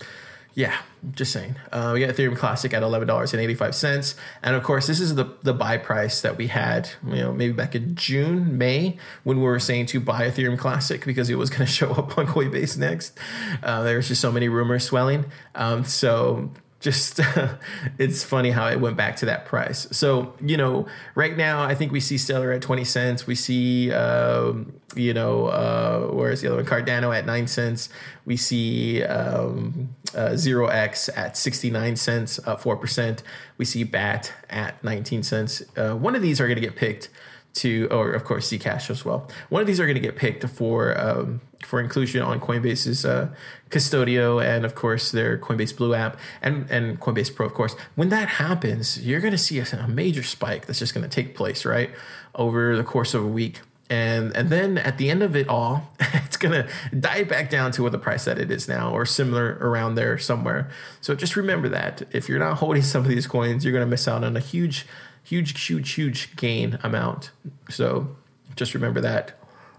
yeah, 0.60 0.76
just 1.14 1.32
saying. 1.32 1.56
Uh, 1.72 1.92
we 1.94 2.02
got 2.02 2.10
Ethereum 2.10 2.36
Classic 2.36 2.74
at 2.74 2.84
eleven 2.84 3.08
dollars 3.08 3.32
and 3.34 3.42
eighty 3.42 3.56
five 3.56 3.74
cents, 3.74 4.16
and 4.44 4.56
of 4.56 4.64
course, 4.64 4.88
this 4.88 5.00
is 5.00 5.16
the 5.16 5.26
the 5.42 5.54
buy 5.54 5.78
price 5.78 6.20
that 6.22 6.38
we 6.38 6.48
had, 6.48 6.90
you 7.08 7.16
know, 7.16 7.32
maybe 7.32 7.54
back 7.54 7.76
in 7.76 7.96
June, 7.96 8.58
May, 8.58 8.98
when 9.24 9.38
we 9.38 9.44
were 9.44 9.60
saying 9.60 9.86
to 9.88 10.02
buy 10.02 10.28
Ethereum 10.30 10.58
Classic 10.58 11.06
because 11.06 11.30
it 11.30 11.38
was 11.38 11.50
going 11.50 11.60
to 11.66 11.66
show 11.66 11.92
up 11.92 12.18
on 12.18 12.28
Coinbase 12.28 12.78
next. 12.78 13.18
Uh, 13.64 13.84
there 13.84 13.96
was 13.96 14.10
just 14.10 14.20
so 14.20 14.32
many 14.32 14.50
rumors 14.50 14.84
swelling. 14.84 15.26
Um, 15.56 15.86
so 15.86 16.52
just 16.80 17.20
it's 17.98 18.24
funny 18.24 18.52
how 18.52 18.68
it 18.68 18.80
went 18.80 18.96
back 18.96 19.18
to 19.18 19.26
that 19.26 19.46
price. 19.46 19.88
So 19.92 20.34
you 20.42 20.58
know, 20.58 20.88
right 21.16 21.36
now 21.36 21.62
I 21.62 21.76
think 21.76 21.92
we 21.92 22.00
see 22.00 22.18
Stellar 22.18 22.52
at 22.52 22.62
twenty 22.62 22.86
cents. 22.86 23.28
We 23.28 23.36
see 23.36 23.92
um, 23.92 24.74
you 24.96 25.14
know 25.14 25.48
uh, 25.48 26.08
where's 26.08 26.42
the 26.42 26.48
other 26.48 26.58
one? 26.58 26.66
Cardano 26.66 27.16
at 27.16 27.26
nine 27.26 27.48
cents. 27.48 27.90
We 28.26 28.38
see 28.38 29.04
um, 29.04 29.96
uh, 30.16 30.36
Zero 30.36 30.68
X 30.68 31.10
at 31.16 31.36
sixty 31.36 31.70
nine 31.70 31.96
cents, 31.96 32.40
four 32.60 32.78
percent. 32.78 33.24
We 33.58 33.66
see 33.66 33.84
Bat 33.84 34.32
at 34.50 34.82
nineteen 34.84 35.24
cents. 35.24 35.62
Uh, 35.76 35.96
one 35.96 36.16
of 36.16 36.22
these 36.22 36.40
are 36.40 36.48
going 36.48 36.56
to 36.56 36.62
get 36.62 36.76
picked 36.76 37.10
to, 37.56 37.88
or 37.92 38.12
of 38.12 38.24
course 38.24 38.50
Zcash 38.50 38.90
as 38.90 39.04
well. 39.04 39.28
One 39.50 39.62
of 39.62 39.68
these 39.68 39.80
are 39.80 39.86
going 39.86 39.96
to 39.96 40.02
get 40.02 40.16
picked 40.16 40.46
for 40.46 41.00
um, 41.00 41.42
for 41.64 41.80
inclusion 41.80 42.22
on 42.22 42.40
Coinbase's 42.40 43.06
uh, 43.06 43.30
Custodio 43.70 44.44
and 44.44 44.66
of 44.66 44.76
course 44.76 45.12
their 45.12 45.38
Coinbase 45.38 45.76
Blue 45.76 45.94
app 45.94 46.18
and 46.42 46.70
and 46.70 47.00
Coinbase 47.00 47.34
Pro, 47.34 47.46
of 47.46 47.54
course. 47.54 47.76
When 47.96 48.10
that 48.10 48.30
happens, 48.30 49.06
you're 49.06 49.20
going 49.20 49.32
to 49.32 49.38
see 49.38 49.60
a, 49.60 49.66
a 49.74 49.88
major 49.88 50.24
spike 50.24 50.66
that's 50.68 50.80
just 50.80 50.94
going 50.94 51.08
to 51.08 51.14
take 51.14 51.36
place 51.36 51.66
right 51.66 51.92
over 52.36 52.76
the 52.78 52.84
course 52.84 53.14
of 53.14 53.24
a 53.24 53.28
week. 53.28 53.62
And, 53.90 54.36
and 54.36 54.50
then 54.50 54.78
at 54.78 55.00
the 55.00 55.10
end 55.10 55.24
of 55.24 55.36
it 55.36 55.50
all, 55.50 55.92
it's 56.00 56.38
gonna 56.38 56.68
die 56.98 57.24
back 57.24 57.50
down 57.50 57.72
to 57.72 57.84
what 57.84 57.92
the 57.92 57.98
price 57.98 58.26
that 58.26 58.38
it 58.38 58.52
is 58.52 58.68
now, 58.68 58.92
or 58.92 59.04
similar 59.06 59.58
around 59.62 59.96
there 59.96 60.18
somewhere. 60.20 60.70
So 61.02 61.16
just 61.16 61.36
remember 61.36 61.70
that 61.70 62.04
if 62.12 62.30
you're 62.30 62.40
not 62.40 62.58
holding 62.58 62.82
some 62.84 63.02
of 63.02 63.10
these 63.10 63.26
coins, 63.26 63.66
you're 63.66 63.74
gonna 63.74 63.88
miss 63.88 64.08
out 64.08 64.24
on 64.24 64.38
a 64.38 64.40
huge 64.40 64.86
huge, 65.24 65.66
huge, 65.66 65.92
huge 65.92 66.36
gain 66.36 66.80
amount. 66.84 67.32
So 67.70 68.16
just 68.56 68.74
remember 68.74 69.02
that. 69.02 69.38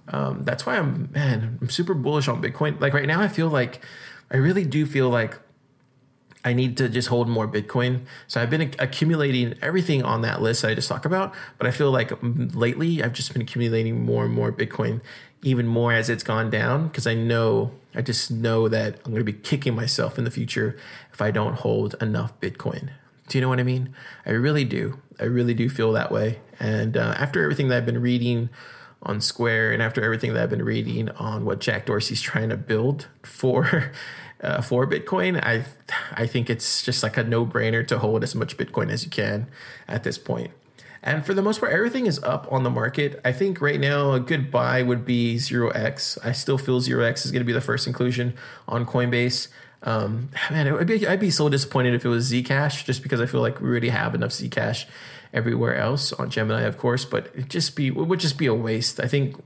Um, 0.09 0.43
that's 0.45 0.66
why 0.66 0.76
I'm 0.76 1.11
man, 1.12 1.59
I'm 1.61 1.70
super 1.70 1.95
bullish 1.95 2.28
on 2.28 2.43
Bitcoin. 2.43 2.80
Like 2.80 2.95
right 2.95 3.07
now, 3.07 3.20
I 3.20 3.28
feel 3.28 3.49
like 3.49 3.84
I 4.30 4.36
really 4.36 4.64
do 4.64 4.86
feel 4.86 5.09
like 5.09 5.38
I 6.45 6.53
need 6.55 6.76
to 6.78 6.88
just 6.88 7.09
hold 7.09 7.28
more 7.28 7.47
Bitcoin. 7.47 8.07
So 8.26 8.41
I've 8.41 8.51
been 8.51 8.72
accumulating 8.78 9.55
everything 9.61 10.03
on 10.03 10.22
that 10.22 10.41
list 10.41 10.62
that 10.62 10.70
I 10.70 10.74
just 10.74 10.88
talked 10.88 11.05
about, 11.05 11.34
but 11.59 11.66
I 11.66 11.70
feel 11.70 11.91
like 11.91 12.12
lately 12.22 13.03
I've 13.03 13.12
just 13.12 13.32
been 13.32 13.43
accumulating 13.43 14.05
more 14.05 14.24
and 14.24 14.32
more 14.32 14.51
Bitcoin, 14.51 15.03
even 15.43 15.66
more 15.66 15.93
as 15.93 16.09
it's 16.09 16.22
gone 16.22 16.49
down, 16.49 16.88
because 16.88 17.07
I 17.07 17.14
know 17.14 17.72
I 17.95 18.03
just 18.03 18.30
know 18.30 18.68
that 18.68 18.97
I'm 19.05 19.12
going 19.12 19.24
to 19.24 19.32
be 19.32 19.38
kicking 19.38 19.74
myself 19.74 20.16
in 20.16 20.24
the 20.24 20.30
future 20.30 20.78
if 21.12 21.20
I 21.20 21.30
don't 21.30 21.55
hold 21.55 21.95
enough 22.01 22.38
Bitcoin. 22.41 22.91
Do 23.28 23.38
you 23.38 23.43
know 23.43 23.49
what 23.49 23.61
I 23.61 23.64
mean? 23.64 23.95
I 24.24 24.30
really 24.30 24.64
do. 24.64 24.99
I 25.21 25.25
really 25.25 25.55
do 25.55 25.68
feel 25.68 25.93
that 25.93 26.11
way. 26.11 26.39
And 26.59 26.97
uh, 26.97 27.14
after 27.16 27.43
everything 27.43 27.68
that 27.68 27.79
I've 27.79 27.87
been 27.87 28.01
reading 28.01 28.49
on 29.03 29.21
Square, 29.21 29.73
and 29.73 29.83
after 29.83 30.03
everything 30.03 30.35
that 30.35 30.43
I've 30.43 30.51
been 30.51 30.64
reading 30.64 31.09
on 31.11 31.45
what 31.45 31.61
Jack 31.61 31.87
Dorsey's 31.87 32.21
trying 32.21 32.49
to 32.51 32.57
build 32.57 33.09
for 33.23 33.93
uh, 34.41 34.62
for 34.62 34.87
Bitcoin, 34.87 35.43
I 35.43 35.64
I 36.12 36.27
think 36.27 36.49
it's 36.51 36.83
just 36.83 37.03
like 37.03 37.16
a 37.16 37.25
no 37.25 37.47
brainer 37.47 37.87
to 37.89 37.99
hold 37.99 38.23
as 38.23 38.35
much 38.35 38.57
Bitcoin 38.57 38.91
as 38.91 39.05
you 39.05 39.11
can 39.11 39.49
at 39.87 40.05
this 40.05 40.18
point. 40.18 40.51
And 41.03 41.25
for 41.25 41.33
the 41.33 41.41
most 41.41 41.61
part, 41.61 41.73
everything 41.73 42.05
is 42.05 42.23
up 42.23 42.47
on 42.53 42.62
the 42.62 42.71
market. 42.71 43.21
I 43.25 43.33
think 43.33 43.61
right 43.62 43.81
now 43.81 44.12
a 44.12 44.21
good 44.21 44.51
buy 44.51 44.83
would 44.83 45.07
be 45.07 45.39
Zero 45.39 45.71
X. 45.71 46.18
I 46.23 46.33
still 46.33 46.59
feel 46.59 46.81
Zero 46.81 47.05
X 47.05 47.25
is 47.25 47.33
going 47.33 47.41
to 47.41 47.47
be 47.47 47.55
the 47.55 47.61
first 47.62 47.87
inclusion 47.87 48.35
on 48.68 48.85
Coinbase. 48.85 49.49
Um, 49.83 50.28
man, 50.51 50.68
I'd 50.68 50.87
be, 50.87 51.07
I'd 51.07 51.20
be 51.20 51.31
so 51.31 51.49
disappointed 51.49 51.95
if 51.95 52.05
it 52.05 52.09
was 52.09 52.31
Zcash, 52.31 52.85
just 52.85 53.03
because 53.03 53.20
I 53.20 53.26
feel 53.26 53.41
like 53.41 53.61
we 53.61 53.68
already 53.68 53.89
have 53.89 54.14
enough 54.14 54.31
Zcash 54.31 54.87
everywhere 55.33 55.76
else 55.76 56.12
on 56.12 56.28
Gemini, 56.31 56.62
of 56.62 56.76
course. 56.76 57.05
But 57.05 57.31
it 57.35 57.49
just 57.49 57.76
be 57.76 57.89
it 57.89 57.95
would 57.95 58.20
just 58.20 58.37
be 58.37 58.47
a 58.47 58.55
waste. 58.55 59.01
I 59.01 59.07
think 59.07 59.37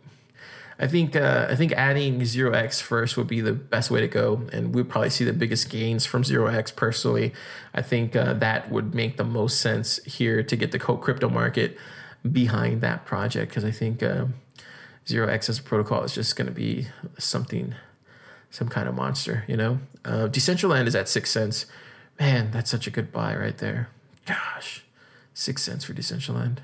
I 0.78 0.88
think 0.88 1.14
uh, 1.14 1.46
I 1.48 1.54
think 1.54 1.72
adding 1.72 2.24
zero 2.24 2.52
x 2.52 2.80
first 2.80 3.16
would 3.16 3.28
be 3.28 3.40
the 3.40 3.52
best 3.52 3.90
way 3.90 4.00
to 4.00 4.08
go, 4.08 4.42
and 4.52 4.74
we'd 4.74 4.88
probably 4.88 5.10
see 5.10 5.24
the 5.24 5.32
biggest 5.32 5.70
gains 5.70 6.04
from 6.04 6.24
zero 6.24 6.46
x. 6.48 6.72
Personally, 6.72 7.32
I 7.72 7.82
think 7.82 8.16
uh, 8.16 8.34
that 8.34 8.70
would 8.70 8.94
make 8.94 9.16
the 9.16 9.24
most 9.24 9.60
sense 9.60 10.02
here 10.04 10.42
to 10.42 10.56
get 10.56 10.72
the 10.72 10.78
crypto 10.78 11.28
market 11.28 11.78
behind 12.30 12.80
that 12.80 13.04
project 13.04 13.50
because 13.50 13.64
I 13.64 13.70
think 13.70 14.02
uh, 14.02 14.26
zero 15.06 15.28
x 15.28 15.48
as 15.48 15.60
a 15.60 15.62
protocol 15.62 16.02
is 16.02 16.14
just 16.14 16.34
going 16.34 16.48
to 16.48 16.52
be 16.52 16.88
something, 17.18 17.74
some 18.54 18.68
kind 18.68 18.88
of 18.88 18.94
monster. 18.94 19.44
You 19.48 19.56
know, 19.56 19.78
uh, 20.04 20.28
Decentraland 20.28 20.86
is 20.86 20.94
at 20.94 21.08
six 21.08 21.30
cents. 21.30 21.66
Man, 22.20 22.52
that's 22.52 22.70
such 22.70 22.86
a 22.86 22.90
good 22.90 23.10
buy 23.10 23.34
right 23.34 23.58
there. 23.58 23.88
Gosh, 24.26 24.84
six 25.34 25.62
cents 25.62 25.84
for 25.84 25.92
Decentraland. 25.92 26.58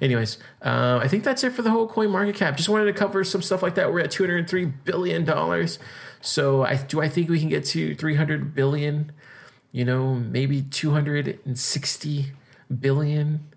Anyways, 0.00 0.38
uh, 0.62 0.98
I 1.02 1.06
think 1.06 1.24
that's 1.24 1.44
it 1.44 1.52
for 1.52 1.60
the 1.60 1.70
whole 1.70 1.86
coin 1.86 2.10
market 2.10 2.34
cap. 2.34 2.56
Just 2.56 2.70
wanted 2.70 2.86
to 2.86 2.94
cover 2.94 3.24
some 3.24 3.42
stuff 3.42 3.62
like 3.62 3.74
that. 3.74 3.92
We're 3.92 4.00
at 4.00 4.10
two 4.10 4.22
hundred 4.22 4.48
three 4.48 4.64
billion 4.64 5.26
dollars. 5.26 5.78
So 6.22 6.64
I 6.64 6.76
do 6.76 7.02
I 7.02 7.10
think 7.10 7.28
we 7.28 7.38
can 7.38 7.50
get 7.50 7.64
to 7.66 7.94
three 7.94 8.14
hundred 8.14 8.54
billion. 8.54 9.12
You 9.70 9.84
know, 9.84 10.14
maybe 10.14 10.62
two 10.62 10.92
hundred 10.92 11.40
and 11.44 11.58
sixty 11.58 12.32
billion 12.80 13.48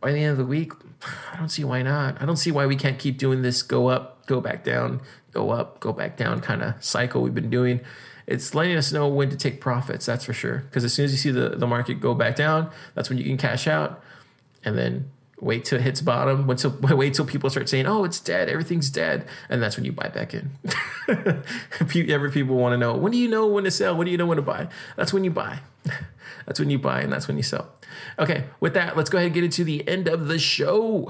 by 0.00 0.12
the 0.12 0.20
end 0.20 0.32
of 0.32 0.38
the 0.38 0.46
week. 0.46 0.72
I 1.32 1.36
don't 1.36 1.48
see 1.48 1.64
why 1.64 1.82
not. 1.82 2.22
I 2.22 2.24
don't 2.26 2.36
see 2.36 2.52
why 2.52 2.66
we 2.66 2.76
can't 2.76 3.00
keep 3.00 3.18
doing 3.18 3.42
this 3.42 3.62
go 3.62 3.88
up, 3.88 4.19
go 4.30 4.40
back 4.40 4.62
down, 4.62 5.00
go 5.32 5.50
up, 5.50 5.80
go 5.80 5.92
back 5.92 6.16
down 6.16 6.40
kind 6.40 6.62
of 6.62 6.82
cycle 6.82 7.20
we've 7.20 7.34
been 7.34 7.50
doing. 7.50 7.80
It's 8.28 8.54
letting 8.54 8.76
us 8.76 8.92
know 8.92 9.08
when 9.08 9.28
to 9.30 9.36
take 9.36 9.60
profits, 9.60 10.06
that's 10.06 10.24
for 10.24 10.32
sure. 10.32 10.58
Because 10.58 10.84
as 10.84 10.94
soon 10.94 11.06
as 11.06 11.12
you 11.12 11.18
see 11.18 11.32
the, 11.32 11.50
the 11.50 11.66
market 11.66 12.00
go 12.00 12.14
back 12.14 12.36
down, 12.36 12.70
that's 12.94 13.08
when 13.08 13.18
you 13.18 13.24
can 13.24 13.36
cash 13.36 13.66
out. 13.66 14.02
And 14.64 14.78
then 14.78 15.10
wait 15.40 15.64
till 15.64 15.80
it 15.80 15.82
hits 15.82 16.00
bottom. 16.00 16.46
Wait 16.46 16.58
till, 16.58 16.70
wait 16.96 17.14
till 17.14 17.24
people 17.24 17.50
start 17.50 17.68
saying, 17.68 17.86
"Oh, 17.86 18.04
it's 18.04 18.20
dead. 18.20 18.48
Everything's 18.48 18.88
dead," 18.90 19.26
and 19.48 19.60
that's 19.60 19.76
when 19.76 19.84
you 19.84 19.92
buy 19.92 20.08
back 20.08 20.32
in. 20.34 20.50
Every 22.08 22.30
people 22.30 22.56
want 22.56 22.74
to 22.74 22.76
know 22.76 22.94
when 22.96 23.10
do 23.10 23.18
you 23.18 23.28
know 23.28 23.46
when 23.46 23.64
to 23.64 23.70
sell? 23.70 23.96
When 23.96 24.04
do 24.04 24.12
you 24.12 24.18
know 24.18 24.26
when 24.26 24.36
to 24.36 24.42
buy? 24.42 24.68
That's 24.96 25.12
when 25.12 25.24
you 25.24 25.30
buy. 25.30 25.60
that's 26.46 26.60
when 26.60 26.70
you 26.70 26.78
buy, 26.78 27.00
and 27.00 27.12
that's 27.12 27.26
when 27.26 27.36
you 27.36 27.42
sell. 27.42 27.72
Okay, 28.18 28.44
with 28.60 28.74
that, 28.74 28.96
let's 28.96 29.10
go 29.10 29.18
ahead 29.18 29.26
and 29.26 29.34
get 29.34 29.44
into 29.44 29.64
the 29.64 29.86
end 29.88 30.06
of 30.06 30.28
the 30.28 30.38
show. 30.38 31.08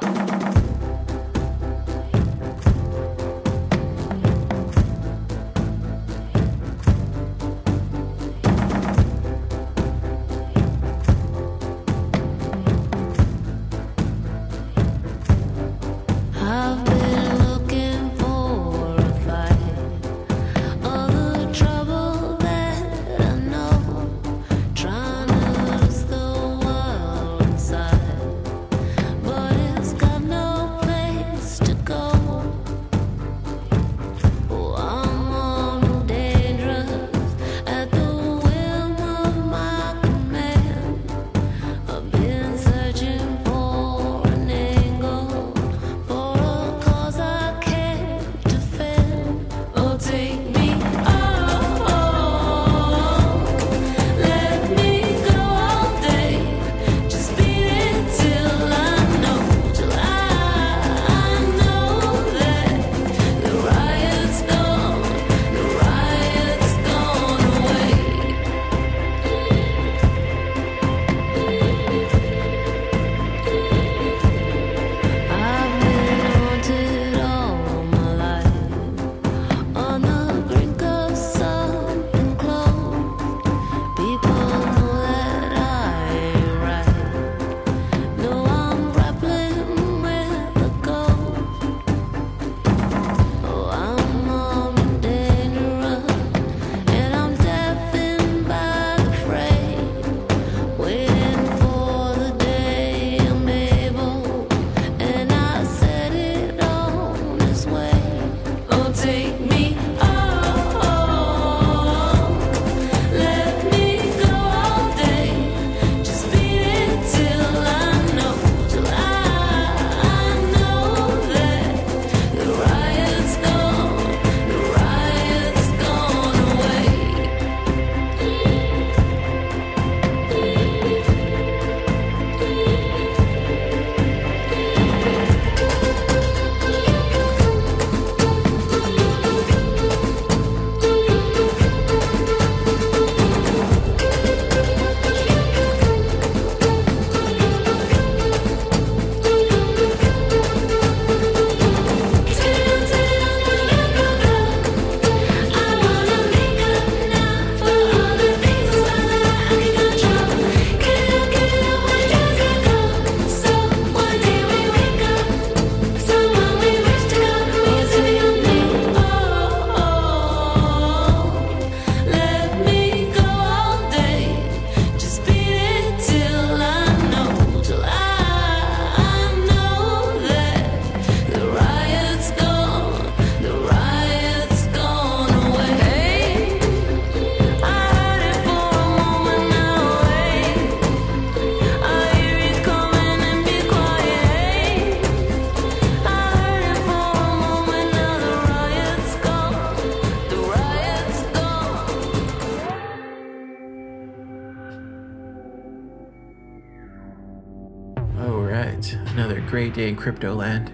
Right, 208.60 208.98
another 209.12 209.40
great 209.40 209.74
day 209.74 209.88
in 209.88 209.96
crypto 209.96 210.34
land. 210.34 210.70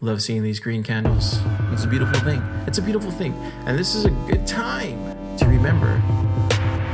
Love 0.00 0.20
seeing 0.20 0.42
these 0.42 0.60
green 0.60 0.82
candles. 0.82 1.38
It's 1.70 1.84
a 1.84 1.88
beautiful 1.88 2.18
thing. 2.20 2.42
It's 2.66 2.78
a 2.78 2.82
beautiful 2.82 3.10
thing. 3.10 3.32
And 3.66 3.78
this 3.78 3.94
is 3.94 4.04
a 4.04 4.10
good 4.10 4.46
time 4.46 4.98
to 5.38 5.46
remember 5.46 6.02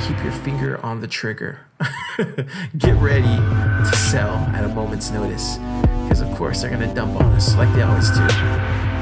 keep 0.07 0.23
your 0.23 0.33
finger 0.33 0.79
on 0.85 1.01
the 1.01 1.09
trigger. 1.09 1.61
Get 2.79 2.95
ready 2.97 3.23
to 3.23 3.97
sell 3.97 4.37
at 4.55 4.65
a 4.65 4.69
moment's 4.69 5.11
notice. 5.11 5.59
Because, 6.05 6.21
of 6.21 6.31
course, 6.37 6.63
they're 6.63 6.71
going 6.71 6.89
to 6.89 6.95
dump 6.95 7.17
on 7.17 7.33
us 7.33 7.57
like 7.57 7.73
they 7.75 7.83
always 7.83 8.09
do. 8.11 8.27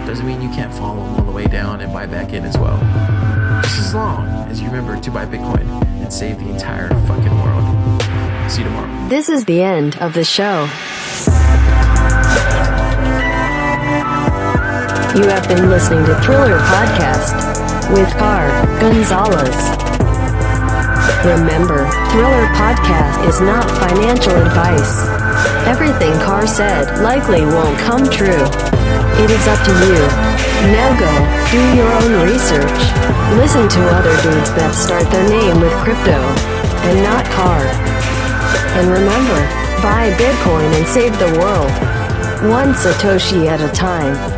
Doesn't 0.06 0.26
mean 0.26 0.40
you 0.40 0.48
can't 0.50 0.72
follow 0.72 1.04
them 1.04 1.16
on 1.16 1.26
the 1.26 1.32
way 1.32 1.46
down 1.46 1.80
and 1.80 1.92
buy 1.92 2.06
back 2.06 2.32
in 2.32 2.44
as 2.44 2.56
well. 2.56 2.78
Just 3.62 3.78
as 3.78 3.94
long 3.94 4.26
as 4.48 4.60
you 4.60 4.66
remember 4.68 4.98
to 4.98 5.10
buy 5.10 5.26
Bitcoin 5.26 5.66
and 6.00 6.12
save 6.12 6.38
the 6.38 6.48
entire 6.48 6.88
fucking 7.06 7.36
world. 7.42 8.02
See 8.50 8.62
you 8.62 8.68
tomorrow. 8.68 9.08
This 9.08 9.28
is 9.28 9.44
the 9.44 9.62
end 9.62 9.96
of 9.98 10.14
the 10.14 10.24
show. 10.24 10.68
You 15.16 15.24
have 15.32 15.48
been 15.48 15.70
listening 15.70 16.04
to 16.04 16.14
Thriller 16.20 16.60
Podcast 16.76 17.32
with 17.88 18.04
Car 18.20 18.52
Gonzalez. 18.76 19.56
Remember, 21.24 21.88
Thriller 22.12 22.46
Podcast 22.52 23.24
is 23.24 23.40
not 23.40 23.64
financial 23.80 24.36
advice. 24.36 25.08
Everything 25.64 26.12
Carr 26.20 26.46
said 26.46 27.00
likely 27.00 27.46
won't 27.46 27.78
come 27.78 28.04
true. 28.12 28.44
It 29.16 29.32
is 29.32 29.40
up 29.48 29.56
to 29.64 29.72
you. 29.88 30.04
Now 30.76 30.92
go, 31.00 31.08
do 31.48 31.64
your 31.72 31.88
own 31.96 32.28
research. 32.28 32.76
Listen 33.40 33.72
to 33.72 33.80
other 33.96 34.12
dudes 34.20 34.52
that 34.60 34.76
start 34.76 35.08
their 35.08 35.26
name 35.32 35.62
with 35.64 35.72
crypto, 35.80 36.20
and 36.92 37.00
not 37.00 37.24
Carr. 37.32 37.64
And 38.76 38.92
remember, 38.92 39.40
buy 39.80 40.12
Bitcoin 40.20 40.68
and 40.76 40.86
save 40.86 41.18
the 41.18 41.40
world. 41.40 41.72
One 42.52 42.74
Satoshi 42.74 43.46
at 43.48 43.62
a 43.62 43.72
time. 43.72 44.35